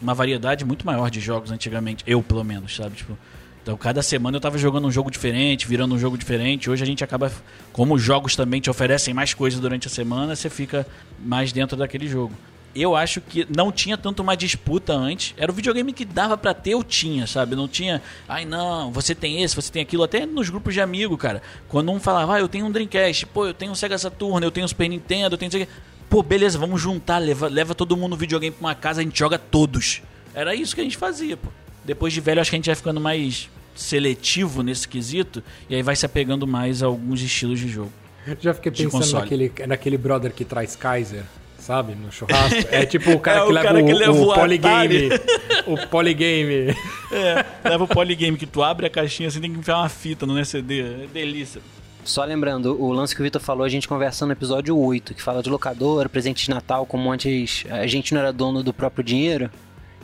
uma 0.00 0.14
variedade 0.14 0.64
muito 0.64 0.84
maior 0.84 1.10
de 1.10 1.20
jogos 1.20 1.50
antigamente, 1.50 2.04
eu 2.06 2.22
pelo 2.22 2.44
menos, 2.44 2.74
sabe? 2.76 2.96
Tipo, 2.96 3.16
então 3.62 3.76
cada 3.76 4.02
semana 4.02 4.36
eu 4.36 4.40
tava 4.40 4.58
jogando 4.58 4.86
um 4.86 4.90
jogo 4.90 5.10
diferente, 5.10 5.66
virando 5.66 5.94
um 5.94 5.98
jogo 5.98 6.18
diferente. 6.18 6.68
Hoje 6.68 6.82
a 6.82 6.86
gente 6.86 7.02
acaba, 7.02 7.32
como 7.72 7.94
os 7.94 8.02
jogos 8.02 8.36
também 8.36 8.60
te 8.60 8.68
oferecem 8.68 9.14
mais 9.14 9.32
coisas 9.32 9.58
durante 9.58 9.86
a 9.86 9.90
semana, 9.90 10.36
você 10.36 10.50
fica 10.50 10.86
mais 11.18 11.52
dentro 11.52 11.76
daquele 11.76 12.06
jogo. 12.06 12.34
Eu 12.74 12.96
acho 12.96 13.20
que 13.20 13.46
não 13.54 13.70
tinha 13.70 13.96
tanto 13.96 14.20
uma 14.20 14.36
disputa 14.36 14.92
antes. 14.92 15.34
Era 15.36 15.50
o 15.50 15.54
videogame 15.54 15.92
que 15.92 16.04
dava 16.04 16.36
para 16.36 16.52
ter, 16.52 16.70
eu 16.70 16.82
tinha, 16.82 17.26
sabe? 17.26 17.54
Não 17.54 17.68
tinha, 17.68 18.02
ai 18.28 18.44
não, 18.44 18.90
você 18.90 19.14
tem 19.14 19.42
esse, 19.42 19.54
você 19.54 19.70
tem 19.70 19.82
aquilo. 19.82 20.02
Até 20.02 20.26
nos 20.26 20.50
grupos 20.50 20.74
de 20.74 20.80
amigo, 20.80 21.16
cara. 21.16 21.40
Quando 21.68 21.92
um 21.92 22.00
falava, 22.00 22.34
ah, 22.34 22.40
eu 22.40 22.48
tenho 22.48 22.66
um 22.66 22.70
Dreamcast, 22.70 23.26
pô, 23.26 23.46
eu 23.46 23.54
tenho 23.54 23.72
um 23.72 23.74
Sega 23.74 23.96
Saturn, 23.96 24.44
eu 24.44 24.50
tenho 24.50 24.64
um 24.64 24.68
Super 24.68 24.88
Nintendo, 24.88 25.34
eu 25.34 25.38
tenho 25.38 25.48
isso 25.48 25.56
aqui 25.56 25.68
pô, 26.14 26.22
beleza, 26.22 26.56
vamos 26.56 26.80
juntar, 26.80 27.18
leva, 27.18 27.48
leva 27.48 27.74
todo 27.74 27.96
mundo 27.96 28.10
no 28.10 28.16
videogame 28.16 28.54
pra 28.54 28.68
uma 28.68 28.74
casa, 28.74 29.00
a 29.00 29.04
gente 29.04 29.18
joga 29.18 29.36
todos. 29.36 30.00
Era 30.32 30.54
isso 30.54 30.72
que 30.72 30.80
a 30.80 30.84
gente 30.84 30.96
fazia, 30.96 31.36
pô. 31.36 31.48
Depois 31.84 32.12
de 32.12 32.20
velho, 32.20 32.40
acho 32.40 32.50
que 32.50 32.56
a 32.56 32.58
gente 32.58 32.66
vai 32.66 32.76
ficando 32.76 33.00
mais 33.00 33.50
seletivo 33.74 34.62
nesse 34.62 34.86
quesito, 34.86 35.42
e 35.68 35.74
aí 35.74 35.82
vai 35.82 35.96
se 35.96 36.06
apegando 36.06 36.46
mais 36.46 36.84
a 36.84 36.86
alguns 36.86 37.20
estilos 37.20 37.58
de 37.58 37.68
jogo. 37.68 37.92
Já 38.40 38.54
fiquei 38.54 38.70
pensando 38.70 39.12
naquele, 39.12 39.52
naquele 39.66 39.98
brother 39.98 40.32
que 40.32 40.44
traz 40.44 40.76
Kaiser, 40.76 41.24
sabe? 41.64 41.94
No 41.94 42.12
churrasco. 42.12 42.68
É 42.70 42.84
tipo 42.84 43.10
o 43.12 43.18
cara, 43.18 43.40
é, 43.40 43.42
que, 43.44 43.48
o 43.48 43.52
leva 43.52 43.66
cara 43.66 43.82
o, 43.82 43.86
que 43.86 43.92
leva 43.92 44.12
o, 44.12 44.30
o 44.30 44.34
polygame. 44.34 45.08
o 45.66 45.86
polygame. 45.88 46.76
É, 47.10 47.44
leva 47.68 47.84
o 47.84 47.88
polygame 47.88 48.36
que 48.36 48.46
tu 48.46 48.62
abre 48.62 48.86
a 48.86 48.90
caixinha 48.90 49.28
assim, 49.28 49.40
tem 49.40 49.52
que 49.52 49.58
enfiar 49.58 49.78
uma 49.78 49.88
fita 49.88 50.26
no 50.26 50.44
CD. 50.44 50.80
É 50.80 51.06
delícia. 51.12 51.62
Só 52.04 52.22
lembrando, 52.22 52.78
o 52.78 52.92
lance 52.92 53.14
que 53.14 53.22
o 53.22 53.24
Vitor 53.24 53.40
falou, 53.40 53.64
a 53.64 53.68
gente 53.68 53.88
conversando 53.88 54.28
no 54.28 54.34
episódio 54.34 54.78
8, 54.78 55.14
que 55.14 55.22
fala 55.22 55.42
de 55.42 55.48
locadora, 55.48 56.06
presente 56.06 56.44
de 56.44 56.50
Natal, 56.50 56.84
como 56.84 57.10
antes 57.10 57.64
a 57.70 57.86
gente 57.86 58.12
não 58.12 58.20
era 58.20 58.30
dono 58.30 58.62
do 58.62 58.74
próprio 58.74 59.02
dinheiro, 59.02 59.50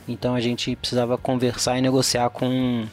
então 0.07 0.33
a 0.33 0.41
gente 0.41 0.75
precisava 0.75 1.15
conversar 1.15 1.77
e 1.77 1.81
negociar 1.81 2.31
com 2.31 2.87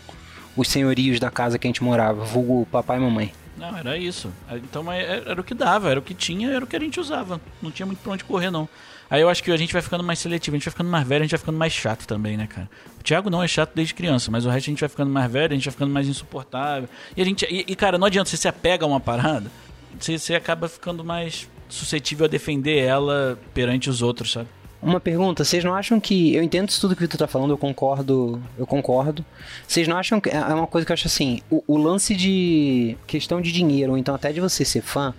os 0.55 0.69
senhorios 0.69 1.19
da 1.19 1.31
casa 1.31 1.59
que 1.59 1.66
a 1.66 1.71
gente 1.71 1.83
morava, 1.83 2.23
vulgo 2.23 2.66
papai 2.71 2.99
e 2.99 3.01
mamãe. 3.01 3.33
Não, 3.59 3.77
era 3.77 3.97
isso. 3.97 4.33
Então 4.53 4.91
era 4.93 5.41
o 5.41 5.45
que 5.45 5.55
dava, 5.55 5.91
era 5.91 5.99
o 5.99 6.03
que 6.03 6.15
tinha, 6.15 6.51
era 6.51 6.65
o 6.65 6.69
que 6.69 6.77
a 6.77 6.81
gente 6.81 7.01
usava. 7.01 7.41
Não 7.61 7.71
tinha 7.71 7.87
muito 7.87 7.99
pra 7.99 8.13
onde 8.13 8.25
correr, 8.25 8.51
não. 8.51 8.69
Aí 9.11 9.23
eu 9.23 9.29
acho 9.29 9.43
que 9.43 9.51
a 9.51 9.57
gente 9.57 9.73
vai 9.73 9.81
ficando 9.81 10.05
mais 10.05 10.19
seletivo, 10.19 10.55
a 10.55 10.59
gente 10.59 10.67
vai 10.67 10.73
ficando 10.73 10.91
mais 10.91 11.07
velho, 11.07 11.23
a 11.23 11.25
gente 11.25 11.31
vai 11.33 11.41
ficando 11.41 11.59
mais 11.59 11.73
chato 11.73 12.07
também, 12.07 12.37
né, 12.37 12.47
cara? 12.47 12.69
O 13.01 13.03
Thiago 13.03 13.31
não 13.31 13.43
é 13.43 13.49
chato 13.49 13.73
desde 13.75 13.95
criança, 13.95 14.31
mas 14.31 14.45
o 14.45 14.51
resto 14.51 14.67
a 14.67 14.71
gente 14.71 14.81
vai 14.81 14.89
ficando 14.89 15.11
mais 15.11 15.33
velho, 15.33 15.53
a 15.53 15.55
gente 15.57 15.65
vai 15.65 15.73
ficando 15.73 15.93
mais 15.93 16.09
insuportável. 16.09 16.89
E 17.17 17.23
a 17.23 17.25
gente. 17.25 17.47
E, 17.47 17.65
e 17.67 17.75
cara, 17.75 17.97
não 17.97 18.07
adianta, 18.07 18.29
você 18.29 18.37
se 18.37 18.47
apega 18.47 18.85
a 18.85 18.89
uma 18.89 19.01
parada, 19.01 19.51
você, 19.99 20.19
você 20.19 20.35
acaba 20.35 20.69
ficando 20.69 21.03
mais 21.03 21.49
suscetível 21.69 22.27
a 22.27 22.29
defender 22.29 22.79
ela 22.79 23.39
perante 23.55 23.89
os 23.89 24.03
outros, 24.03 24.33
sabe? 24.33 24.49
Uma 24.81 25.01
pergunta, 25.01 25.45
vocês 25.45 25.64
não 25.64 25.74
acham 25.74 25.99
que. 25.99 26.35
Eu 26.35 26.43
entendo 26.43 26.68
isso 26.68 26.81
tudo 26.81 26.95
que 26.95 27.03
o 27.03 27.05
Vitor 27.05 27.18
tá 27.18 27.26
falando, 27.26 27.51
eu 27.51 27.59
concordo. 27.59 28.41
Eu 28.57 28.66
concordo. 28.66 29.24
Vocês 29.66 29.89
não 29.89 29.97
acham 29.97 30.20
que. 30.20 30.31
É 30.31 30.39
uma 30.55 30.68
coisa 30.68 30.87
que 30.87 30.93
eu 30.93 30.95
acho 30.95 31.09
assim. 31.09 31.41
O, 31.51 31.64
o 31.66 31.76
lance 31.76 32.14
de 32.14 32.97
questão 33.07 33.41
de 33.41 33.51
dinheiro, 33.51 33.93
ou 33.93 33.99
então 33.99 34.14
até 34.14 34.33
de 34.33 34.41
você 34.41 34.64
ser 34.64 34.83
fã, 34.83 35.12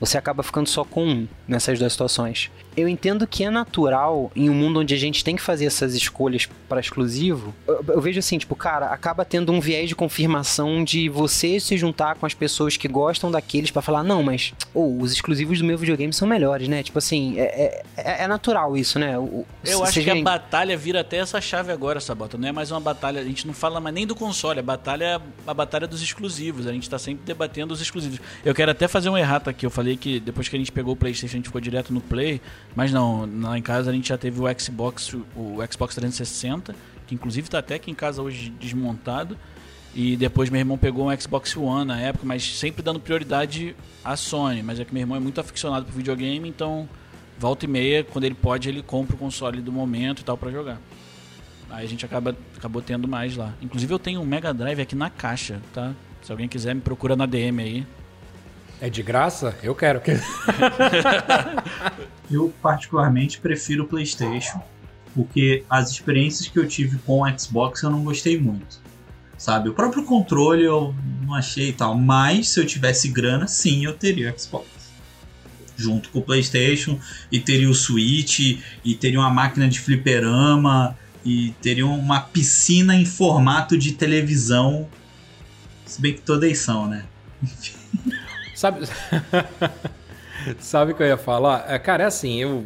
você 0.00 0.18
acaba 0.18 0.42
ficando 0.42 0.68
só 0.68 0.84
com 0.84 1.06
um 1.06 1.28
nessas 1.46 1.78
duas 1.78 1.92
situações. 1.92 2.50
Eu 2.76 2.88
entendo 2.88 3.26
que 3.26 3.44
é 3.44 3.50
natural 3.50 4.32
em 4.34 4.50
um 4.50 4.54
mundo 4.54 4.80
onde 4.80 4.94
a 4.94 4.96
gente 4.96 5.22
tem 5.22 5.36
que 5.36 5.42
fazer 5.42 5.66
essas 5.66 5.94
escolhas 5.94 6.48
para 6.68 6.80
exclusivo. 6.80 7.54
Eu, 7.66 7.84
eu, 7.88 8.00
vejo 8.00 8.18
assim, 8.18 8.36
tipo, 8.36 8.56
cara, 8.56 8.86
acaba 8.86 9.24
tendo 9.24 9.52
um 9.52 9.60
viés 9.60 9.88
de 9.88 9.94
confirmação 9.94 10.82
de 10.82 11.08
você 11.08 11.60
se 11.60 11.76
juntar 11.76 12.16
com 12.16 12.26
as 12.26 12.34
pessoas 12.34 12.76
que 12.76 12.88
gostam 12.88 13.30
daqueles 13.30 13.70
para 13.70 13.80
falar, 13.80 14.02
não, 14.02 14.22
mas 14.22 14.52
oh, 14.72 14.98
os 14.98 15.12
exclusivos 15.12 15.58
do 15.58 15.64
meu 15.64 15.78
videogame 15.78 16.12
são 16.12 16.26
melhores, 16.26 16.66
né? 16.66 16.82
Tipo 16.82 16.98
assim, 16.98 17.38
é, 17.38 17.84
é, 17.96 18.24
é 18.24 18.26
natural 18.26 18.76
isso, 18.76 18.98
né? 18.98 19.16
O, 19.16 19.46
eu 19.64 19.84
acho 19.84 20.00
que 20.00 20.10
a 20.10 20.22
batalha 20.22 20.76
vira 20.76 21.00
até 21.00 21.18
essa 21.18 21.40
chave 21.40 21.70
agora, 21.70 22.00
Sabota. 22.00 22.36
Não 22.36 22.48
é 22.48 22.52
mais 22.52 22.72
uma 22.72 22.80
batalha, 22.80 23.20
a 23.20 23.24
gente 23.24 23.46
não 23.46 23.54
fala 23.54 23.80
mais 23.80 23.94
nem 23.94 24.06
do 24.06 24.16
console, 24.16 24.58
a 24.58 24.62
batalha 24.62 25.04
é 25.04 25.20
a 25.46 25.54
batalha 25.54 25.86
dos 25.86 26.02
exclusivos. 26.02 26.66
A 26.66 26.72
gente 26.72 26.90
tá 26.90 26.98
sempre 26.98 27.24
debatendo 27.24 27.72
os 27.72 27.80
exclusivos. 27.80 28.18
Eu 28.44 28.54
quero 28.54 28.72
até 28.72 28.88
fazer 28.88 29.08
um 29.08 29.16
errado 29.16 29.48
aqui. 29.48 29.64
Eu 29.64 29.70
falei 29.70 29.83
que 29.96 30.20
depois 30.20 30.48
que 30.48 30.56
a 30.56 30.58
gente 30.58 30.72
pegou 30.72 30.94
o 30.94 30.96
PlayStation, 30.96 31.36
a 31.36 31.38
gente 31.38 31.46
ficou 31.46 31.60
direto 31.60 31.92
no 31.92 32.00
Play. 32.00 32.40
Mas 32.74 32.92
não, 32.92 33.28
lá 33.40 33.58
em 33.58 33.62
casa 33.62 33.90
a 33.90 33.92
gente 33.92 34.08
já 34.08 34.18
teve 34.18 34.40
o 34.40 34.44
Xbox, 34.58 35.14
o 35.36 35.58
Xbox 35.70 35.94
360, 35.94 36.74
que 37.06 37.14
inclusive 37.14 37.46
está 37.46 37.58
até 37.58 37.74
aqui 37.74 37.90
em 37.90 37.94
casa 37.94 38.22
hoje 38.22 38.50
desmontado. 38.58 39.36
E 39.94 40.16
depois 40.16 40.50
meu 40.50 40.58
irmão 40.58 40.76
pegou 40.76 41.10
um 41.10 41.20
Xbox 41.20 41.56
One 41.56 41.86
na 41.86 42.00
época, 42.00 42.26
mas 42.26 42.58
sempre 42.58 42.82
dando 42.82 42.98
prioridade 42.98 43.76
à 44.04 44.16
Sony. 44.16 44.62
Mas 44.62 44.80
é 44.80 44.84
que 44.84 44.92
meu 44.92 45.02
irmão 45.02 45.16
é 45.16 45.20
muito 45.20 45.40
aficionado 45.40 45.86
por 45.86 45.94
videogame, 45.94 46.48
então 46.48 46.88
volta 47.38 47.64
e 47.64 47.68
meia, 47.68 48.02
quando 48.02 48.24
ele 48.24 48.34
pode, 48.34 48.68
ele 48.68 48.82
compra 48.82 49.14
o 49.14 49.18
console 49.18 49.60
do 49.60 49.70
momento 49.70 50.20
e 50.20 50.24
tal 50.24 50.36
para 50.36 50.50
jogar. 50.50 50.80
Aí 51.70 51.84
a 51.84 51.88
gente 51.88 52.04
acaba, 52.04 52.36
acabou 52.56 52.82
tendo 52.82 53.08
mais 53.08 53.36
lá. 53.36 53.52
Inclusive 53.60 53.92
eu 53.92 53.98
tenho 53.98 54.20
um 54.20 54.24
Mega 54.24 54.52
Drive 54.52 54.80
aqui 54.80 54.94
na 54.94 55.10
caixa, 55.10 55.60
tá? 55.72 55.92
Se 56.22 56.30
alguém 56.30 56.48
quiser, 56.48 56.74
me 56.74 56.80
procura 56.80 57.14
na 57.16 57.26
DM 57.26 57.62
aí. 57.62 57.86
É 58.84 58.90
de 58.90 59.02
graça? 59.02 59.56
Eu 59.62 59.74
quero. 59.74 60.02
eu 62.30 62.52
particularmente 62.60 63.40
prefiro 63.40 63.84
o 63.84 63.86
PlayStation, 63.86 64.60
porque 65.14 65.64
as 65.70 65.90
experiências 65.90 66.48
que 66.48 66.58
eu 66.58 66.68
tive 66.68 66.98
com 66.98 67.22
o 67.22 67.38
Xbox 67.38 67.82
eu 67.82 67.88
não 67.88 68.04
gostei 68.04 68.38
muito. 68.38 68.78
Sabe, 69.38 69.70
o 69.70 69.72
próprio 69.72 70.04
controle 70.04 70.64
eu 70.64 70.94
não 71.22 71.32
achei 71.32 71.70
e 71.70 71.72
tal, 71.72 71.96
mas 71.96 72.50
se 72.50 72.60
eu 72.60 72.66
tivesse 72.66 73.08
grana, 73.08 73.48
sim, 73.48 73.86
eu 73.86 73.94
teria 73.94 74.30
o 74.30 74.38
Xbox. 74.38 74.66
Junto 75.78 76.10
com 76.10 76.18
o 76.18 76.22
PlayStation, 76.22 77.00
e 77.32 77.40
teria 77.40 77.70
o 77.70 77.74
Switch, 77.74 78.60
e 78.84 78.94
teria 78.94 79.18
uma 79.18 79.30
máquina 79.30 79.66
de 79.66 79.80
fliperama, 79.80 80.94
e 81.24 81.54
teria 81.62 81.86
uma 81.86 82.20
piscina 82.20 82.94
em 82.94 83.06
formato 83.06 83.78
de 83.78 83.92
televisão. 83.92 84.86
Se 85.86 86.02
bem 86.02 86.12
que 86.12 86.20
todas 86.20 86.58
são, 86.58 86.86
né? 86.86 87.06
Enfim. 87.42 87.83
Sabe. 88.54 88.86
Sabe 90.58 90.92
o 90.92 90.94
que 90.94 91.02
eu 91.02 91.06
ia 91.06 91.16
falar? 91.16 91.64
É, 91.68 91.78
cara, 91.78 92.04
é 92.04 92.06
assim, 92.06 92.40
eu, 92.40 92.64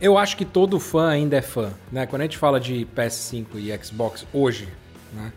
eu 0.00 0.18
acho 0.18 0.36
que 0.36 0.44
todo 0.44 0.78
fã 0.78 1.08
ainda 1.08 1.36
é 1.36 1.42
fã, 1.42 1.72
né? 1.90 2.06
Quando 2.06 2.22
a 2.22 2.24
gente 2.24 2.38
fala 2.38 2.60
de 2.60 2.86
PS5 2.94 3.46
e 3.56 3.84
Xbox 3.84 4.26
hoje, 4.32 4.68
né? 5.12 5.32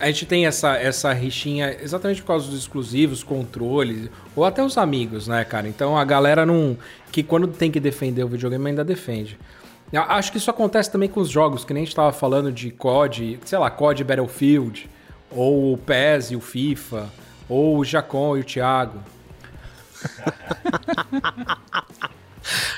A 0.00 0.06
gente 0.06 0.24
tem 0.24 0.46
essa, 0.46 0.76
essa 0.76 1.12
rixinha 1.12 1.76
exatamente 1.82 2.22
por 2.22 2.28
causa 2.28 2.48
dos 2.48 2.58
exclusivos, 2.58 3.22
controles, 3.22 4.08
ou 4.34 4.44
até 4.44 4.64
os 4.64 4.78
amigos, 4.78 5.28
né, 5.28 5.44
cara? 5.44 5.68
Então 5.68 5.98
a 5.98 6.04
galera 6.04 6.46
não. 6.46 6.76
que 7.12 7.22
quando 7.22 7.48
tem 7.48 7.70
que 7.70 7.78
defender 7.78 8.24
o 8.24 8.28
videogame 8.28 8.68
ainda 8.68 8.82
defende. 8.82 9.38
Eu 9.92 10.02
acho 10.02 10.32
que 10.32 10.38
isso 10.38 10.50
acontece 10.50 10.90
também 10.90 11.08
com 11.08 11.20
os 11.20 11.28
jogos, 11.28 11.64
que 11.64 11.74
nem 11.74 11.82
a 11.82 11.86
gente 11.86 11.94
tava 11.94 12.12
falando 12.12 12.50
de 12.50 12.70
COD, 12.70 13.38
sei 13.44 13.58
lá, 13.58 13.70
COD 13.70 14.02
Battlefield, 14.04 14.88
ou 15.30 15.74
o 15.74 15.78
PES 15.78 16.30
e 16.30 16.36
o 16.36 16.40
FIFA, 16.40 17.10
ou 17.48 17.78
o 17.78 17.84
Jacon 17.84 18.38
e 18.38 18.40
o 18.40 18.44
Thiago. 18.44 18.98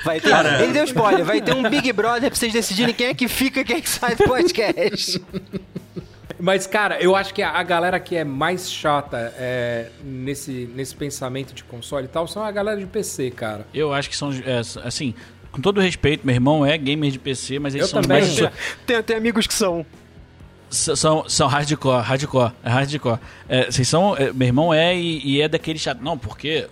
Vai 0.03 0.21
ter, 0.21 0.33
ele 0.61 0.71
deu 0.71 0.85
spoiler, 0.85 1.25
vai 1.25 1.41
ter 1.41 1.53
um 1.53 1.69
Big 1.69 1.91
Brother 1.91 2.29
pra 2.29 2.39
vocês 2.39 2.53
decidirem 2.53 2.93
quem 2.93 3.07
é 3.07 3.13
que 3.13 3.27
fica 3.27 3.59
e 3.59 3.65
quem 3.65 3.77
é 3.77 3.81
que 3.81 3.89
sai 3.89 4.15
do 4.15 4.23
podcast. 4.23 5.21
Mas, 6.39 6.67
cara, 6.67 7.01
eu 7.01 7.15
acho 7.15 7.33
que 7.33 7.41
a 7.41 7.61
galera 7.63 7.99
que 7.99 8.15
é 8.15 8.23
mais 8.23 8.71
chata 8.71 9.33
é, 9.37 9.89
nesse, 10.03 10.69
nesse 10.73 10.95
pensamento 10.95 11.53
de 11.53 11.63
console 11.63 12.05
e 12.05 12.07
tal 12.07 12.27
são 12.27 12.43
a 12.43 12.51
galera 12.51 12.79
de 12.79 12.85
PC, 12.85 13.31
cara. 13.31 13.67
Eu 13.73 13.91
acho 13.91 14.09
que 14.09 14.15
são, 14.15 14.31
é, 14.31 14.61
assim, 14.85 15.13
com 15.51 15.59
todo 15.59 15.81
respeito, 15.81 16.25
meu 16.25 16.35
irmão 16.35 16.65
é 16.65 16.77
gamer 16.77 17.11
de 17.11 17.19
PC, 17.19 17.59
mas 17.59 17.73
eles 17.73 17.87
eu 17.87 17.91
são 17.91 18.01
também. 18.01 18.21
mais... 18.21 18.53
Tem, 18.85 19.01
tem 19.03 19.17
amigos 19.17 19.47
que 19.47 19.53
são. 19.53 19.85
São, 20.69 21.27
são 21.27 21.47
hardcore, 21.47 22.03
hardcore, 22.03 22.51
é 22.63 22.69
hardcore. 22.69 23.19
É, 23.47 23.71
vocês 23.71 23.87
são, 23.87 24.15
é, 24.15 24.31
meu 24.33 24.47
irmão 24.47 24.73
é 24.73 24.95
e, 24.95 25.25
e 25.25 25.41
é 25.41 25.47
daquele 25.47 25.79
chato. 25.79 26.01
Não, 26.03 26.17
porque 26.17 26.67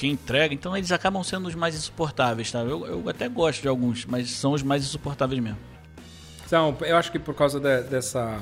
que 0.00 0.08
entrega, 0.08 0.54
então 0.54 0.74
eles 0.74 0.90
acabam 0.90 1.22
sendo 1.22 1.46
os 1.46 1.54
mais 1.54 1.74
insuportáveis, 1.74 2.50
tá? 2.50 2.60
Eu, 2.60 2.86
eu 2.86 3.04
até 3.06 3.28
gosto 3.28 3.60
de 3.60 3.68
alguns, 3.68 4.06
mas 4.06 4.30
são 4.30 4.52
os 4.52 4.62
mais 4.62 4.82
insuportáveis 4.82 5.38
mesmo. 5.42 5.58
Então, 6.46 6.74
eu 6.80 6.96
acho 6.96 7.12
que 7.12 7.18
por 7.18 7.34
causa 7.34 7.60
de, 7.60 7.82
dessa 7.82 8.38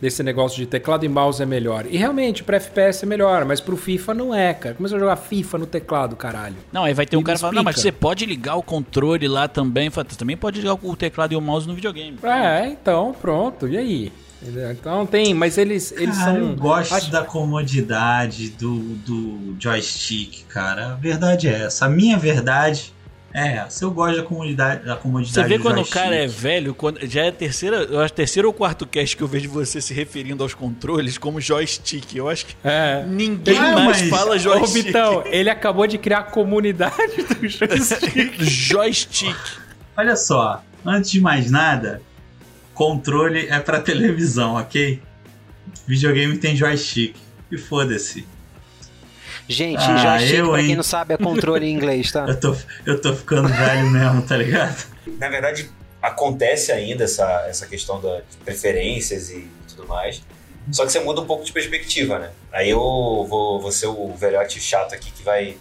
desse 0.00 0.22
negócio 0.22 0.58
de 0.58 0.66
teclado 0.66 1.04
e 1.04 1.08
mouse 1.08 1.42
é 1.42 1.46
melhor. 1.46 1.86
E 1.86 1.96
realmente, 1.96 2.44
para 2.44 2.58
FPS 2.58 3.02
é 3.02 3.06
melhor, 3.06 3.46
mas 3.46 3.58
pro 3.58 3.76
FIFA 3.76 4.14
não 4.14 4.34
é, 4.34 4.52
cara. 4.52 4.74
Começa 4.74 4.94
a 4.94 4.98
jogar 4.98 5.16
FIFA 5.16 5.58
no 5.58 5.66
teclado, 5.66 6.14
caralho. 6.14 6.54
Não, 6.70 6.84
aí 6.84 6.92
vai 6.92 7.06
ter 7.06 7.16
um 7.16 7.22
cara 7.22 7.38
falando, 7.38 7.56
não, 7.56 7.64
mas 7.64 7.80
você 7.80 7.90
pode 7.90 8.26
ligar 8.26 8.56
o 8.56 8.62
controle 8.62 9.26
lá 9.26 9.48
também. 9.48 9.88
Você 9.88 10.16
também 10.16 10.36
pode 10.36 10.60
ligar 10.60 10.74
o 10.74 10.94
teclado 10.94 11.32
e 11.32 11.36
o 11.36 11.40
mouse 11.40 11.66
no 11.66 11.74
videogame. 11.74 12.18
É, 12.22 12.68
então, 12.68 13.16
pronto. 13.18 13.66
E 13.66 13.76
aí? 13.78 14.12
Então 14.70 15.04
tem, 15.04 15.34
mas 15.34 15.58
eles, 15.58 15.90
eles 15.92 16.16
cara, 16.16 16.32
são. 16.32 16.36
Eu 16.50 16.56
gosto 16.56 16.94
Acho... 16.94 17.10
da 17.10 17.22
comodidade 17.24 18.50
do, 18.50 18.78
do 19.04 19.56
joystick, 19.58 20.44
cara. 20.48 20.92
A 20.92 20.94
verdade 20.94 21.48
é 21.48 21.64
essa. 21.64 21.86
A 21.86 21.88
minha 21.88 22.16
verdade 22.16 22.92
É, 23.34 23.66
se 23.68 23.84
eu 23.84 23.90
gosto 23.90 24.16
da 24.16 24.22
comunidade, 24.22 24.84
da 24.86 24.96
comodidade 24.96 25.34
Você 25.34 25.48
vê 25.48 25.58
do 25.58 25.62
quando 25.64 25.74
o 25.74 25.78
joystick, 25.78 25.94
cara 25.94 26.14
é 26.14 26.26
velho, 26.26 26.72
quando, 26.74 26.98
já 27.06 27.24
é 27.24 27.28
a 27.28 27.32
terceira, 27.32 27.76
eu 27.78 28.00
acho, 28.00 28.12
terceiro 28.14 28.48
ou 28.48 28.54
quarto 28.54 28.86
cast 28.86 29.16
que 29.16 29.22
eu 29.22 29.28
vejo 29.28 29.50
você 29.50 29.80
se 29.80 29.92
referindo 29.92 30.42
aos 30.42 30.54
controles 30.54 31.18
como 31.18 31.40
joystick. 31.40 32.14
Eu 32.16 32.28
acho 32.28 32.46
que 32.46 32.54
É. 32.64 33.04
ninguém 33.06 33.58
Ah, 33.58 33.72
mais 33.72 34.00
mas- 34.02 34.08
fala 34.10 34.34
Ô, 34.36 34.38
joystick. 34.38 34.84
Vitão, 34.86 35.22
ele 35.26 35.50
acabou 35.50 35.86
de 35.86 35.98
criar 35.98 36.20
a 36.20 36.22
comunidade 36.22 36.94
do 37.22 37.46
joystick. 37.48 38.40
joystick. 38.42 39.36
Olha 39.96 40.16
só, 40.16 40.62
antes 40.86 41.10
de 41.10 41.20
mais 41.20 41.50
nada, 41.50 42.00
controle 42.78 43.48
é 43.48 43.58
pra 43.58 43.80
televisão, 43.80 44.54
ok? 44.54 45.02
Videogame 45.84 46.38
tem 46.38 46.54
joystick. 46.54 47.16
E 47.50 47.58
foda-se. 47.58 48.24
Gente, 49.48 49.80
Ah, 49.80 50.18
joystick, 50.18 50.38
eu, 50.38 50.50
pra 50.50 50.58
quem 50.60 50.70
hein? 50.70 50.76
não 50.76 50.82
sabe, 50.82 51.14
é 51.14 51.16
controle 51.16 51.66
em 51.66 51.74
inglês, 51.74 52.12
tá? 52.12 52.24
Eu 52.28 52.38
tô, 52.38 52.56
eu 52.86 53.00
tô 53.00 53.14
ficando 53.14 53.48
velho 53.48 53.90
mesmo, 53.90 54.22
tá 54.22 54.36
ligado? 54.36 54.86
Na 55.18 55.28
verdade, 55.28 55.68
acontece 56.00 56.70
ainda 56.70 57.04
essa, 57.04 57.46
essa 57.48 57.66
questão 57.66 58.00
da, 58.00 58.18
de 58.18 58.36
preferências 58.44 59.30
e 59.30 59.48
tudo 59.68 59.88
mais. 59.88 60.22
Só 60.70 60.84
que 60.84 60.92
você 60.92 61.00
muda 61.00 61.22
um 61.22 61.26
pouco 61.26 61.44
de 61.44 61.50
perspectiva, 61.52 62.18
né? 62.18 62.30
Aí 62.52 62.68
eu 62.70 62.78
vou, 62.78 63.58
vou 63.58 63.72
ser 63.72 63.86
o 63.86 64.14
velhote 64.14 64.60
chato 64.60 64.94
aqui 64.94 65.10
que 65.10 65.22
vai. 65.24 65.56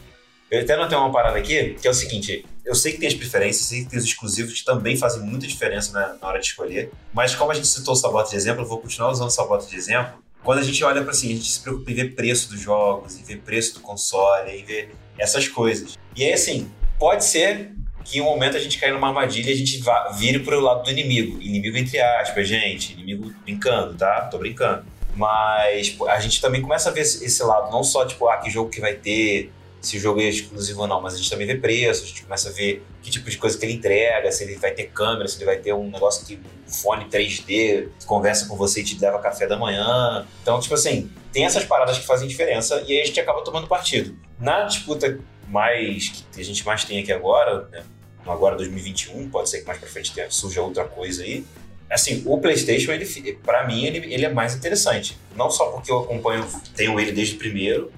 Eu 0.52 0.62
até 0.62 0.76
não 0.76 0.88
tenho 0.90 1.00
uma 1.02 1.12
parada 1.12 1.38
aqui, 1.40 1.78
que 1.82 1.88
é 1.88 1.92
o 1.92 1.94
seguinte: 1.94 2.46
eu 2.68 2.76
sei 2.76 2.92
que 2.92 2.98
tem 3.00 3.08
as 3.08 3.14
preferências, 3.14 3.66
sei 3.66 3.84
que 3.84 3.90
tem 3.90 3.98
os 3.98 4.04
exclusivos 4.04 4.54
que 4.54 4.66
também 4.66 4.98
fazem 4.98 5.24
muita 5.24 5.48
diferença 5.48 5.94
na, 5.94 6.16
na 6.22 6.28
hora 6.28 6.40
de 6.40 6.48
escolher. 6.48 6.92
Mas 7.14 7.34
como 7.34 7.50
a 7.50 7.54
gente 7.54 7.68
citou 7.68 7.94
o 7.94 7.98
Sabota 7.98 8.30
de 8.30 8.36
exemplo, 8.36 8.62
eu 8.62 8.68
vou 8.68 8.80
continuar 8.80 9.10
usando 9.10 9.30
o 9.30 9.32
Sabota 9.32 9.66
de 9.66 9.76
exemplo. 9.76 10.22
Quando 10.44 10.60
a 10.60 10.64
gente 10.64 10.84
olha 10.84 11.02
para 11.02 11.12
assim, 11.12 11.32
a 11.32 11.36
gente 11.36 11.50
se 11.50 11.62
preocupa 11.62 11.90
em 11.92 11.96
ver 11.96 12.14
preço 12.14 12.50
dos 12.50 12.60
jogos, 12.60 13.18
em 13.18 13.24
ver 13.24 13.40
preço 13.40 13.76
do 13.76 13.80
console, 13.80 14.52
em 14.52 14.66
ver 14.66 14.94
essas 15.18 15.48
coisas. 15.48 15.98
E 16.14 16.26
aí, 16.26 16.34
assim, 16.34 16.70
pode 17.00 17.24
ser 17.24 17.72
que 18.04 18.20
em 18.20 18.22
um 18.22 18.26
momento 18.26 18.58
a 18.58 18.60
gente 18.60 18.78
caia 18.78 18.94
numa 18.94 19.08
armadilha 19.08 19.50
e 19.50 19.54
a 19.54 19.58
gente 19.58 19.80
vá, 19.80 20.10
vire 20.10 20.40
pro 20.40 20.60
lado 20.60 20.84
do 20.84 20.92
inimigo. 20.92 21.42
Inimigo 21.42 21.78
entre 21.78 22.00
aspas, 22.00 22.48
gente. 22.48 22.94
Inimigo 22.94 23.34
brincando, 23.44 23.96
tá? 23.96 24.22
Tô 24.22 24.38
brincando. 24.38 24.86
Mas 25.16 25.98
a 26.08 26.20
gente 26.20 26.42
também 26.42 26.62
começa 26.62 26.90
a 26.90 26.94
ver 26.94 27.02
esse 27.02 27.44
lado, 27.44 27.72
não 27.72 27.84
só 27.84 28.06
tipo, 28.06 28.28
ah, 28.28 28.38
que 28.38 28.50
jogo 28.50 28.70
que 28.70 28.80
vai 28.80 28.94
ter, 28.94 29.52
se 29.82 29.98
o 29.98 30.00
jogo 30.00 30.20
é 30.20 30.26
exclusivo 30.26 30.82
ou 30.82 30.88
não, 30.88 31.02
mas 31.02 31.14
a 31.14 31.18
gente 31.18 31.30
também 31.30 31.48
vê 31.48 31.56
preço, 31.56 32.04
a 32.04 32.08
gente 32.08 32.24
começa 32.24 32.50
a 32.50 32.52
ver 32.52 32.84
que 33.02 33.12
tipo 33.12 33.30
de 33.30 33.38
coisa 33.38 33.58
que 33.58 33.66
ele 33.66 33.74
entrega, 33.74 34.32
se 34.32 34.44
ele 34.44 34.56
vai 34.56 34.72
ter 34.72 34.86
câmera, 34.86 35.28
se 35.28 35.38
ele 35.38 35.46
vai 35.46 35.58
ter 35.58 35.74
um 35.74 35.90
negócio 35.90 36.26
que 36.26 36.36
um 36.68 36.72
fone 36.72 37.06
3D 37.06 37.90
que 38.00 38.06
conversa 38.06 38.48
com 38.48 38.56
você 38.56 38.82
e 38.82 38.84
te 38.84 39.00
leva 39.00 39.20
café 39.20 39.48
da 39.48 39.58
manhã. 39.58 40.26
Então, 40.42 40.60
tipo 40.60 40.74
assim, 40.74 41.10
tem 41.32 41.46
essas 41.46 41.64
paradas 41.64 41.98
que 41.98 42.06
fazem 42.06 42.28
diferença 42.28 42.84
e 42.88 42.94
aí 42.94 43.02
a 43.02 43.06
gente 43.06 43.20
acaba 43.20 43.44
tomando 43.44 43.68
partido. 43.68 44.18
Na 44.40 44.64
disputa 44.64 45.20
mais 45.48 46.26
que 46.32 46.42
a 46.42 46.44
gente 46.44 46.66
mais 46.66 46.84
tem 46.84 47.00
aqui 47.00 47.12
agora, 47.12 47.68
né? 47.72 47.84
Agora 48.26 48.58
2021, 48.58 49.30
pode 49.30 49.50
ser 49.50 49.62
que 49.62 49.68
mais 49.68 49.80
pra 49.80 49.88
frente 49.88 50.12
surja 50.30 50.62
outra 50.62 50.84
coisa 50.84 51.24
aí. 51.24 51.46
Assim, 51.90 52.22
o 52.26 52.38
PlayStation, 52.38 52.92
ele, 52.92 53.06
para 53.42 53.66
mim, 53.66 53.86
ele, 53.86 54.14
ele 54.14 54.26
é 54.26 54.30
mais 54.30 54.54
interessante. 54.54 55.18
Não 55.36 55.50
só 55.50 55.68
porque 55.72 55.90
eu 55.90 56.00
acompanho, 56.00 56.46
tenho 56.76 57.00
ele 57.00 57.14
desde 57.14 57.36
o 57.36 57.38
primeiro, 57.38 57.92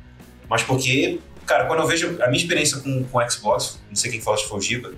mas 0.48 0.62
porque, 0.62 1.20
cara, 1.50 1.66
quando 1.66 1.80
eu 1.80 1.88
vejo 1.88 2.22
a 2.22 2.28
minha 2.28 2.40
experiência 2.40 2.78
com, 2.80 3.04
com 3.04 3.18
o 3.18 3.30
Xbox, 3.30 3.80
não 3.90 3.96
sei 3.96 4.12
quem 4.12 4.22
fala 4.22 4.38
se 4.38 4.48
foi 4.48 4.60
o 4.60 4.62
Giba, 4.62 4.94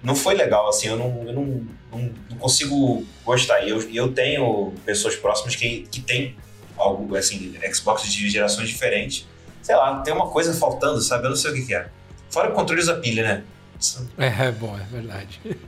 não 0.00 0.14
foi 0.14 0.36
legal, 0.36 0.68
assim, 0.68 0.86
eu 0.86 0.96
não, 0.96 1.24
eu 1.26 1.32
não, 1.32 1.66
não, 1.90 2.14
não 2.30 2.38
consigo 2.38 3.04
gostar. 3.24 3.62
E 3.62 3.70
eu, 3.70 3.82
eu 3.90 4.12
tenho 4.12 4.72
pessoas 4.84 5.16
próximas 5.16 5.56
que, 5.56 5.80
que 5.90 6.00
têm 6.00 6.36
algo, 6.76 7.16
assim, 7.16 7.58
Xbox 7.74 8.04
de 8.04 8.30
gerações 8.30 8.68
diferentes. 8.68 9.26
Sei 9.60 9.74
lá, 9.74 10.00
tem 10.02 10.14
uma 10.14 10.28
coisa 10.28 10.54
faltando, 10.54 11.02
sabe? 11.02 11.24
Eu 11.24 11.30
não 11.30 11.36
sei 11.36 11.50
o 11.50 11.54
que, 11.54 11.66
que 11.66 11.74
é. 11.74 11.88
Fora 12.30 12.50
o 12.50 12.52
controle 12.52 12.80
usa 12.80 12.94
pilha, 12.94 13.24
né? 13.24 13.42
É, 14.16 14.46
é 14.46 14.52
bom, 14.52 14.78
é 14.78 14.84
verdade. 14.84 15.40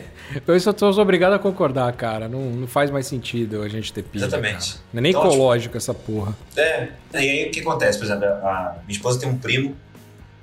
Eu 0.46 0.60
só 0.60 0.72
tô 0.72 0.88
obrigado 1.00 1.32
a 1.32 1.38
concordar, 1.38 1.92
cara. 1.94 2.28
Não, 2.28 2.40
não 2.40 2.66
faz 2.66 2.90
mais 2.90 3.06
sentido 3.06 3.62
a 3.62 3.68
gente 3.68 3.92
ter 3.92 4.02
pilha. 4.02 4.24
Exatamente. 4.24 4.72
cara. 4.72 4.84
Não 4.92 4.98
é 4.98 5.02
nem 5.02 5.10
Então, 5.10 5.26
ecológico 5.26 5.76
essa 5.76 5.94
porra. 5.94 6.36
É, 6.56 6.88
e 7.14 7.16
aí 7.16 7.48
o 7.48 7.50
que 7.50 7.60
acontece? 7.60 7.98
Por 7.98 8.04
exemplo, 8.04 8.24
a 8.24 8.78
minha 8.86 8.96
esposa 8.96 9.20
tem 9.20 9.28
um 9.28 9.38
primo 9.38 9.76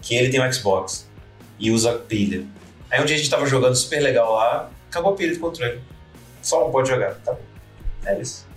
que 0.02 0.16
ele 0.16 0.30
tem 0.30 0.42
um 0.42 0.52
Xbox 0.52 1.08
e 1.60 1.72
usa 1.72 1.94
pilha. 1.94 2.46
Aí 2.90 3.02
um 3.02 3.06
dia 3.06 3.16
a 3.16 3.20
gente 3.20 3.30
tava 3.30 3.46
jogando 3.46 3.76
super 3.76 4.00
legal 4.00 4.34
lá, 4.34 4.70
acabou 4.90 5.14
a 5.14 5.16
pilha 5.16 5.34
do 5.34 5.40
controle. 5.40 5.80
Só 6.42 6.68
um 6.68 6.72
pode 6.72 6.90
jogar, 6.90 7.16
tá 7.16 7.34
bom. 7.34 7.40
É 8.06 8.20
isso. 8.20 8.48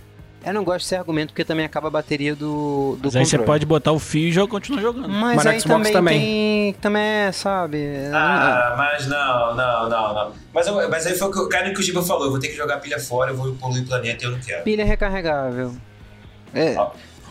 Eu 0.45 0.53
não 0.53 0.63
gosto 0.63 0.79
desse 0.85 0.95
argumento 0.95 1.29
porque 1.29 1.45
também 1.45 1.65
acaba 1.65 1.87
a 1.87 1.91
bateria 1.91 2.35
do, 2.35 2.97
do 2.99 3.05
Mas 3.05 3.15
aí 3.15 3.25
você 3.25 3.39
pode 3.39 3.65
botar 3.65 3.91
o 3.93 3.99
fio 3.99 4.27
e 4.27 4.31
já 4.31 4.45
continua 4.45 4.81
jogando. 4.81 5.07
Mas, 5.07 5.37
Mas 5.37 5.45
aí 5.45 5.59
Xbox 5.59 5.77
também, 5.89 5.93
também. 5.93 6.19
tem. 6.19 6.73
Também 6.81 7.01
é, 7.01 7.31
sabe? 7.31 7.77
Ah, 8.13 8.75
mas 8.77 9.07
não, 9.07 9.55
não, 9.55 9.89
não, 9.89 10.13
não. 10.13 10.31
Mas, 10.53 10.67
eu- 10.67 10.89
mas 10.89 11.07
aí 11.07 11.15
foi 11.17 11.27
o 11.27 11.31
que 11.31 11.39
o 11.39 11.49
cara 11.49 11.73
que 11.73 11.79
o 11.79 11.83
Giba 11.83 12.01
falou: 12.03 12.25
eu 12.25 12.31
vou 12.31 12.39
ter 12.39 12.49
que 12.49 12.55
jogar 12.57 12.75
a 12.75 12.79
pilha 12.79 12.99
fora, 12.99 13.31
eu 13.31 13.37
vou 13.37 13.53
poluir 13.55 13.83
o 13.83 13.87
planeta 13.87 14.23
e 14.23 14.27
eu 14.27 14.31
não 14.31 14.39
quero. 14.39 14.63
Pilha 14.63 14.83
recarregável. 14.85 15.73
É, 16.53 16.75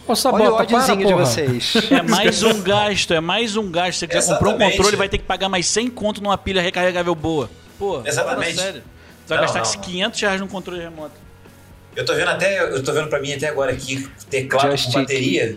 Ô, 0.04 0.16
Sabota, 0.16 0.42
olha 0.42 0.52
o 0.52 0.56
para, 0.56 0.62
ódiozinho 0.64 1.06
de 1.06 1.14
vocês. 1.14 1.74
É 1.92 2.02
mais 2.02 2.42
um 2.42 2.60
gasto, 2.60 3.14
é 3.14 3.20
mais 3.20 3.56
um 3.56 3.70
gasto. 3.70 4.00
Você 4.00 4.06
quiser 4.08 4.32
comprar 4.32 4.48
um 4.48 4.50
Exatamente. 4.52 4.76
controle, 4.76 4.96
vai 4.96 5.08
ter 5.08 5.18
que 5.18 5.24
pagar 5.24 5.48
mais 5.48 5.66
100 5.68 5.90
conto 5.90 6.20
numa 6.22 6.36
pilha 6.36 6.60
recarregável 6.60 7.14
boa. 7.14 7.48
Pô, 7.78 8.02
Exatamente. 8.04 8.54
fala 8.54 8.66
sério. 8.66 8.82
Você 9.24 9.28
vai 9.34 9.38
Não, 9.46 9.54
gastar 9.54 9.76
não. 9.76 9.82
500 9.84 10.20
reais 10.20 10.40
num 10.40 10.48
controle 10.48 10.80
remoto. 10.82 11.21
Eu 11.94 12.04
tô 12.04 12.14
vendo 12.14 12.28
até, 12.28 12.62
eu 12.62 12.82
tô 12.82 12.92
vendo 12.92 13.08
pra 13.08 13.20
mim 13.20 13.32
até 13.32 13.48
agora 13.48 13.72
aqui, 13.72 14.08
teclado 14.30 14.66
Joystick. 14.68 14.92
com 14.94 15.00
bateria, 15.00 15.56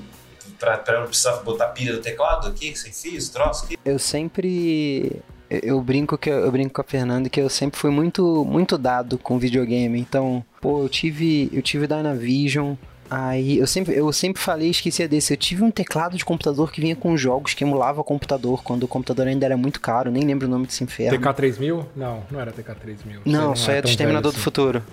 pra, 0.60 0.78
pra 0.78 0.96
eu 0.96 1.00
não 1.02 1.08
precisar 1.08 1.38
botar 1.38 1.68
pilha 1.68 1.94
no 1.94 2.00
teclado 2.02 2.48
aqui, 2.48 2.76
sem 2.78 2.92
fio, 2.92 3.18
esse 3.18 3.32
troço 3.32 3.66
aqui. 3.66 3.78
Eu 3.86 3.98
sempre. 3.98 5.22
eu- 5.50 5.80
brinco 5.82 6.18
que 6.18 6.30
eu, 6.30 6.40
eu 6.40 6.52
brinco 6.52 6.74
com 6.74 6.82
a 6.82 6.84
Fernanda 6.84 7.30
que 7.30 7.40
eu 7.40 7.50
sempre 7.50 7.80
fui 7.80 7.90
muito 7.92 8.44
muito 8.46 8.78
dado 8.78 9.18
com 9.18 9.38
videogame. 9.40 10.00
Então, 10.00 10.44
pô, 10.60 10.84
eu 10.84 10.90
tive 10.90 11.50
eu 11.54 11.62
tive 11.62 11.88
Dynavision. 11.88 12.76
Aí 13.08 13.60
eu 13.60 13.68
sempre 13.68 13.96
eu 13.96 14.12
sempre 14.12 14.42
falei, 14.42 14.70
esquecia 14.72 15.08
desse. 15.08 15.32
Eu 15.32 15.38
tive 15.38 15.64
um 15.64 15.70
teclado 15.72 16.18
de 16.18 16.26
computador 16.26 16.72
que 16.72 16.82
vinha 16.82 16.96
com 16.96 17.16
jogos 17.16 17.54
que 17.54 17.64
emulava 17.64 18.04
computador 18.04 18.64
quando 18.64 18.84
o 18.84 18.88
computador 18.88 19.28
ainda 19.28 19.46
era 19.46 19.56
muito 19.56 19.80
caro, 19.80 20.10
nem 20.12 20.24
lembro 20.24 20.48
o 20.48 20.50
nome 20.50 20.66
desse 20.66 20.84
inferno. 20.84 21.18
TK3000? 21.20 21.86
Não, 21.96 22.24
não 22.32 22.40
era 22.42 22.52
TK3000. 22.52 23.20
Não, 23.24 23.56
Você 23.56 23.62
só 23.64 23.72
é 23.72 23.76
do 23.78 23.82
tão 23.84 23.92
Exterminador 23.92 24.32
do 24.32 24.36
velho 24.36 24.44
Futuro. 24.44 24.84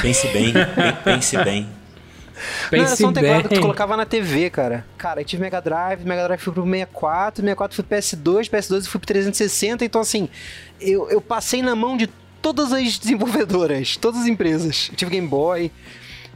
Pense 0.00 0.26
bem, 0.28 0.52
bem- 0.52 0.64
pense 1.04 1.36
bem. 1.38 1.62
assim. 1.62 1.66
não, 2.72 2.78
era 2.78 2.88
Pense 2.88 3.02
só 3.02 3.08
um 3.08 3.12
teclado 3.12 3.42
que 3.42 3.48
tu 3.48 3.50
bem. 3.50 3.60
colocava 3.60 3.96
na 3.96 4.06
TV, 4.06 4.48
cara. 4.50 4.84
Cara, 4.96 5.20
eu 5.20 5.24
tive 5.24 5.42
Mega 5.42 5.60
Drive, 5.60 6.04
Mega 6.04 6.24
Drive 6.24 6.40
fui 6.40 6.52
pro 6.52 6.62
64, 6.64 7.42
64 7.42 7.74
fui 7.76 7.84
pro 7.84 7.96
PS2, 7.98 8.48
PS2 8.50 8.86
fui 8.86 8.98
pro 9.00 9.06
360, 9.06 9.84
então 9.84 10.00
assim, 10.00 10.28
eu, 10.80 11.08
eu 11.10 11.20
passei 11.20 11.60
na 11.62 11.74
mão 11.76 11.96
de 11.96 12.08
todas 12.40 12.72
as 12.72 12.98
desenvolvedoras, 12.98 13.96
todas 13.96 14.22
as 14.22 14.26
empresas. 14.26 14.88
Eu 14.90 14.96
tive 14.96 15.10
Game 15.10 15.26
Boy. 15.28 15.70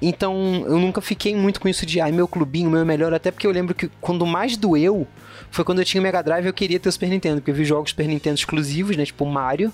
Então, 0.02 0.64
eu 0.66 0.78
nunca 0.78 1.00
fiquei 1.00 1.34
muito 1.34 1.58
com 1.60 1.68
isso 1.68 1.86
de, 1.86 2.00
ai, 2.00 2.12
meu 2.12 2.28
clubinho, 2.28 2.68
meu 2.68 2.80
é 2.80 2.84
melhor, 2.84 3.14
até 3.14 3.30
porque 3.30 3.46
eu 3.46 3.50
lembro 3.52 3.74
que 3.74 3.88
quando 4.00 4.26
mais 4.26 4.56
doeu 4.56 5.06
foi 5.50 5.64
quando 5.64 5.78
eu 5.78 5.84
tinha 5.84 6.00
o 6.00 6.02
Mega 6.02 6.20
Drive 6.20 6.44
e 6.44 6.48
eu 6.48 6.52
queria 6.52 6.78
ter 6.78 6.88
o 6.88 6.92
Super 6.92 7.08
Nintendo, 7.08 7.36
porque 7.36 7.50
eu 7.50 7.54
vi 7.54 7.64
jogos 7.64 7.90
Super 7.90 8.06
Nintendo 8.08 8.34
exclusivos, 8.34 8.96
né, 8.96 9.04
tipo 9.06 9.24
Mario, 9.24 9.72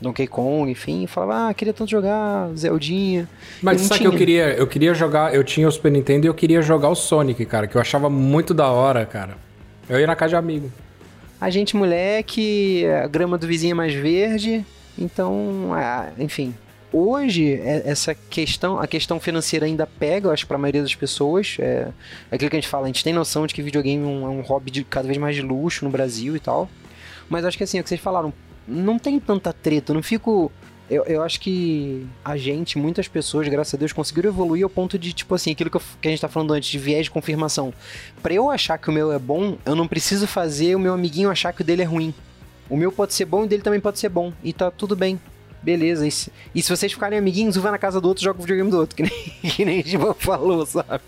Donkey 0.00 0.26
Kong, 0.26 0.70
enfim, 0.70 1.06
falava, 1.06 1.48
ah, 1.48 1.54
queria 1.54 1.74
tanto 1.74 1.90
jogar 1.90 2.50
Zeldinha. 2.56 3.28
Mas 3.60 3.80
sabe 3.80 3.94
o 3.94 3.98
que 4.00 4.06
eu 4.06 4.10
tinha. 4.10 4.18
queria? 4.18 4.44
Eu 4.54 4.66
queria 4.66 4.94
jogar. 4.94 5.34
Eu 5.34 5.42
tinha 5.42 5.66
o 5.66 5.72
Super 5.72 5.90
Nintendo 5.90 6.26
e 6.26 6.28
eu 6.28 6.34
queria 6.34 6.62
jogar 6.62 6.88
o 6.88 6.94
Sonic, 6.94 7.44
cara, 7.46 7.66
que 7.66 7.76
eu 7.76 7.80
achava 7.80 8.08
muito 8.08 8.54
da 8.54 8.68
hora, 8.70 9.04
cara. 9.04 9.36
Eu 9.88 9.98
ia 9.98 10.06
na 10.06 10.14
casa 10.14 10.30
de 10.30 10.36
amigo. 10.36 10.70
A 11.40 11.50
gente, 11.50 11.76
moleque, 11.76 12.84
a 13.02 13.06
grama 13.06 13.36
do 13.38 13.46
vizinho 13.46 13.72
é 13.72 13.74
mais 13.74 13.94
verde, 13.94 14.64
então, 14.98 15.70
ah, 15.72 16.10
enfim. 16.18 16.54
Hoje, 16.92 17.52
é- 17.54 17.82
essa 17.84 18.14
questão, 18.14 18.78
a 18.78 18.86
questão 18.86 19.20
financeira 19.20 19.66
ainda 19.66 19.86
pega, 19.86 20.28
eu 20.28 20.32
acho, 20.32 20.46
pra 20.46 20.56
maioria 20.56 20.80
das 20.82 20.94
pessoas. 20.94 21.56
É, 21.58 21.88
é 22.30 22.34
aquilo 22.34 22.50
que 22.50 22.56
a 22.56 22.60
gente 22.60 22.68
fala, 22.68 22.84
a 22.84 22.86
gente 22.86 23.04
tem 23.04 23.12
noção 23.12 23.46
de 23.46 23.54
que 23.54 23.60
videogame 23.62 24.02
é 24.02 24.06
um, 24.06 24.24
é 24.26 24.28
um 24.28 24.40
hobby 24.40 24.70
de 24.70 24.84
cada 24.84 25.06
vez 25.06 25.18
mais 25.18 25.36
de 25.36 25.42
luxo 25.42 25.84
no 25.84 25.90
Brasil 25.90 26.34
e 26.34 26.40
tal. 26.40 26.68
Mas 27.28 27.44
acho 27.44 27.58
que 27.58 27.64
assim, 27.64 27.76
é 27.76 27.80
o 27.80 27.84
que 27.84 27.88
vocês 27.90 28.00
falaram, 28.00 28.32
não 28.68 28.98
tem 28.98 29.18
tanta 29.18 29.52
treta, 29.52 29.90
eu 29.92 29.94
não 29.94 30.02
fico. 30.02 30.52
Eu, 30.90 31.04
eu 31.04 31.22
acho 31.22 31.38
que 31.40 32.06
a 32.24 32.36
gente, 32.36 32.78
muitas 32.78 33.06
pessoas, 33.08 33.46
graças 33.48 33.74
a 33.74 33.76
Deus, 33.76 33.92
conseguiram 33.92 34.30
evoluir 34.30 34.64
ao 34.64 34.70
ponto 34.70 34.98
de, 34.98 35.12
tipo 35.12 35.34
assim, 35.34 35.50
aquilo 35.52 35.68
que, 35.68 35.76
eu- 35.76 35.82
que 36.00 36.08
a 36.08 36.10
gente 36.10 36.20
tá 36.20 36.28
falando 36.28 36.54
antes, 36.54 36.68
de 36.70 36.78
viés 36.78 37.04
de 37.04 37.10
confirmação. 37.10 37.74
Pra 38.22 38.32
eu 38.32 38.50
achar 38.50 38.78
que 38.78 38.88
o 38.88 38.92
meu 38.92 39.12
é 39.12 39.18
bom, 39.18 39.58
eu 39.66 39.74
não 39.76 39.86
preciso 39.86 40.26
fazer 40.26 40.74
o 40.74 40.78
meu 40.78 40.94
amiguinho 40.94 41.30
achar 41.30 41.52
que 41.52 41.60
o 41.60 41.64
dele 41.64 41.82
é 41.82 41.84
ruim. 41.84 42.14
O 42.70 42.76
meu 42.76 42.90
pode 42.90 43.12
ser 43.12 43.26
bom 43.26 43.42
e 43.42 43.44
o 43.44 43.46
dele 43.48 43.62
também 43.62 43.80
pode 43.80 43.98
ser 43.98 44.08
bom. 44.08 44.32
E 44.42 44.50
tá 44.52 44.70
tudo 44.70 44.96
bem. 44.96 45.20
Beleza. 45.62 46.06
E 46.06 46.10
se, 46.10 46.32
e 46.54 46.62
se 46.62 46.70
vocês 46.74 46.90
ficarem 46.92 47.18
amiguinhos, 47.18 47.56
um 47.58 47.60
vai 47.60 47.72
na 47.72 47.78
casa 47.78 48.00
do 48.00 48.08
outro 48.08 48.22
e 48.22 48.24
joga 48.24 48.38
o 48.38 48.42
videogame 48.42 48.70
do 48.70 48.78
outro. 48.78 48.96
Que 48.96 49.02
nem, 49.02 49.12
que 49.52 49.64
nem 49.66 49.80
a 49.80 49.82
gente 49.82 49.98
falou, 50.20 50.64
sabe? 50.64 51.02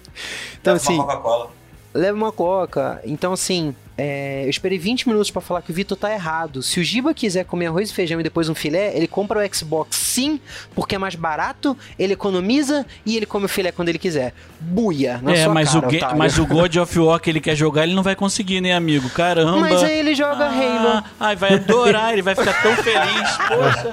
Então, 0.61 0.75
Leva 0.75 0.77
assim 0.85 0.95
uma 0.95 1.05
Coca-Cola. 1.07 1.51
leva 1.95 2.17
uma 2.19 2.33
coca. 2.33 3.01
Então, 3.05 3.33
assim, 3.33 3.75
É, 4.03 4.45
eu 4.47 4.49
esperei 4.49 4.79
20 4.79 5.09
minutos 5.09 5.31
pra 5.31 5.43
falar 5.43 5.61
que 5.61 5.71
o 5.71 5.75
Vitor 5.75 5.95
tá 5.95 6.11
errado. 6.11 6.63
Se 6.63 6.81
o 6.81 6.83
Giba 6.83 7.13
quiser 7.13 7.45
comer 7.45 7.67
arroz 7.67 7.91
e 7.91 7.93
feijão 7.93 8.19
e 8.19 8.23
depois 8.23 8.49
um 8.49 8.55
filé, 8.55 8.97
ele 8.97 9.07
compra 9.07 9.47
o 9.47 9.55
Xbox 9.55 9.95
sim, 9.95 10.41
porque 10.75 10.95
é 10.95 10.99
mais 10.99 11.15
barato, 11.15 11.77
ele 11.99 12.15
economiza 12.15 12.87
e 13.05 13.15
ele 13.15 13.27
come 13.27 13.45
o 13.45 13.49
filé 13.49 13.71
quando 13.71 13.91
ele 13.91 13.99
quiser. 13.99 14.33
Buia, 14.59 15.21
na 15.23 15.33
é, 15.33 15.45
sua 15.45 15.53
mas, 15.53 15.71
cara, 15.71 15.87
o 15.87 15.95
otário. 15.95 16.17
mas 16.17 16.39
o 16.39 16.47
God 16.47 16.77
of 16.81 16.99
War 16.99 17.21
que 17.21 17.29
ele 17.29 17.43
quer 17.43 17.55
jogar, 17.55 17.83
ele 17.83 17.93
não 17.93 18.03
vai 18.03 18.17
conseguir, 18.17 18.63
né, 18.63 18.73
amigo? 18.73 19.11
Caramba. 19.11 19.59
Mas 19.59 19.83
aí 19.83 19.99
ele 19.99 20.15
joga 20.15 20.47
Halo. 20.47 20.89
Ah, 20.89 21.05
ai, 21.21 21.37
vai 21.37 21.53
adorar, 21.57 22.15
ele 22.15 22.23
vai 22.23 22.35
ficar 22.35 22.55
tão 22.63 22.75
feliz. 22.77 23.37
Poxa. 23.49 23.91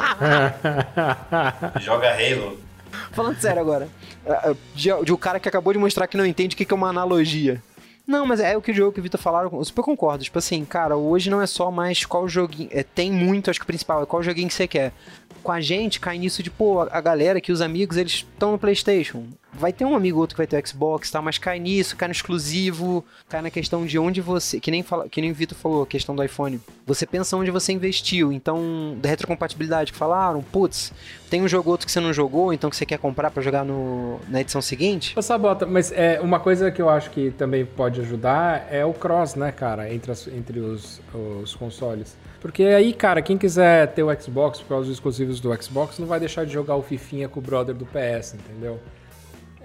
Joga 1.82 2.14
Halo. 2.14 2.58
Falando 3.12 3.42
sério 3.42 3.60
agora. 3.62 3.90
De, 4.74 4.90
de 5.04 5.12
um 5.12 5.18
cara 5.18 5.38
que 5.38 5.50
acabou 5.50 5.74
de 5.74 5.80
mostrar 5.80 6.08
que 6.08 6.16
não 6.16 6.26
entende 6.26 6.56
o 6.56 6.58
que 6.58 6.64
que 6.64 6.74
é 6.74 6.78
uma 6.78 6.88
analogia. 6.88 7.62
Não, 8.08 8.26
mas 8.26 8.40
é 8.40 8.56
o 8.56 8.62
que 8.62 8.72
o 8.72 8.74
jogo 8.74 8.94
que 8.94 9.02
o 9.02 9.04
Vitor 9.04 9.20
falaram, 9.20 9.52
eu 9.52 9.66
super 9.66 9.84
concordo. 9.84 10.24
Tipo 10.24 10.40
assim, 10.40 10.64
cara, 10.64 10.96
hoje 10.96 11.30
não 11.30 11.42
é 11.42 11.46
só 11.46 11.70
mais 11.70 12.06
qual 12.06 12.26
joguinho. 12.26 12.70
É, 12.72 12.82
tem 12.82 13.12
muito, 13.12 13.50
acho 13.50 13.60
que 13.60 13.66
o 13.66 13.68
principal 13.68 14.02
é 14.02 14.06
qual 14.06 14.24
joguinho 14.24 14.48
que 14.48 14.54
você 14.54 14.66
quer. 14.66 14.94
Com 15.44 15.52
a 15.52 15.60
gente, 15.60 16.00
cai 16.00 16.18
nisso 16.18 16.42
de, 16.42 16.50
pô, 16.50 16.80
a, 16.80 16.88
a 16.90 17.02
galera 17.02 17.42
que 17.42 17.52
os 17.52 17.60
amigos, 17.60 17.98
eles 17.98 18.14
estão 18.14 18.54
no 18.54 18.58
PlayStation. 18.58 19.26
Vai 19.58 19.74
ter 19.74 19.86
um 19.86 19.96
amigo 19.96 20.18
ou 20.18 20.22
outro 20.22 20.36
que 20.36 20.40
vai 20.40 20.48
ter 20.48 20.62
o 20.64 20.68
Xbox, 20.68 21.10
tá? 21.12 21.22
Mas 21.22 21.38
cai 21.38 21.60
nisso, 21.60 21.96
cai 21.98 22.08
no 22.08 22.12
exclusivo, 22.14 23.04
cai 23.28 23.42
na 23.42 23.50
questão 23.50 23.86
de 23.86 23.98
onde 24.00 24.22
você. 24.22 24.60
Que 24.60 24.70
nem, 24.72 24.84
fala, 24.84 25.10
que 25.10 25.20
nem 25.22 25.32
o 25.32 25.34
Vitor 25.34 25.58
falou, 25.58 25.84
a 25.84 25.88
questão 25.88 26.16
do 26.16 26.24
iPhone. 26.24 26.60
Você 26.86 27.06
pensa 27.06 27.36
onde 27.36 27.52
você 27.52 27.72
investiu. 27.74 28.32
Então, 28.32 28.96
da 29.02 29.10
retrocompatibilidade 29.10 29.92
que 29.92 29.98
falaram, 29.98 30.42
putz, 30.42 30.94
tem 31.30 31.42
um 31.42 31.48
jogo 31.48 31.70
ou 31.70 31.74
outro 31.74 31.86
que 31.86 31.92
você 31.92 32.00
não 32.00 32.14
jogou, 32.14 32.54
então 32.54 32.70
que 32.70 32.76
você 32.76 32.86
quer 32.86 32.98
comprar 33.00 33.32
pra 33.32 33.42
jogar 33.44 33.66
no, 33.66 34.20
na 34.30 34.42
edição 34.42 34.62
seguinte. 34.62 35.14
Ô, 35.18 35.22
Sabota, 35.22 35.66
mas 35.66 35.92
é, 35.92 36.20
uma 36.22 36.40
coisa 36.40 36.72
que 36.72 36.82
eu 36.82 36.90
acho 36.90 37.10
que 37.10 37.32
também 37.32 37.66
pode 37.66 38.00
ajudar 38.02 38.68
é 38.72 38.86
o 38.86 38.94
cross, 38.94 39.36
né, 39.36 39.52
cara, 39.52 39.94
entre, 39.94 40.12
as- 40.12 40.28
entre 40.28 40.60
os, 40.60 41.02
os 41.44 41.54
consoles. 41.56 42.16
Porque 42.40 42.64
aí, 42.64 42.94
cara, 42.94 43.22
quem 43.22 43.38
quiser 43.38 43.88
ter 43.94 44.04
o 44.04 44.22
Xbox 44.22 44.60
por 44.62 44.70
causa 44.70 44.86
dos 44.86 44.94
exclusivos 44.96 45.40
do 45.40 45.54
Xbox, 45.62 45.98
não 46.00 46.08
vai 46.08 46.20
deixar 46.20 46.46
de 46.46 46.54
jogar 46.54 46.76
o 46.76 46.84
Fifinha 46.84 47.28
com 47.28 47.40
o 47.40 47.44
brother 47.44 47.74
do 47.76 47.86
PS, 47.86 48.36
entendeu? 48.36 48.80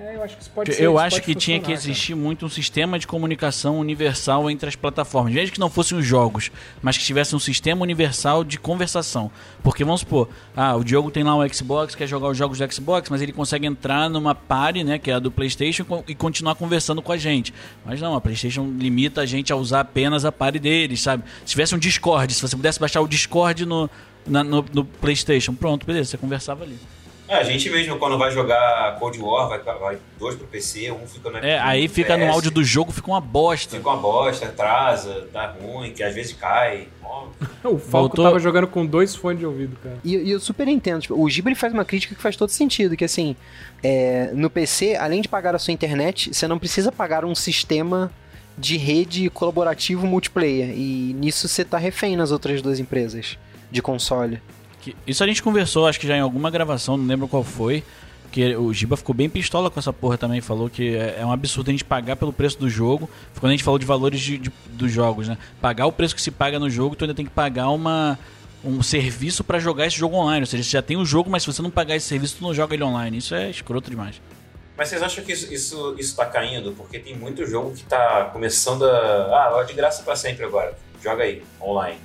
É, 0.05 0.17
eu 0.17 0.23
acho 0.25 0.37
que 0.37 0.43
isso 0.43 0.51
pode 0.51 0.75
ser. 0.75 0.83
Eu 0.83 0.99
acho 0.99 1.23
que 1.23 1.35
tinha 1.35 1.59
que 1.59 1.67
funcionar, 1.67 1.81
cara. 1.81 1.91
existir 1.93 2.15
muito 2.17 2.45
um 2.45 2.49
sistema 2.49 2.99
de 2.99 3.07
comunicação 3.07 3.79
universal 3.79 4.51
entre 4.51 4.69
as 4.69 4.75
plataformas. 4.75 5.33
Mesmo 5.33 5.53
que 5.55 5.61
não 5.61 5.71
fossem 5.71 5.97
os 5.97 6.05
jogos, 6.05 6.51
mas 6.83 6.99
que 6.99 7.05
tivesse 7.05 7.37
um 7.37 7.39
sistema 7.39 7.83
universal 7.83 8.43
de 8.43 8.59
conversação. 8.59 9.31
Porque 9.63 9.85
vamos 9.85 10.01
supor, 10.01 10.29
ah, 10.57 10.75
o 10.75 10.83
Diogo 10.83 11.11
tem 11.11 11.23
lá 11.23 11.37
um 11.37 11.49
Xbox, 11.49 11.95
quer 11.95 12.09
jogar 12.09 12.29
os 12.29 12.37
jogos 12.37 12.59
do 12.59 12.73
Xbox, 12.73 13.09
mas 13.11 13.23
ele 13.23 13.33
consegue 13.33 13.65
entrar 13.67 14.11
numa 14.11 14.35
party, 14.35 14.83
né, 14.83 14.99
que 14.99 15.11
é 15.11 15.15
a 15.15 15.19
do 15.21 15.31
PlayStation, 15.31 15.85
e 16.09 16.15
continuar 16.15 16.57
conversando 16.57 17.01
com 17.01 17.13
a 17.13 17.17
gente. 17.17 17.55
Mas 17.87 18.01
não, 18.01 18.17
a 18.17 18.21
PlayStation 18.21 18.65
limita 18.77 19.21
a 19.21 19.27
gente 19.27 19.53
a 19.53 19.57
usar 19.57 19.81
apenas 19.81 20.25
a 20.25 20.33
party 20.33 20.59
deles, 20.59 21.01
sabe? 21.01 21.23
Se 21.45 21.53
tivesse 21.53 21.75
um 21.75 21.79
Discord, 21.79 22.35
se 22.35 22.43
você 22.43 22.57
pudesse 22.57 22.81
baixar 22.81 23.01
o 23.03 23.07
Discord 23.07 23.65
no, 23.65 23.89
na- 24.27 24.43
no, 24.43 24.65
no 24.73 24.85
PlayStation, 24.85 25.55
pronto, 25.55 25.87
beleza, 25.87 26.11
você 26.11 26.19
conversava 26.19 26.65
ali. 26.65 26.77
É, 27.33 27.37
a 27.37 27.43
gente 27.43 27.71
mesmo, 27.71 27.99
quando 27.99 28.19
vai 28.19 28.31
jogar 28.31 28.99
Cold 28.99 29.19
War, 29.19 29.49
vai, 29.49 29.59
vai 29.59 29.99
dois 30.19 30.35
pro 30.37 30.47
PC, 30.47 30.93
um 30.93 31.07
fica 31.07 31.31
no 31.31 31.39
É, 31.39 31.59
aí 31.59 31.89
fica 31.89 32.15
no 32.15 32.31
áudio 32.31 32.51
do 32.51 32.63
jogo, 32.63 32.93
fica 32.93 33.11
uma 33.11 33.23
bosta. 33.23 33.79
Fica 33.79 33.89
uma 33.89 33.97
bosta, 33.97 34.45
atrasa, 34.47 35.27
dá 35.33 35.47
ruim, 35.47 35.93
que 35.93 36.03
às 36.03 36.15
vezes 36.15 36.35
cai. 36.35 36.89
O 37.65 37.79
Falco 37.79 37.89
Voltou- 38.09 38.25
tava 38.25 38.39
jogando 38.39 38.67
com 38.67 38.85
dois 38.85 39.15
fones 39.15 39.39
de 39.39 39.47
ouvido, 39.47 39.77
cara. 39.83 39.97
E, 40.05 40.15
e 40.17 40.31
eu 40.31 40.41
super 40.41 40.67
entendo. 40.69 41.03
Tipo, 41.03 41.15
o 41.15 41.29
ele 41.29 41.55
faz 41.55 41.73
uma 41.73 41.85
crítica 41.85 42.15
que 42.15 42.21
faz 42.21 42.37
todo 42.37 42.51
sentido, 42.51 42.97
que 42.97 43.05
assim, 43.05 43.37
é, 43.83 44.31
no 44.35 44.51
PC, 44.51 44.97
além 44.97 45.21
de 45.23 45.29
pagar 45.29 45.55
a 45.55 45.59
sua 45.59 45.73
internet, 45.73 46.35
você 46.35 46.47
não 46.47 46.59
precisa 46.59 46.91
pagar 46.93 47.25
um 47.25 47.35
sistema 47.35 48.11
de 48.59 48.77
rede 48.77 49.29
colaborativo 49.31 50.07
multiplayer. 50.07 50.71
E 50.71 51.15
nisso 51.15 51.49
você 51.49 51.65
tá 51.65 51.79
refém 51.79 52.17
nas 52.17 52.31
outras 52.31 52.61
duas 52.61 52.79
empresas 52.79 53.39
de 53.71 53.81
console. 53.81 54.41
Que- 54.83 54.95
Isso 55.07 55.23
a 55.25 55.27
gente 55.27 55.43
conversou, 55.43 55.87
acho 55.87 55.99
que 55.99 56.07
já 56.07 56.17
em 56.17 56.21
alguma 56.21 56.51
gravação, 56.51 56.97
não 56.99 57.07
lembro 57.07 57.27
qual 57.29 57.43
foi. 57.43 57.83
Que 58.31 58.57
o 58.57 58.73
Giba 58.73 58.97
ficou 58.97 59.15
bem 59.15 59.29
pistola 59.29 59.71
com 59.71 59.79
essa 59.79 59.93
porra 59.93 60.17
também. 60.19 60.41
Falou 60.41 60.69
que 60.71 60.97
é 60.97 61.19
é 61.21 61.27
um 61.27 61.31
absurdo 61.33 61.69
a 61.69 61.73
gente 61.73 61.85
pagar 61.85 62.17
pelo 62.17 62.33
preço 62.33 62.59
do 62.59 62.69
jogo. 62.69 63.09
Quando 63.39 63.51
a 63.51 63.53
gente 63.53 63.63
falou 63.65 63.79
de 63.79 63.85
valores 63.87 64.21
de- 64.21 64.39
de- 64.39 64.53
dos 64.71 64.91
jogos, 64.91 65.29
né? 65.29 65.37
Pagar 65.61 65.87
o 65.87 65.93
preço 65.93 66.15
que 66.15 66.23
se 66.23 66.31
paga 66.31 66.59
no 66.59 66.69
jogo, 66.71 66.97
tu 66.97 67.05
ainda 67.05 67.15
tem 67.15 67.27
que 67.27 67.31
pagar 67.31 67.69
uma, 67.71 68.19
um 68.65 68.83
serviço 68.83 69.45
pra 69.45 69.59
jogar 69.59 69.87
esse 69.87 69.97
jogo 69.99 70.17
online. 70.17 70.41
Ou 70.41 70.47
seja, 70.47 70.63
você 70.65 70.71
já 70.71 70.83
tem 70.83 70.97
o 70.97 71.05
jogo, 71.05 71.29
mas 71.31 71.43
se 71.43 71.53
você 71.53 71.61
não 71.63 71.71
pagar 71.71 71.95
esse 71.95 72.07
serviço, 72.09 72.37
tu 72.39 72.43
não 72.43 72.55
joga 72.55 72.75
ele 72.75 72.83
online. 72.85 73.19
Isso 73.19 73.35
é 73.35 73.51
escroto 73.51 73.91
demais. 73.91 74.21
Mas 74.79 74.89
vocês 74.89 75.03
acham 75.03 75.23
que 75.23 75.33
isso, 75.33 75.53
isso, 75.53 75.95
isso 75.99 76.17
tá 76.17 76.25
caindo? 76.25 76.73
Porque 76.73 76.99
tem 76.99 77.15
muito 77.15 77.47
jogo 77.47 77.73
que 77.75 77.85
tá 77.85 78.31
começando 78.33 78.85
a. 78.87 79.59
Ah, 79.61 79.63
de 79.65 79.75
graça 79.75 80.03
pra 80.03 80.17
sempre 80.17 80.47
agora. 80.47 80.75
Joga 81.05 81.25
aí, 81.25 81.43
online. 81.61 81.99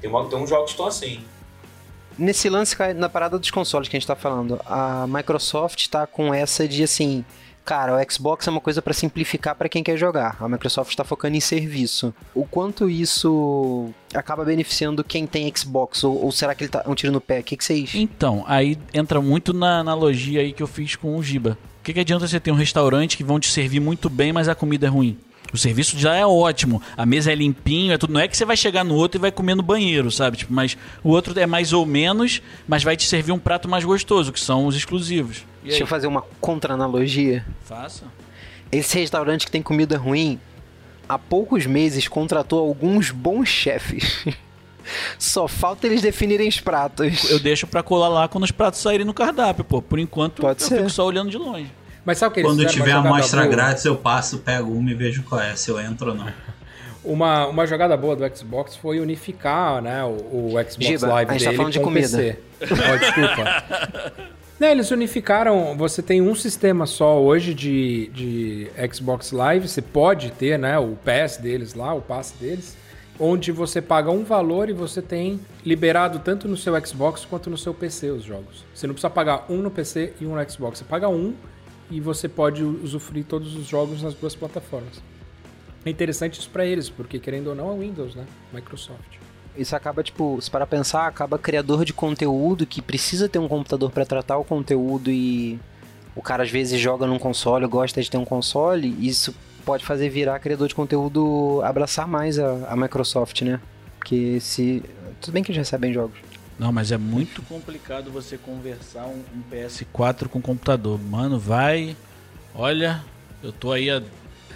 Tem, 0.00 0.10
uma, 0.10 0.28
tem 0.28 0.36
uns 0.36 0.50
jogos 0.50 0.64
que 0.66 0.70
estão 0.72 0.86
assim. 0.86 1.20
Nesse 2.20 2.50
lance, 2.50 2.76
na 2.94 3.08
parada 3.08 3.38
dos 3.38 3.50
consoles 3.50 3.88
que 3.88 3.96
a 3.96 3.98
gente 3.98 4.06
tá 4.06 4.14
falando, 4.14 4.60
a 4.66 5.06
Microsoft 5.08 5.88
tá 5.88 6.06
com 6.06 6.34
essa 6.34 6.68
de 6.68 6.82
assim. 6.82 7.24
Cara, 7.64 7.96
o 7.96 8.12
Xbox 8.12 8.46
é 8.46 8.50
uma 8.50 8.60
coisa 8.60 8.82
pra 8.82 8.92
simplificar 8.92 9.54
pra 9.54 9.70
quem 9.70 9.82
quer 9.82 9.96
jogar. 9.96 10.36
A 10.38 10.46
Microsoft 10.46 10.94
tá 10.94 11.02
focando 11.02 11.36
em 11.36 11.40
serviço. 11.40 12.12
O 12.34 12.44
quanto 12.44 12.90
isso 12.90 13.88
acaba 14.12 14.44
beneficiando 14.44 15.02
quem 15.02 15.26
tem 15.26 15.50
Xbox? 15.56 16.04
Ou, 16.04 16.24
ou 16.24 16.30
será 16.30 16.54
que 16.54 16.64
ele 16.64 16.70
tá 16.70 16.84
um 16.86 16.94
tiro 16.94 17.10
no 17.10 17.22
pé? 17.22 17.40
O 17.40 17.42
que, 17.42 17.56
que 17.56 17.64
vocês. 17.64 17.94
Então, 17.94 18.44
aí 18.46 18.76
entra 18.92 19.20
muito 19.22 19.54
na 19.54 19.78
analogia 19.78 20.42
aí 20.42 20.52
que 20.52 20.62
eu 20.62 20.66
fiz 20.66 20.96
com 20.96 21.16
o 21.16 21.22
Giba. 21.22 21.56
O 21.80 21.82
que, 21.82 21.94
que 21.94 22.00
adianta 22.00 22.28
você 22.28 22.38
ter 22.38 22.52
um 22.52 22.56
restaurante 22.56 23.16
que 23.16 23.24
vão 23.24 23.40
te 23.40 23.50
servir 23.50 23.80
muito 23.80 24.10
bem, 24.10 24.30
mas 24.30 24.46
a 24.46 24.54
comida 24.54 24.86
é 24.86 24.90
ruim? 24.90 25.16
O 25.52 25.58
serviço 25.58 25.98
já 25.98 26.14
é 26.14 26.24
ótimo, 26.26 26.82
a 26.96 27.04
mesa 27.04 27.32
é 27.32 27.34
limpinho, 27.34 27.92
é 27.92 27.98
tudo. 27.98 28.12
Não 28.12 28.20
é 28.20 28.28
que 28.28 28.36
você 28.36 28.44
vai 28.44 28.56
chegar 28.56 28.84
no 28.84 28.94
outro 28.94 29.18
e 29.18 29.20
vai 29.20 29.32
comer 29.32 29.54
no 29.54 29.62
banheiro, 29.62 30.10
sabe? 30.10 30.36
Tipo, 30.36 30.52
mas 30.52 30.76
o 31.02 31.10
outro 31.10 31.38
é 31.38 31.46
mais 31.46 31.72
ou 31.72 31.84
menos, 31.84 32.40
mas 32.68 32.82
vai 32.82 32.96
te 32.96 33.06
servir 33.06 33.32
um 33.32 33.38
prato 33.38 33.68
mais 33.68 33.84
gostoso, 33.84 34.32
que 34.32 34.40
são 34.40 34.66
os 34.66 34.76
exclusivos. 34.76 35.44
Deixa 35.62 35.82
eu 35.82 35.86
fazer 35.86 36.06
uma 36.06 36.22
contra-analogia. 36.40 37.44
Faça. 37.64 38.04
Esse 38.72 38.98
restaurante 38.98 39.44
que 39.46 39.50
tem 39.50 39.62
comida 39.62 39.98
ruim, 39.98 40.38
há 41.08 41.18
poucos 41.18 41.66
meses 41.66 42.06
contratou 42.06 42.60
alguns 42.60 43.10
bons 43.10 43.48
chefes. 43.48 44.24
Só 45.18 45.46
falta 45.46 45.86
eles 45.86 46.02
definirem 46.02 46.48
os 46.48 46.58
pratos. 46.60 47.30
Eu 47.30 47.38
deixo 47.38 47.66
pra 47.66 47.82
colar 47.82 48.08
lá 48.08 48.28
quando 48.28 48.44
os 48.44 48.50
pratos 48.50 48.80
saírem 48.80 49.06
no 49.06 49.12
cardápio, 49.14 49.64
pô. 49.64 49.82
Por 49.82 49.98
enquanto, 49.98 50.40
Pode 50.40 50.62
eu 50.62 50.68
ser. 50.68 50.78
fico 50.78 50.90
só 50.90 51.04
olhando 51.06 51.30
de 51.30 51.36
longe. 51.36 51.70
Mas 52.10 52.18
sabe 52.18 52.32
o 52.32 52.34
que 52.34 52.40
eles 52.40 52.50
Quando 52.50 52.66
tiver 52.66 52.90
amostra 52.90 53.42
boa? 53.42 53.54
grátis, 53.54 53.84
eu 53.84 53.94
passo, 53.94 54.38
pego 54.38 54.72
uma 54.72 54.90
e 54.90 54.94
vejo 54.94 55.22
qual 55.22 55.40
é, 55.40 55.54
se 55.54 55.70
eu 55.70 55.78
entro 55.78 56.10
ou 56.10 56.16
não. 56.16 56.26
Uma, 57.04 57.46
uma 57.46 57.66
jogada 57.66 57.96
boa 57.96 58.14
do 58.14 58.36
Xbox 58.36 58.76
foi 58.76 59.00
unificar 59.00 59.80
né, 59.80 60.04
o, 60.04 60.08
o 60.08 60.48
Xbox 60.50 60.76
Giba, 60.76 61.06
Live 61.06 61.30
a 61.30 61.32
gente 61.32 61.44
tá 61.44 61.50
dele 61.50 61.56
falando 61.56 61.72
de 61.72 61.78
com 61.78 61.84
o 61.84 61.88
comida. 61.88 62.08
PC. 62.08 62.38
Oh, 62.60 62.98
desculpa. 62.98 64.12
Não, 64.58 64.68
eles 64.68 64.90
unificaram, 64.90 65.74
você 65.78 66.02
tem 66.02 66.20
um 66.20 66.34
sistema 66.34 66.84
só 66.84 67.18
hoje 67.18 67.54
de, 67.54 68.08
de 68.08 68.70
Xbox 68.92 69.32
Live, 69.32 69.66
você 69.66 69.80
pode 69.80 70.30
ter 70.32 70.58
né, 70.58 70.78
o 70.78 70.94
pass 71.02 71.38
deles 71.38 71.72
lá, 71.72 71.94
o 71.94 72.02
passe 72.02 72.34
deles, 72.34 72.76
onde 73.18 73.50
você 73.50 73.80
paga 73.80 74.10
um 74.10 74.22
valor 74.22 74.68
e 74.68 74.74
você 74.74 75.00
tem 75.00 75.40
liberado 75.64 76.18
tanto 76.18 76.46
no 76.46 76.56
seu 76.56 76.78
Xbox 76.84 77.24
quanto 77.24 77.48
no 77.48 77.56
seu 77.56 77.72
PC 77.72 78.10
os 78.10 78.24
jogos. 78.24 78.66
Você 78.74 78.86
não 78.86 78.92
precisa 78.92 79.08
pagar 79.08 79.46
um 79.48 79.62
no 79.62 79.70
PC 79.70 80.12
e 80.20 80.26
um 80.26 80.34
no 80.34 80.50
Xbox, 80.50 80.80
você 80.80 80.84
paga 80.84 81.08
um 81.08 81.34
e 81.90 82.00
você 82.00 82.28
pode 82.28 82.62
usufruir 82.62 83.24
todos 83.24 83.56
os 83.56 83.66
jogos 83.66 84.02
nas 84.02 84.14
duas 84.14 84.34
plataformas. 84.34 85.02
É 85.84 85.90
interessante 85.90 86.38
isso 86.38 86.50
pra 86.50 86.64
eles, 86.64 86.88
porque 86.88 87.18
querendo 87.18 87.48
ou 87.48 87.54
não 87.54 87.72
é 87.72 87.78
Windows, 87.78 88.14
né? 88.14 88.26
Microsoft. 88.52 89.18
Isso 89.56 89.74
acaba, 89.74 90.02
tipo, 90.02 90.38
se 90.40 90.50
para 90.50 90.66
pensar, 90.66 91.06
acaba 91.06 91.38
criador 91.38 91.84
de 91.84 91.92
conteúdo 91.92 92.66
que 92.66 92.80
precisa 92.80 93.28
ter 93.28 93.38
um 93.38 93.48
computador 93.48 93.90
pra 93.90 94.04
tratar 94.04 94.38
o 94.38 94.44
conteúdo 94.44 95.10
e 95.10 95.58
o 96.14 96.22
cara 96.22 96.42
às 96.42 96.50
vezes 96.50 96.78
joga 96.78 97.06
num 97.06 97.18
console, 97.18 97.66
gosta 97.66 98.00
de 98.00 98.10
ter 98.10 98.18
um 98.18 98.24
console, 98.24 98.94
isso 99.00 99.34
pode 99.64 99.84
fazer 99.84 100.08
virar 100.08 100.38
criador 100.38 100.68
de 100.68 100.74
conteúdo 100.74 101.60
abraçar 101.64 102.06
mais 102.06 102.38
a, 102.38 102.68
a 102.68 102.76
Microsoft, 102.76 103.42
né? 103.42 103.60
Porque 103.98 104.38
se. 104.40 104.82
Tudo 105.20 105.34
bem 105.34 105.42
que 105.42 105.50
eles 105.50 105.58
recebem 105.58 105.92
jogos. 105.92 106.18
Não, 106.60 106.70
mas 106.70 106.92
é 106.92 106.98
muito 106.98 107.40
complicado 107.40 108.10
você 108.10 108.36
conversar 108.36 109.06
um, 109.06 109.22
um 109.34 109.42
PS4 109.50 110.28
com 110.28 110.42
computador. 110.42 111.00
Mano, 111.00 111.38
vai. 111.38 111.96
Olha, 112.54 113.02
eu 113.42 113.50
tô 113.50 113.72
aí 113.72 113.88
a. 113.88 114.02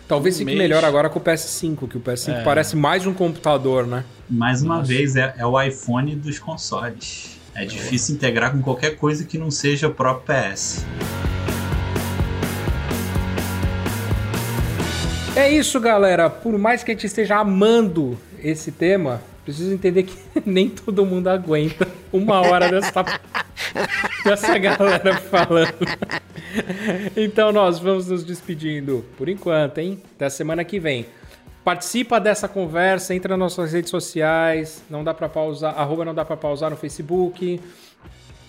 Talvez 0.06 0.34
Um 0.34 0.38
fique 0.40 0.48
mês. 0.50 0.58
melhor 0.58 0.84
agora 0.84 1.08
com 1.08 1.18
o 1.18 1.22
PS5, 1.22 1.88
que 1.88 1.96
o 1.96 2.00
PS5 2.02 2.40
É. 2.40 2.44
parece 2.44 2.76
mais 2.76 3.06
um 3.06 3.14
computador, 3.14 3.86
né? 3.86 4.04
Mais 4.28 4.62
uma 4.62 4.76
Nossa. 4.80 4.88
vez, 4.88 5.16
é, 5.16 5.34
é 5.38 5.46
o 5.46 5.58
iPhone 5.58 6.14
dos 6.14 6.38
consoles. 6.38 7.38
É 7.54 7.64
difícil 7.64 8.16
integrar 8.16 8.52
com 8.52 8.60
qualquer 8.60 8.96
coisa 8.96 9.24
que 9.24 9.38
não 9.38 9.50
seja 9.50 9.88
o 9.88 9.94
próprio 9.94 10.26
PS. 10.52 10.84
É 15.34 15.50
isso, 15.50 15.80
galera. 15.80 16.28
Por 16.28 16.58
mais 16.58 16.84
que 16.84 16.90
a 16.90 16.94
gente 16.94 17.06
esteja 17.06 17.36
amando 17.38 18.18
esse 18.42 18.70
tema, 18.70 19.22
preciso 19.44 19.72
entender 19.72 20.02
que 20.02 20.16
nem 20.44 20.68
todo 20.68 21.04
mundo 21.06 21.28
aguenta 21.28 21.86
uma 22.14 22.40
hora 22.40 22.70
dessa, 22.70 23.04
dessa 24.24 24.56
galera 24.56 25.16
falando. 25.16 25.74
Então 27.16 27.50
nós 27.50 27.80
vamos 27.80 28.06
nos 28.08 28.22
despedindo 28.22 29.04
por 29.18 29.28
enquanto, 29.28 29.78
hein? 29.78 30.00
Até 30.14 30.30
semana 30.30 30.64
que 30.64 30.78
vem. 30.78 31.06
Participa 31.64 32.20
dessa 32.20 32.46
conversa, 32.46 33.14
entra 33.14 33.36
nas 33.36 33.56
nossas 33.56 33.72
redes 33.72 33.90
sociais, 33.90 34.84
não 34.88 35.02
dá 35.02 35.12
para 35.12 35.28
pausar, 35.28 35.76
arroba 35.76 36.04
não 36.04 36.14
dá 36.14 36.24
para 36.24 36.36
pausar 36.36 36.70
no 36.70 36.76
Facebook, 36.76 37.60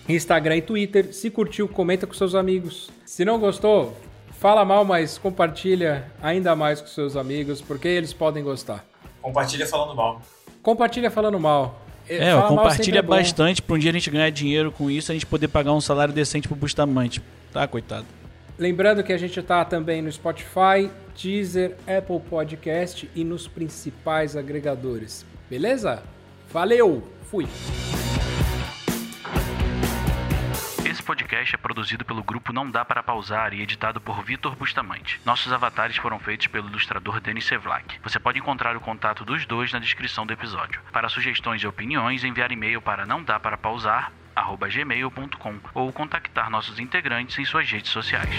Instagram 0.08 0.58
e 0.58 0.62
Twitter. 0.62 1.12
Se 1.12 1.30
curtiu, 1.30 1.66
comenta 1.66 2.06
com 2.06 2.14
seus 2.14 2.34
amigos. 2.34 2.90
Se 3.04 3.24
não 3.24 3.40
gostou, 3.40 3.96
fala 4.32 4.64
mal, 4.64 4.84
mas 4.84 5.18
compartilha 5.18 6.12
ainda 6.22 6.54
mais 6.54 6.80
com 6.80 6.86
seus 6.86 7.16
amigos, 7.16 7.60
porque 7.60 7.88
eles 7.88 8.12
podem 8.12 8.44
gostar. 8.44 8.84
Compartilha 9.20 9.66
falando 9.66 9.96
mal. 9.96 10.22
Compartilha 10.62 11.10
falando 11.10 11.40
mal. 11.40 11.85
É, 12.08 12.32
compartilha 12.42 12.84
sempre 12.84 12.98
é 12.98 13.02
bom. 13.02 13.08
bastante 13.16 13.62
pra 13.62 13.76
um 13.76 13.78
dia 13.78 13.90
a 13.90 13.92
gente 13.92 14.10
ganhar 14.10 14.30
dinheiro 14.30 14.70
com 14.70 14.90
isso, 14.90 15.10
a 15.10 15.14
gente 15.14 15.26
poder 15.26 15.48
pagar 15.48 15.72
um 15.72 15.80
salário 15.80 16.14
decente 16.14 16.46
pro 16.46 16.56
Bustamante. 16.56 17.20
Tá, 17.52 17.66
coitado. 17.66 18.06
Lembrando 18.58 19.02
que 19.02 19.12
a 19.12 19.18
gente 19.18 19.40
tá 19.42 19.64
também 19.64 20.00
no 20.00 20.10
Spotify, 20.10 20.90
Deezer, 21.20 21.76
Apple 21.86 22.20
Podcast 22.20 23.08
e 23.14 23.22
nos 23.22 23.46
principais 23.46 24.36
agregadores. 24.36 25.26
Beleza? 25.50 26.02
Valeu! 26.50 27.02
Fui! 27.30 27.46
Esse 30.96 31.02
podcast 31.02 31.54
é 31.54 31.58
produzido 31.58 32.06
pelo 32.06 32.24
grupo 32.24 32.54
Não 32.54 32.70
Dá 32.70 32.82
Para 32.82 33.02
Pausar 33.02 33.52
e 33.52 33.60
editado 33.60 34.00
por 34.00 34.24
Vitor 34.24 34.56
Bustamante. 34.56 35.20
Nossos 35.26 35.52
avatares 35.52 35.98
foram 35.98 36.18
feitos 36.18 36.46
pelo 36.46 36.70
ilustrador 36.70 37.20
Denis 37.20 37.44
Sevlak. 37.44 37.98
Você 38.02 38.18
pode 38.18 38.38
encontrar 38.38 38.74
o 38.74 38.80
contato 38.80 39.22
dos 39.22 39.44
dois 39.44 39.70
na 39.70 39.78
descrição 39.78 40.24
do 40.24 40.32
episódio. 40.32 40.80
Para 40.90 41.10
sugestões 41.10 41.60
e 41.60 41.66
opiniões, 41.66 42.24
enviar 42.24 42.50
e-mail 42.50 42.80
para 42.80 43.04
não 43.04 43.22
dá 43.22 43.38
para 43.38 43.58
ou 45.74 45.92
contactar 45.92 46.48
nossos 46.48 46.78
integrantes 46.78 47.38
em 47.38 47.44
suas 47.44 47.70
redes 47.70 47.90
sociais. 47.90 48.34